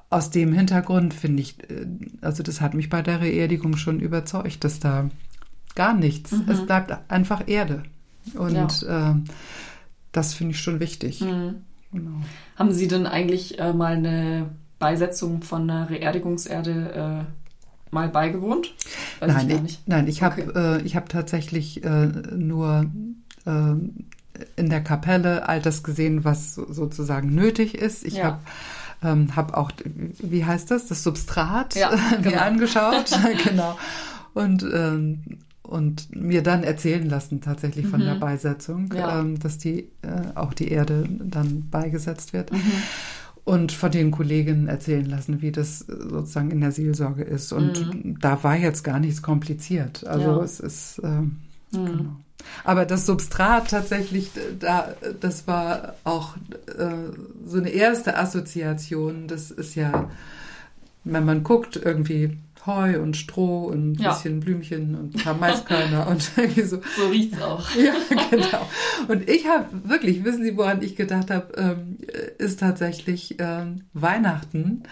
aus 0.09 0.31
dem 0.31 0.53
Hintergrund 0.55 1.15
finde 1.15 1.43
ich, 1.43 1.61
äh, 1.71 1.87
also 2.21 2.43
das 2.43 2.61
hat 2.61 2.75
mich 2.75 2.89
bei 2.89 3.03
der 3.03 3.19
Beerdigung 3.19 3.77
schon 3.77 4.01
überzeugt, 4.01 4.65
dass 4.65 4.81
da 4.81 5.09
gar 5.77 5.95
nichts, 5.95 6.33
mhm. 6.33 6.47
es 6.49 6.67
bleibt 6.67 6.93
einfach 7.09 7.47
Erde. 7.47 7.85
Und 8.35 8.83
ja. 8.83 9.13
äh, 9.13 9.15
das 10.11 10.35
finde 10.35 10.55
ich 10.55 10.61
schon 10.61 10.81
wichtig. 10.81 11.21
Mhm. 11.21 11.63
Genau. 11.93 12.21
Haben 12.57 12.73
Sie 12.73 12.89
denn 12.89 13.07
eigentlich 13.07 13.59
äh, 13.59 13.73
mal 13.73 13.95
eine 13.95 14.51
Beisetzung 14.79 15.43
von 15.43 15.69
einer 15.69 15.91
Reerdigungserde 15.91 17.27
äh, 17.27 17.95
mal 17.95 18.09
beigewohnt? 18.09 18.75
Weiß 19.19 19.33
nein, 19.33 19.51
ich, 19.51 19.73
ich 19.73 19.81
nein, 19.87 20.09
ich 20.09 20.23
okay. 20.23 20.47
habe 20.47 20.83
äh, 20.85 20.89
hab 20.89 21.09
tatsächlich 21.09 21.85
äh, 21.85 22.07
nur 22.07 22.87
äh, 23.45 23.75
in 24.57 24.71
der 24.71 24.83
Kapelle 24.83 25.49
all 25.49 25.61
das 25.61 25.83
gesehen, 25.83 26.25
was 26.25 26.55
sozusagen 26.55 27.35
nötig 27.35 27.75
ist. 27.75 28.05
Ich 28.05 28.15
ja. 28.15 28.25
habe 28.25 28.39
ähm, 29.03 29.35
hab 29.37 29.55
auch, 29.55 29.73
wie 30.19 30.45
heißt 30.45 30.71
das, 30.71 30.87
das 30.87 31.03
Substrat 31.03 31.75
ja, 31.75 31.91
genau. 32.11 32.31
mir 32.31 32.43
angeschaut. 32.43 33.11
genau. 33.45 33.79
Und 34.35 34.63
ähm, 34.63 35.23
und 35.63 36.15
mir 36.15 36.43
dann 36.43 36.63
erzählen 36.63 37.09
lassen 37.09 37.41
tatsächlich 37.41 37.87
von 37.87 38.01
mhm. 38.01 38.05
der 38.05 38.15
Beisetzung, 38.15 38.93
ja. 38.95 39.21
ähm, 39.21 39.39
dass 39.39 39.59
die 39.59 39.91
äh, 40.03 40.35
auch 40.35 40.55
die 40.55 40.69
Erde 40.69 41.09
dann 41.09 41.69
beigesetzt 41.71 42.33
wird. 42.33 42.53
Mhm. 42.53 42.73
Und 43.45 43.73
von 43.73 43.91
den 43.91 44.11
Kolleginnen 44.11 44.69
erzählen 44.69 45.07
lassen, 45.07 45.43
wie 45.43 45.51
das 45.51 45.81
sozusagen 45.81 46.51
in 46.51 46.61
der 46.61 46.73
Seelsorge 46.73 47.23
ist. 47.23 47.53
Und 47.53 48.05
mhm. 48.05 48.19
da 48.21 48.43
war 48.45 48.57
jetzt 48.57 48.85
gar 48.85 49.01
nichts 49.01 49.23
kompliziert. 49.23 50.07
Also 50.07 50.39
ja. 50.39 50.43
es 50.43 50.61
ist 50.61 50.99
äh, 50.99 51.23
genau. 51.73 52.17
Aber 52.65 52.85
das 52.85 53.07
Substrat 53.07 53.71
tatsächlich, 53.71 54.31
da, 54.59 54.95
das 55.21 55.47
war 55.47 55.95
auch 56.05 56.37
äh, 56.67 57.13
so 57.47 57.59
eine 57.59 57.71
erste 57.71 58.17
Assoziation. 58.17 59.27
Das 59.27 59.51
ist 59.51 59.75
ja, 59.75 60.11
wenn 61.05 61.25
man 61.25 61.43
guckt, 61.43 61.81
irgendwie 61.83 62.39
Heu 62.67 63.01
und 63.01 63.17
Stroh 63.17 63.65
und 63.65 63.93
ein 63.93 63.95
ja. 63.95 64.13
bisschen 64.13 64.41
Blümchen 64.41 64.95
und 64.95 65.15
ein 65.15 65.23
paar 65.23 65.35
Maiskörner 65.35 66.07
und 66.09 66.31
irgendwie 66.37 66.63
so. 66.63 66.81
So 66.97 67.09
riecht's 67.09 67.41
auch. 67.41 67.69
Ja, 67.81 67.95
genau. 68.31 68.69
Und 69.09 69.29
ich 69.29 69.47
habe 69.47 69.67
wirklich, 69.85 70.25
wissen 70.25 70.43
Sie, 70.43 70.57
woran 70.57 70.83
ich 70.83 70.97
gedacht 70.97 71.31
habe, 71.31 71.53
ähm, 71.57 71.97
ist 72.39 72.61
tatsächlich 72.61 73.37
ähm, 73.39 73.85
Weihnachten, 73.95 74.83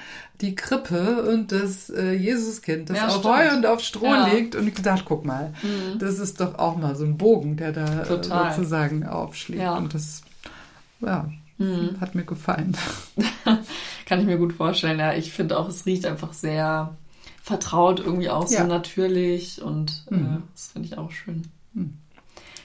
die 0.41 0.55
Krippe 0.55 1.29
und 1.31 1.53
das 1.53 1.91
äh, 1.91 2.13
Jesuskind, 2.13 2.91
das 2.91 2.97
ja, 2.97 3.07
auf 3.09 3.19
stimmt. 3.19 3.37
Heu 3.37 3.57
und 3.57 3.67
auf 3.67 3.81
Stroh 3.81 4.07
ja. 4.07 4.29
liegt. 4.29 4.55
Und 4.55 4.67
ich 4.69 4.75
gedacht, 4.75 5.05
guck 5.05 5.25
mal, 5.25 5.53
mhm. 5.63 5.99
das 5.99 6.19
ist 6.19 6.41
doch 6.41 6.59
auch 6.59 6.77
mal 6.77 6.97
so 6.97 7.05
ein 7.05 7.19
Bogen, 7.19 7.57
der 7.57 7.73
da 7.73 8.03
äh, 8.03 8.07
sozusagen 8.07 9.05
aufschlägt. 9.05 9.63
Und 9.63 9.93
das, 9.93 10.23
ja, 11.01 11.29
mhm. 11.59 12.01
hat 12.01 12.15
mir 12.15 12.25
gefallen. 12.25 12.77
Kann 14.07 14.21
ich 14.21 14.27
mir 14.27 14.39
gut 14.39 14.55
vorstellen. 14.55 14.99
Ja, 14.99 15.13
ich 15.13 15.33
finde 15.33 15.59
auch, 15.59 15.69
es 15.69 15.85
riecht 15.85 16.07
einfach 16.07 16.33
sehr 16.33 16.97
vertraut, 17.49 17.99
irgendwie 17.99 18.29
auch 18.29 18.49
ja. 18.51 18.61
so 18.61 18.67
natürlich 18.67 19.63
und 19.63 20.05
äh, 20.11 20.15
mhm. 20.15 20.43
das 20.53 20.69
finde 20.69 20.89
ich 20.89 20.99
auch 20.99 21.11
schön. 21.11 21.45
Mhm. 21.73 21.95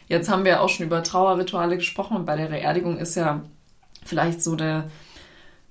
Jetzt 0.10 0.30
haben 0.30 0.44
wir 0.44 0.62
auch 0.62 0.68
schon 0.68 0.86
über 0.86 1.02
Trauerrituale 1.02 1.78
gesprochen 1.78 2.18
und 2.18 2.26
bei 2.26 2.36
der 2.36 2.48
Beerdigung 2.48 2.98
ist 2.98 3.16
ja 3.16 3.42
vielleicht 4.04 4.44
so 4.44 4.58
der 4.58 4.90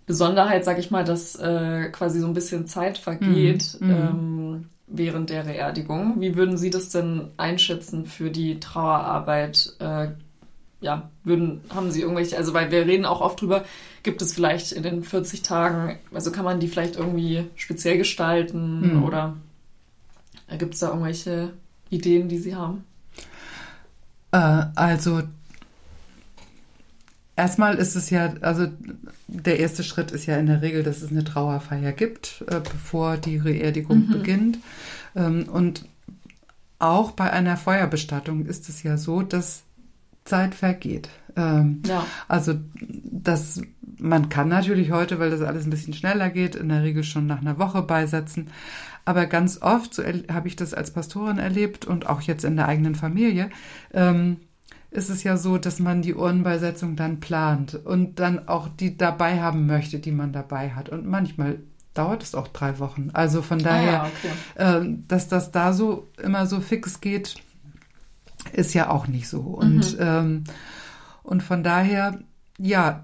Besonderheit, 0.07 0.64
sag 0.64 0.79
ich 0.79 0.90
mal, 0.90 1.05
dass 1.05 1.37
äh, 1.37 1.90
quasi 1.90 2.20
so 2.20 2.27
ein 2.27 2.33
bisschen 2.33 2.66
Zeit 2.66 2.96
vergeht 2.96 3.77
mhm. 3.81 3.87
mhm. 3.87 3.94
ähm, 3.94 4.68
während 4.87 5.29
der 5.29 5.44
Beerdigung. 5.44 6.20
Wie 6.20 6.35
würden 6.35 6.57
Sie 6.57 6.70
das 6.70 6.88
denn 6.88 7.29
einschätzen 7.37 8.07
für 8.07 8.31
die 8.31 8.61
Trauerarbeit? 8.61 9.75
Äh, 9.79 10.09
ja, 10.83 11.11
würden, 11.25 11.62
haben 11.71 11.90
Sie 11.90 12.03
irgendwelche, 12.03 12.37
also 12.37 12.53
weil 12.53 12.71
wir 12.71 12.87
reden 12.87 13.07
auch 13.07 13.21
oft 13.21 13.40
drüber, 13.40 13.64
gibt 14.03 14.21
es 14.21 14.35
vielleicht 14.35 14.73
in 14.73 14.83
den 14.83 15.05
40 15.05 15.42
Tagen, 15.42 15.99
also 16.12 16.31
kann 16.33 16.45
man 16.45 16.61
die 16.61 16.68
vielleicht 16.68 16.97
irgendwie 16.97 17.45
speziell 17.57 17.97
gestalten 17.97 18.97
mhm. 18.97 19.05
oder 19.05 19.37
gibt 20.59 20.75
es 20.75 20.81
da 20.81 20.88
irgendwelche 20.88 21.51
Ideen, 21.88 22.29
die 22.29 22.38
Sie 22.38 22.55
haben? 22.55 22.85
Äh, 24.33 24.64
also 24.75 25.23
erstmal 27.37 27.77
ist 27.77 27.95
es 27.95 28.11
ja, 28.11 28.35
also 28.40 28.66
der 29.29 29.61
erste 29.61 29.85
Schritt 29.85 30.11
ist 30.11 30.27
ja 30.27 30.37
in 30.37 30.47
der 30.47 30.62
Regel, 30.62 30.83
dass 30.83 31.03
es 31.03 31.11
eine 31.11 31.25
Trauerfeier 31.25 31.92
gibt, 31.92 32.45
äh, 32.49 32.61
bevor 32.61 33.16
die 33.16 33.38
Beerdigung 33.38 34.09
mhm. 34.09 34.12
beginnt. 34.12 34.59
Ähm, 35.14 35.49
und 35.49 35.85
auch 36.79 37.12
bei 37.12 37.31
einer 37.31 37.57
Feuerbestattung 37.57 38.47
ist 38.47 38.68
es 38.68 38.83
ja 38.83 38.97
so, 38.97 39.23
dass 39.23 39.62
Zeit 40.24 40.54
vergeht. 40.54 41.08
Ähm, 41.37 41.82
ja. 41.87 42.04
Also 42.28 42.54
das, 42.74 43.62
man 43.98 44.28
kann 44.28 44.48
natürlich 44.48 44.90
heute, 44.90 45.18
weil 45.18 45.30
das 45.30 45.42
alles 45.42 45.64
ein 45.64 45.70
bisschen 45.70 45.94
schneller 45.94 46.30
geht, 46.30 46.54
in 46.54 46.68
der 46.68 46.82
Regel 46.82 47.04
schon 47.04 47.26
nach 47.26 47.40
einer 47.40 47.58
Woche 47.58 47.82
beisetzen. 47.82 48.50
Aber 49.04 49.26
ganz 49.26 49.61
oft, 49.62 49.94
so 49.94 50.02
habe 50.04 50.48
ich 50.48 50.56
das 50.56 50.74
als 50.74 50.92
Pastorin 50.92 51.38
erlebt 51.38 51.85
und 51.85 52.06
auch 52.06 52.20
jetzt 52.20 52.44
in 52.44 52.56
der 52.56 52.68
eigenen 52.68 52.94
Familie, 52.94 53.50
ähm, 53.92 54.37
ist 54.90 55.11
es 55.11 55.24
ja 55.24 55.37
so, 55.37 55.58
dass 55.58 55.78
man 55.78 56.02
die 56.02 56.14
Urnenbeisetzung 56.14 56.96
dann 56.96 57.18
plant 57.18 57.74
und 57.74 58.20
dann 58.20 58.46
auch 58.46 58.68
die 58.68 58.96
dabei 58.96 59.40
haben 59.40 59.66
möchte, 59.66 59.98
die 59.98 60.12
man 60.12 60.32
dabei 60.32 60.70
hat. 60.70 60.90
Und 60.90 61.06
manchmal 61.06 61.61
dauert 61.94 62.22
es 62.22 62.35
auch 62.35 62.48
drei 62.48 62.78
Wochen. 62.78 63.11
Also 63.12 63.42
von 63.42 63.58
daher, 63.58 64.02
ah 64.02 64.11
ja, 64.22 64.74
okay. 64.76 64.85
äh, 64.87 64.96
dass 65.08 65.28
das 65.28 65.50
da 65.50 65.72
so 65.72 66.08
immer 66.22 66.46
so 66.46 66.61
fix 66.61 67.00
geht, 67.00 67.37
ist 68.52 68.74
ja 68.74 68.90
auch 68.90 69.07
nicht 69.07 69.28
so. 69.28 69.40
Und, 69.40 69.94
mhm. 69.94 69.98
ähm, 70.00 70.44
und 71.22 71.42
von 71.42 71.62
daher, 71.62 72.18
ja, 72.59 73.02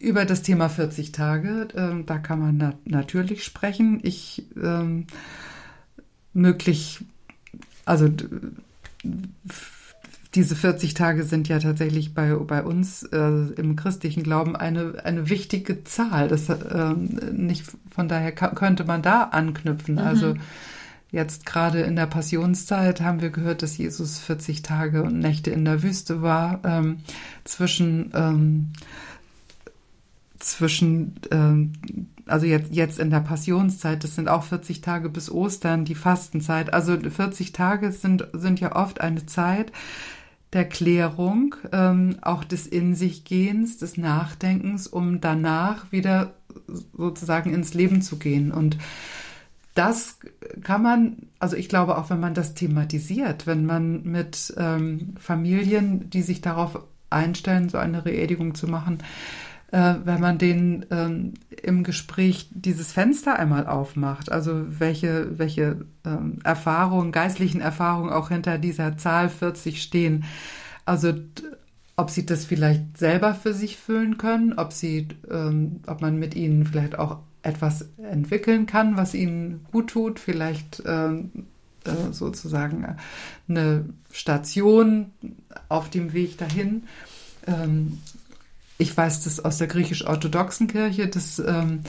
über 0.00 0.24
das 0.24 0.42
Thema 0.42 0.68
40 0.68 1.12
Tage, 1.12 1.68
äh, 1.74 2.04
da 2.04 2.18
kann 2.18 2.38
man 2.38 2.56
na 2.56 2.74
natürlich 2.84 3.44
sprechen. 3.44 4.00
Ich 4.02 4.46
ähm, 4.56 5.06
möglich, 6.32 7.04
also 7.84 8.08
diese 10.34 10.56
40 10.56 10.94
Tage 10.94 11.24
sind 11.24 11.48
ja 11.48 11.58
tatsächlich 11.58 12.14
bei, 12.14 12.34
bei 12.34 12.62
uns 12.62 13.02
äh, 13.02 13.18
im 13.18 13.76
christlichen 13.76 14.22
Glauben 14.22 14.56
eine, 14.56 15.02
eine 15.04 15.28
wichtige 15.30 15.84
Zahl. 15.84 16.28
Das, 16.28 16.48
äh, 16.48 16.94
nicht, 17.32 17.64
von 17.90 18.08
daher 18.08 18.32
könnte 18.32 18.84
man 18.84 19.02
da 19.02 19.24
anknüpfen. 19.24 19.94
Mhm. 19.94 20.00
Also 20.00 20.34
Jetzt 21.10 21.46
gerade 21.46 21.80
in 21.80 21.96
der 21.96 22.06
Passionszeit 22.06 23.00
haben 23.00 23.22
wir 23.22 23.30
gehört, 23.30 23.62
dass 23.62 23.78
Jesus 23.78 24.18
40 24.18 24.60
Tage 24.60 25.02
und 25.02 25.18
Nächte 25.18 25.50
in 25.50 25.64
der 25.64 25.82
Wüste 25.82 26.20
war, 26.20 26.60
ähm, 26.64 26.98
zwischen, 27.44 28.12
ähm, 28.14 28.72
zwischen, 30.38 31.14
ähm, 31.30 31.72
also 32.26 32.44
jetzt, 32.44 32.74
jetzt 32.74 32.98
in 32.98 33.10
der 33.10 33.20
Passionszeit, 33.20 34.04
das 34.04 34.16
sind 34.16 34.28
auch 34.28 34.44
40 34.44 34.82
Tage 34.82 35.08
bis 35.08 35.30
Ostern, 35.30 35.86
die 35.86 35.94
Fastenzeit. 35.94 36.74
Also 36.74 36.98
40 36.98 37.52
Tage 37.52 37.90
sind, 37.90 38.28
sind 38.34 38.60
ja 38.60 38.76
oft 38.76 39.00
eine 39.00 39.24
Zeit, 39.24 39.72
der 40.52 40.66
Klärung, 40.66 41.54
ähm, 41.72 42.16
auch 42.22 42.44
des 42.44 42.66
In 42.66 42.94
sich 42.94 43.24
Gehens, 43.24 43.78
des 43.78 43.96
Nachdenkens, 43.96 44.86
um 44.86 45.20
danach 45.20 45.90
wieder 45.90 46.34
sozusagen 46.96 47.52
ins 47.52 47.74
Leben 47.74 48.02
zu 48.02 48.18
gehen. 48.18 48.50
Und 48.52 48.78
das 49.78 50.18
kann 50.64 50.82
man, 50.82 51.28
also 51.38 51.56
ich 51.56 51.68
glaube 51.68 51.96
auch, 51.96 52.10
wenn 52.10 52.18
man 52.18 52.34
das 52.34 52.54
thematisiert, 52.54 53.46
wenn 53.46 53.64
man 53.64 54.02
mit 54.02 54.52
ähm, 54.56 55.14
Familien, 55.20 56.10
die 56.10 56.22
sich 56.22 56.40
darauf 56.40 56.82
einstellen, 57.10 57.68
so 57.68 57.78
eine 57.78 58.04
Reedigung 58.04 58.56
zu 58.56 58.66
machen, 58.66 58.98
äh, 59.70 59.94
wenn 60.04 60.20
man 60.20 60.38
den 60.38 60.84
ähm, 60.90 61.34
im 61.62 61.84
Gespräch 61.84 62.48
dieses 62.50 62.92
Fenster 62.92 63.38
einmal 63.38 63.68
aufmacht, 63.68 64.32
also 64.32 64.64
welche, 64.66 65.38
welche 65.38 65.86
ähm, 66.04 66.40
Erfahrungen, 66.42 67.12
geistlichen 67.12 67.60
Erfahrungen 67.60 68.10
auch 68.10 68.30
hinter 68.30 68.58
dieser 68.58 68.96
Zahl 68.96 69.28
40 69.28 69.80
stehen. 69.80 70.24
Also 70.86 71.12
ob 71.96 72.10
sie 72.10 72.26
das 72.26 72.44
vielleicht 72.46 72.98
selber 72.98 73.32
für 73.34 73.54
sich 73.54 73.76
füllen 73.76 74.18
können, 74.18 74.54
ob 74.54 74.72
sie, 74.72 75.06
ähm, 75.30 75.82
ob 75.86 76.00
man 76.00 76.18
mit 76.18 76.34
ihnen 76.34 76.66
vielleicht 76.66 76.98
auch 76.98 77.18
etwas 77.48 77.86
entwickeln 77.98 78.66
kann, 78.66 78.96
was 78.96 79.14
ihnen 79.14 79.64
gut 79.72 79.90
tut, 79.90 80.20
vielleicht 80.20 80.82
ähm, 80.86 81.30
äh, 81.84 82.12
sozusagen 82.12 82.96
eine 83.48 83.84
Station 84.12 85.12
auf 85.68 85.90
dem 85.90 86.12
Weg 86.12 86.38
dahin. 86.38 86.84
Ähm, 87.46 87.98
ich 88.78 88.96
weiß 88.96 89.24
das 89.24 89.40
aus 89.40 89.58
der 89.58 89.66
griechisch-orthodoxen 89.66 90.68
Kirche, 90.68 91.08
dass, 91.08 91.38
ähm, 91.40 91.80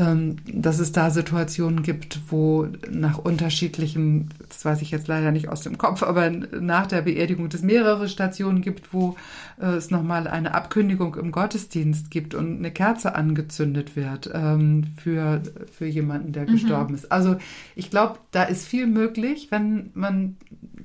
dass 0.00 0.78
es 0.78 0.92
da 0.92 1.10
Situationen 1.10 1.82
gibt, 1.82 2.20
wo 2.28 2.68
nach 2.90 3.18
unterschiedlichem, 3.18 4.28
das 4.48 4.64
weiß 4.64 4.82
ich 4.82 4.90
jetzt 4.90 5.08
leider 5.08 5.30
nicht 5.30 5.48
aus 5.48 5.60
dem 5.60 5.78
Kopf, 5.78 6.02
aber 6.02 6.30
nach 6.30 6.86
der 6.86 7.02
Beerdigung 7.02 7.48
es 7.52 7.62
mehrere 7.62 8.08
Stationen 8.08 8.62
gibt, 8.62 8.94
wo 8.94 9.16
äh, 9.60 9.66
es 9.66 9.90
nochmal 9.90 10.26
eine 10.26 10.54
Abkündigung 10.54 11.16
im 11.16 11.32
Gottesdienst 11.32 12.10
gibt 12.10 12.34
und 12.34 12.58
eine 12.58 12.70
Kerze 12.70 13.14
angezündet 13.14 13.96
wird 13.96 14.30
ähm, 14.32 14.84
für, 14.96 15.42
für 15.70 15.86
jemanden, 15.86 16.32
der 16.32 16.44
mhm. 16.44 16.52
gestorben 16.52 16.94
ist. 16.94 17.12
Also 17.12 17.36
ich 17.76 17.90
glaube, 17.90 18.18
da 18.30 18.44
ist 18.44 18.66
viel 18.66 18.86
möglich, 18.86 19.48
wenn 19.50 19.90
man 19.94 20.36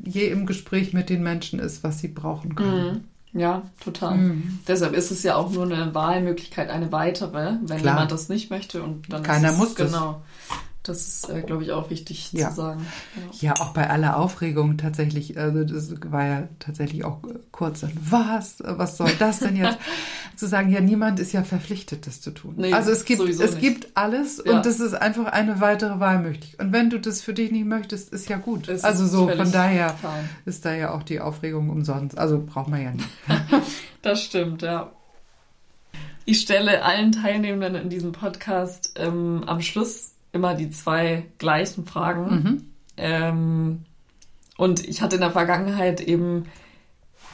je 0.04 0.28
im 0.28 0.46
Gespräch 0.46 0.94
mit 0.94 1.10
den 1.10 1.24
Menschen 1.24 1.60
ist, 1.60 1.84
was 1.84 2.00
sie 2.00 2.10
brauchen 2.10 2.56
können. 2.56 2.94
Mhm. 2.94 3.15
Ja, 3.36 3.64
total. 3.84 4.16
Mhm. 4.18 4.60
Deshalb 4.66 4.94
ist 4.94 5.12
es 5.12 5.22
ja 5.22 5.36
auch 5.36 5.52
nur 5.52 5.66
eine 5.66 5.94
Wahlmöglichkeit, 5.94 6.70
eine 6.70 6.92
weitere, 6.94 7.58
wenn 7.62 7.82
Klar. 7.82 7.96
jemand 7.96 8.12
das 8.12 8.30
nicht 8.30 8.50
möchte 8.50 8.82
und 8.82 9.12
dann 9.12 9.24
keiner 9.24 9.50
es, 9.50 9.58
muss. 9.58 9.76
Genau. 9.76 10.22
Das 10.50 10.58
ist, 10.90 11.30
äh, 11.30 11.42
glaube 11.42 11.64
ich, 11.64 11.72
auch 11.72 11.90
wichtig 11.90 12.32
ja. 12.34 12.50
zu 12.50 12.56
sagen. 12.56 12.86
Ja. 13.40 13.54
ja. 13.54 13.62
auch 13.62 13.74
bei 13.74 13.90
aller 13.90 14.18
Aufregung 14.18 14.78
tatsächlich, 14.78 15.38
also 15.38 15.64
das 15.64 15.94
war 16.12 16.26
ja 16.26 16.48
tatsächlich 16.60 17.04
auch 17.06 17.20
kurz, 17.52 17.86
was, 18.10 18.58
was 18.66 18.98
soll 18.98 19.12
das 19.20 19.40
denn 19.40 19.56
jetzt? 19.56 19.78
zu 20.36 20.48
sagen, 20.48 20.70
ja, 20.70 20.82
niemand 20.82 21.20
ist 21.20 21.32
ja 21.32 21.44
verpflichtet, 21.44 22.08
das 22.08 22.22
zu 22.22 22.32
tun. 22.32 22.56
Nee, 22.58 22.74
also 22.74 22.92
es 22.92 23.06
gibt, 23.06 23.22
es 23.22 23.40
nicht. 23.40 23.60
gibt 23.60 23.88
alles 23.96 24.42
ja. 24.46 24.56
und 24.56 24.66
das 24.66 24.80
ist 24.80 24.94
einfach 24.94 25.26
eine 25.28 25.62
weitere 25.62 26.00
Wahl 26.00 26.20
möglich. 26.20 26.58
Und 26.60 26.74
wenn 26.74 26.90
du 26.90 27.00
das 27.00 27.22
für 27.22 27.34
dich 27.34 27.52
nicht 27.52 27.66
möchtest, 27.66 28.12
ist 28.12 28.30
ja 28.30 28.38
gut. 28.38 28.68
Es 28.68 28.84
also 28.84 29.08
so, 29.08 29.28
von 29.30 29.52
daher 29.52 29.90
fein. 29.90 30.30
ist 30.46 30.66
da 30.66 30.74
ja 30.74 30.94
auch 30.94 31.04
die 31.04 31.20
Aufregung 31.20 31.70
umsonst. 31.70 32.18
Also 32.18 32.44
braucht 32.46 32.70
man 32.70 32.82
ja 32.82 32.92
nicht. 32.92 33.08
das 34.02 34.24
stimmt, 34.24 34.62
ja. 34.62 34.92
Ich 36.26 36.42
stelle 36.42 36.84
allen 36.84 37.12
Teilnehmenden 37.12 37.84
in 37.84 37.90
diesem 37.90 38.12
Podcast 38.12 38.94
ähm, 38.96 39.44
am 39.46 39.62
Schluss 39.62 40.15
immer 40.36 40.54
die 40.54 40.70
zwei 40.70 41.26
gleichen 41.40 41.86
Fragen. 41.86 42.30
Mhm. 42.30 42.62
Ähm, 42.98 43.86
und 44.58 44.88
ich 44.88 45.02
hatte 45.02 45.16
in 45.16 45.22
der 45.22 45.32
Vergangenheit 45.32 46.02
eben 46.02 46.46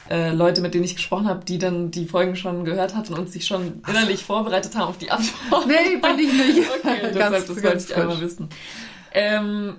äh, 0.10 0.32
Leute, 0.32 0.62
mit 0.62 0.74
denen 0.74 0.84
ich 0.84 0.96
gesprochen 0.96 1.28
habe, 1.28 1.44
die 1.44 1.58
dann 1.58 1.92
die 1.92 2.06
Folgen 2.06 2.36
schon 2.36 2.64
gehört 2.64 2.96
hatten 2.96 3.14
und 3.14 3.30
sich 3.30 3.46
schon 3.46 3.82
innerlich 3.88 4.24
vorbereitet 4.24 4.76
haben 4.76 4.90
auf 4.90 4.98
die 4.98 5.12
Antwort. 5.12 5.68
Nee, 5.68 5.98
bin 5.98 6.20
ich 6.20 6.34
nicht. 6.34 6.70
okay, 6.84 6.98
deshalb, 7.14 7.32
ganz, 7.34 7.48
das 7.48 7.64
wollte 7.64 7.78
ich 7.78 7.96
einmal 7.96 8.22
wissen. 8.22 8.50
Ähm, 9.14 9.76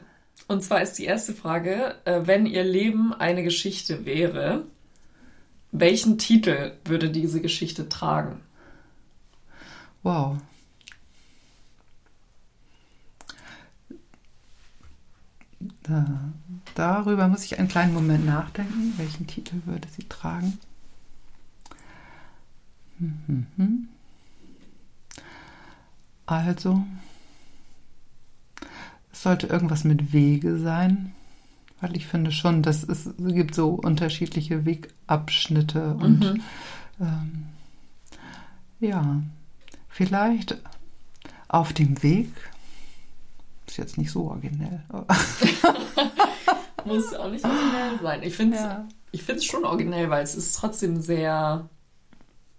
und 0.49 0.63
zwar 0.63 0.83
ist 0.83 0.95
die 0.95 1.05
erste 1.05 1.33
Frage, 1.33 1.95
äh, 2.05 2.21
wenn 2.25 2.47
Ihr 2.47 2.65
Leben 2.65 3.15
eine 3.15 3.43
Geschichte 3.43 4.05
wäre, 4.05 4.65
welchen 5.71 6.19
Titel 6.19 6.73
würde 6.85 7.11
diese 7.11 7.41
Geschichte 7.41 7.89
tragen? 7.89 8.41
Wow. 10.03 10.39
Da, 15.83 16.33
darüber 16.75 17.29
muss 17.29 17.45
ich 17.45 17.59
einen 17.59 17.69
kleinen 17.69 17.95
Moment 17.95 18.25
nachdenken. 18.25 18.95
Welchen 18.97 19.27
Titel 19.27 19.57
würde 19.65 19.89
sie 19.89 20.05
tragen? 20.05 20.59
Also, 26.27 26.85
es 29.13 29.23
sollte 29.23 29.49
irgendwas 29.49 29.83
mit 29.85 30.13
Wege 30.13 30.59
sein, 30.59 31.13
weil 31.81 31.97
ich 31.97 32.07
finde 32.07 32.31
schon, 32.31 32.63
dass 32.63 32.85
es, 32.85 33.07
es 33.07 33.35
gibt 33.35 33.55
so 33.55 33.71
unterschiedliche 33.71 34.65
Wegabschnitte 34.65 35.95
und 35.95 36.21
mhm. 36.21 36.43
ähm, 37.01 37.45
ja, 38.79 39.23
vielleicht 39.89 40.59
auf 41.49 41.73
dem 41.73 42.03
Weg 42.03 42.33
ist 43.73 43.79
jetzt 43.79 43.99
nicht 43.99 44.11
so 44.11 44.29
originell. 44.29 44.83
Muss 46.85 47.15
auch 47.15 47.31
nicht 47.31 47.45
originell 47.45 47.99
sein. 48.03 48.23
Ich 48.23 48.37
finde 48.37 48.57
es 48.57 48.63
ja. 48.63 48.89
Ich 49.13 49.47
schon 49.47 49.65
originell, 49.65 50.11
weil 50.11 50.23
es 50.23 50.35
ist 50.35 50.57
trotzdem 50.57 51.01
sehr, 51.01 51.69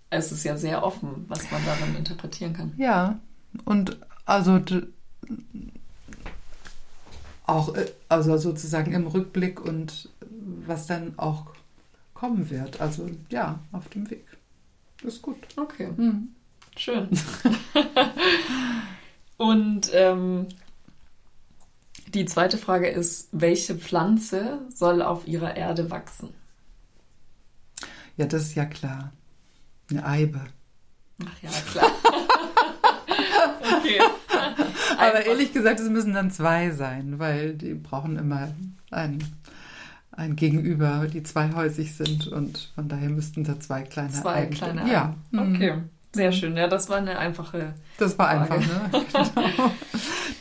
es 0.10 0.32
ist 0.32 0.44
ja 0.44 0.58
sehr 0.58 0.84
offen, 0.84 1.26
was 1.28 1.52
man 1.52 1.62
darin 1.66 1.96
interpretieren 1.96 2.54
kann. 2.54 2.74
Ja, 2.78 3.20
und 3.66 3.98
also 4.26 4.60
auch 7.46 7.76
äh, 7.76 7.92
also 8.10 8.38
sozusagen 8.38 8.94
im 8.94 9.06
Rückblick 9.08 9.64
und 9.64 10.10
was 10.66 10.88
dann 10.88 11.14
auch 11.18 11.46
kommen 12.14 12.50
wird. 12.50 12.82
Also 12.82 13.10
ja, 13.30 13.60
auf 13.72 13.88
dem 13.90 14.10
Weg. 14.10 14.26
ist 15.04 15.22
gut. 15.22 15.38
Okay. 15.58 15.90
Mhm. 15.96 16.30
Schön. 16.76 17.10
und 19.38 19.92
ähm, 19.94 20.48
die 22.14 22.26
zweite 22.26 22.58
Frage 22.58 22.88
ist, 22.88 23.30
welche 23.32 23.76
Pflanze 23.76 24.60
soll 24.74 25.02
auf 25.02 25.28
ihrer 25.28 25.56
Erde 25.56 25.90
wachsen? 25.90 26.30
Ja, 28.18 28.26
das 28.26 28.44
ist 28.44 28.56
ja 28.56 28.66
klar. 28.66 29.12
Eine 29.90 30.06
Eibe. 30.06 30.42
Ach 31.26 31.42
ja, 31.42 31.50
klar. 31.72 31.92
okay. 33.78 34.00
Aber 34.98 35.26
ehrlich 35.26 35.54
gesagt, 35.54 35.80
es 35.80 35.90
müssen 35.90 36.14
dann 36.14 36.32
zwei 36.32 36.72
sein, 36.72 37.20
weil 37.20 37.56
die 37.56 37.74
brauchen 37.74 38.18
immer 38.18 38.50
ein, 38.92 39.24
ein 40.12 40.36
Gegenüber, 40.36 41.08
die 41.12 41.24
zweihäusig 41.24 41.96
sind 41.96 42.28
und 42.28 42.72
von 42.76 42.88
daher 42.88 43.10
müssten 43.10 43.44
da 43.44 43.60
zwei 43.60 43.82
kleine 43.82 44.12
Zwei 44.12 44.36
Eiben 44.36 44.54
kleine 44.54 44.82
Eiben. 44.82 44.92
Ja. 44.92 45.16
Okay. 45.36 45.74
Sehr 46.14 46.32
schön, 46.32 46.56
ja, 46.56 46.68
das 46.68 46.90
war 46.90 46.98
eine 46.98 47.18
einfache. 47.18 47.74
Das 47.98 48.18
war 48.20 48.46
Frage. 48.46 48.54
einfach, 48.54 48.92
ne? 48.92 49.06
Genau. 49.14 49.72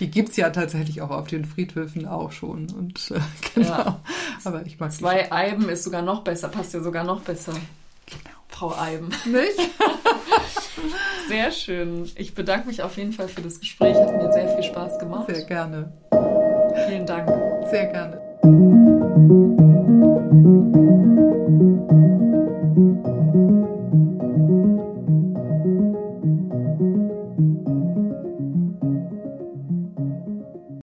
Die 0.03 0.11
gibt 0.11 0.31
es 0.31 0.37
ja 0.37 0.51
tatsächlich 0.51 1.01
auch 1.01 1.11
auf 1.11 1.29
den 1.29 1.45
Friedhöfen 1.45 2.09
auch 2.09 2.33
schon. 2.33 2.67
Und 2.77 3.13
äh, 3.13 3.21
genau. 3.55 3.69
Ja. 3.69 4.01
Aber 4.43 4.67
ich 4.67 4.81
mag 4.81 4.91
Zwei 4.91 5.31
Eiben 5.31 5.69
ist 5.69 5.85
sogar 5.85 6.03
noch 6.03 6.25
besser, 6.25 6.49
passt 6.49 6.75
ja 6.75 6.81
sogar 6.81 7.05
noch 7.05 7.21
besser. 7.21 7.53
Genau. 8.07 8.35
Frau 8.49 8.75
Eiben. 8.77 9.11
Nicht? 9.27 9.61
sehr 11.29 11.53
schön. 11.53 12.11
Ich 12.17 12.35
bedanke 12.35 12.67
mich 12.67 12.83
auf 12.83 12.97
jeden 12.97 13.13
Fall 13.13 13.29
für 13.29 13.43
das 13.43 13.61
Gespräch. 13.61 13.95
Hat 13.95 14.21
mir 14.21 14.33
sehr 14.33 14.49
viel 14.49 14.65
Spaß 14.65 14.99
gemacht. 14.99 15.33
Sehr 15.33 15.45
gerne. 15.45 15.93
Vielen 16.89 17.07
Dank. 17.07 17.29
Sehr 17.71 17.87
gerne. 17.87 18.21